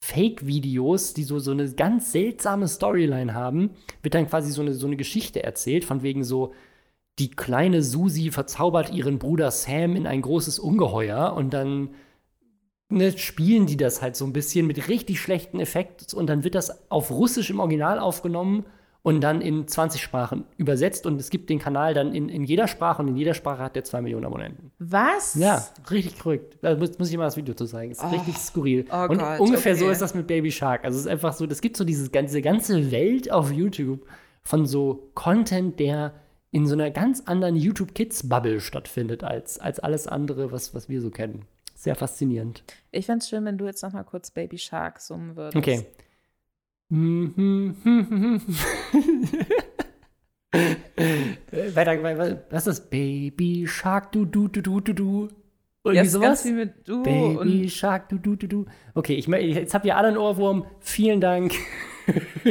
[0.00, 3.70] Fake-Videos, die so, so eine ganz seltsame Storyline haben,
[4.02, 6.52] wird dann quasi so eine, so eine Geschichte erzählt, von wegen so,
[7.18, 11.90] die kleine Susi verzaubert ihren Bruder Sam in ein großes Ungeheuer und dann
[12.88, 16.54] ne, spielen die das halt so ein bisschen mit richtig schlechten Effekten und dann wird
[16.54, 18.64] das auf Russisch im Original aufgenommen
[19.02, 22.68] und dann in 20 Sprachen übersetzt und es gibt den Kanal dann in, in jeder
[22.68, 24.72] Sprache und in jeder Sprache hat der 2 Millionen Abonnenten.
[24.78, 25.34] Was?
[25.34, 26.58] Ja, richtig verrückt.
[26.62, 27.92] Da muss, muss ich mal das Video zu zeigen.
[27.92, 28.08] Ist oh.
[28.08, 28.84] richtig skurril.
[28.90, 29.84] Oh und Gott, ungefähr okay.
[29.84, 30.84] so ist das mit Baby Shark.
[30.84, 34.06] Also es ist einfach so, das gibt so dieses, diese ganze Welt auf YouTube
[34.42, 36.14] von so Content, der
[36.50, 40.88] in so einer ganz anderen YouTube Kids Bubble stattfindet als, als alles andere, was, was
[40.88, 41.44] wir so kennen.
[41.74, 42.64] Sehr faszinierend.
[42.90, 45.56] Ich fände es schön, wenn du jetzt noch mal kurz Baby Shark summen würdest.
[45.56, 45.86] Okay.
[46.90, 47.74] Mhm.
[51.74, 52.02] Weiter,
[52.50, 52.88] was ist das?
[52.88, 55.28] Baby Shark, du, du, du, du, du, du.
[55.84, 56.42] Irgendwie jetzt sowas?
[56.42, 58.64] Ganz mit du Baby Shark, du, du, du, du.
[58.94, 60.64] Okay, ich, jetzt habt ihr alle einen Ohrwurm.
[60.80, 61.52] Vielen Dank.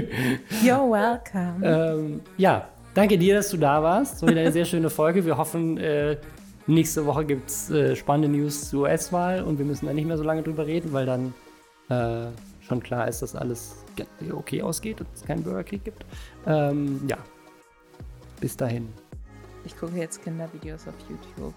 [0.63, 1.61] You're welcome.
[1.63, 4.19] Ähm, ja, danke dir, dass du da warst.
[4.19, 5.25] So wieder eine sehr schöne Folge.
[5.25, 6.17] Wir hoffen, äh,
[6.67, 10.17] nächste Woche gibt es äh, spannende News zur US-Wahl und wir müssen da nicht mehr
[10.17, 11.33] so lange drüber reden, weil dann
[11.89, 12.27] äh,
[12.61, 13.77] schon klar ist, dass alles
[14.33, 16.05] okay ausgeht und es keinen Bürgerkrieg gibt.
[16.45, 17.17] Ähm, ja,
[18.39, 18.87] bis dahin.
[19.65, 21.53] Ich gucke jetzt Kindervideos auf YouTube.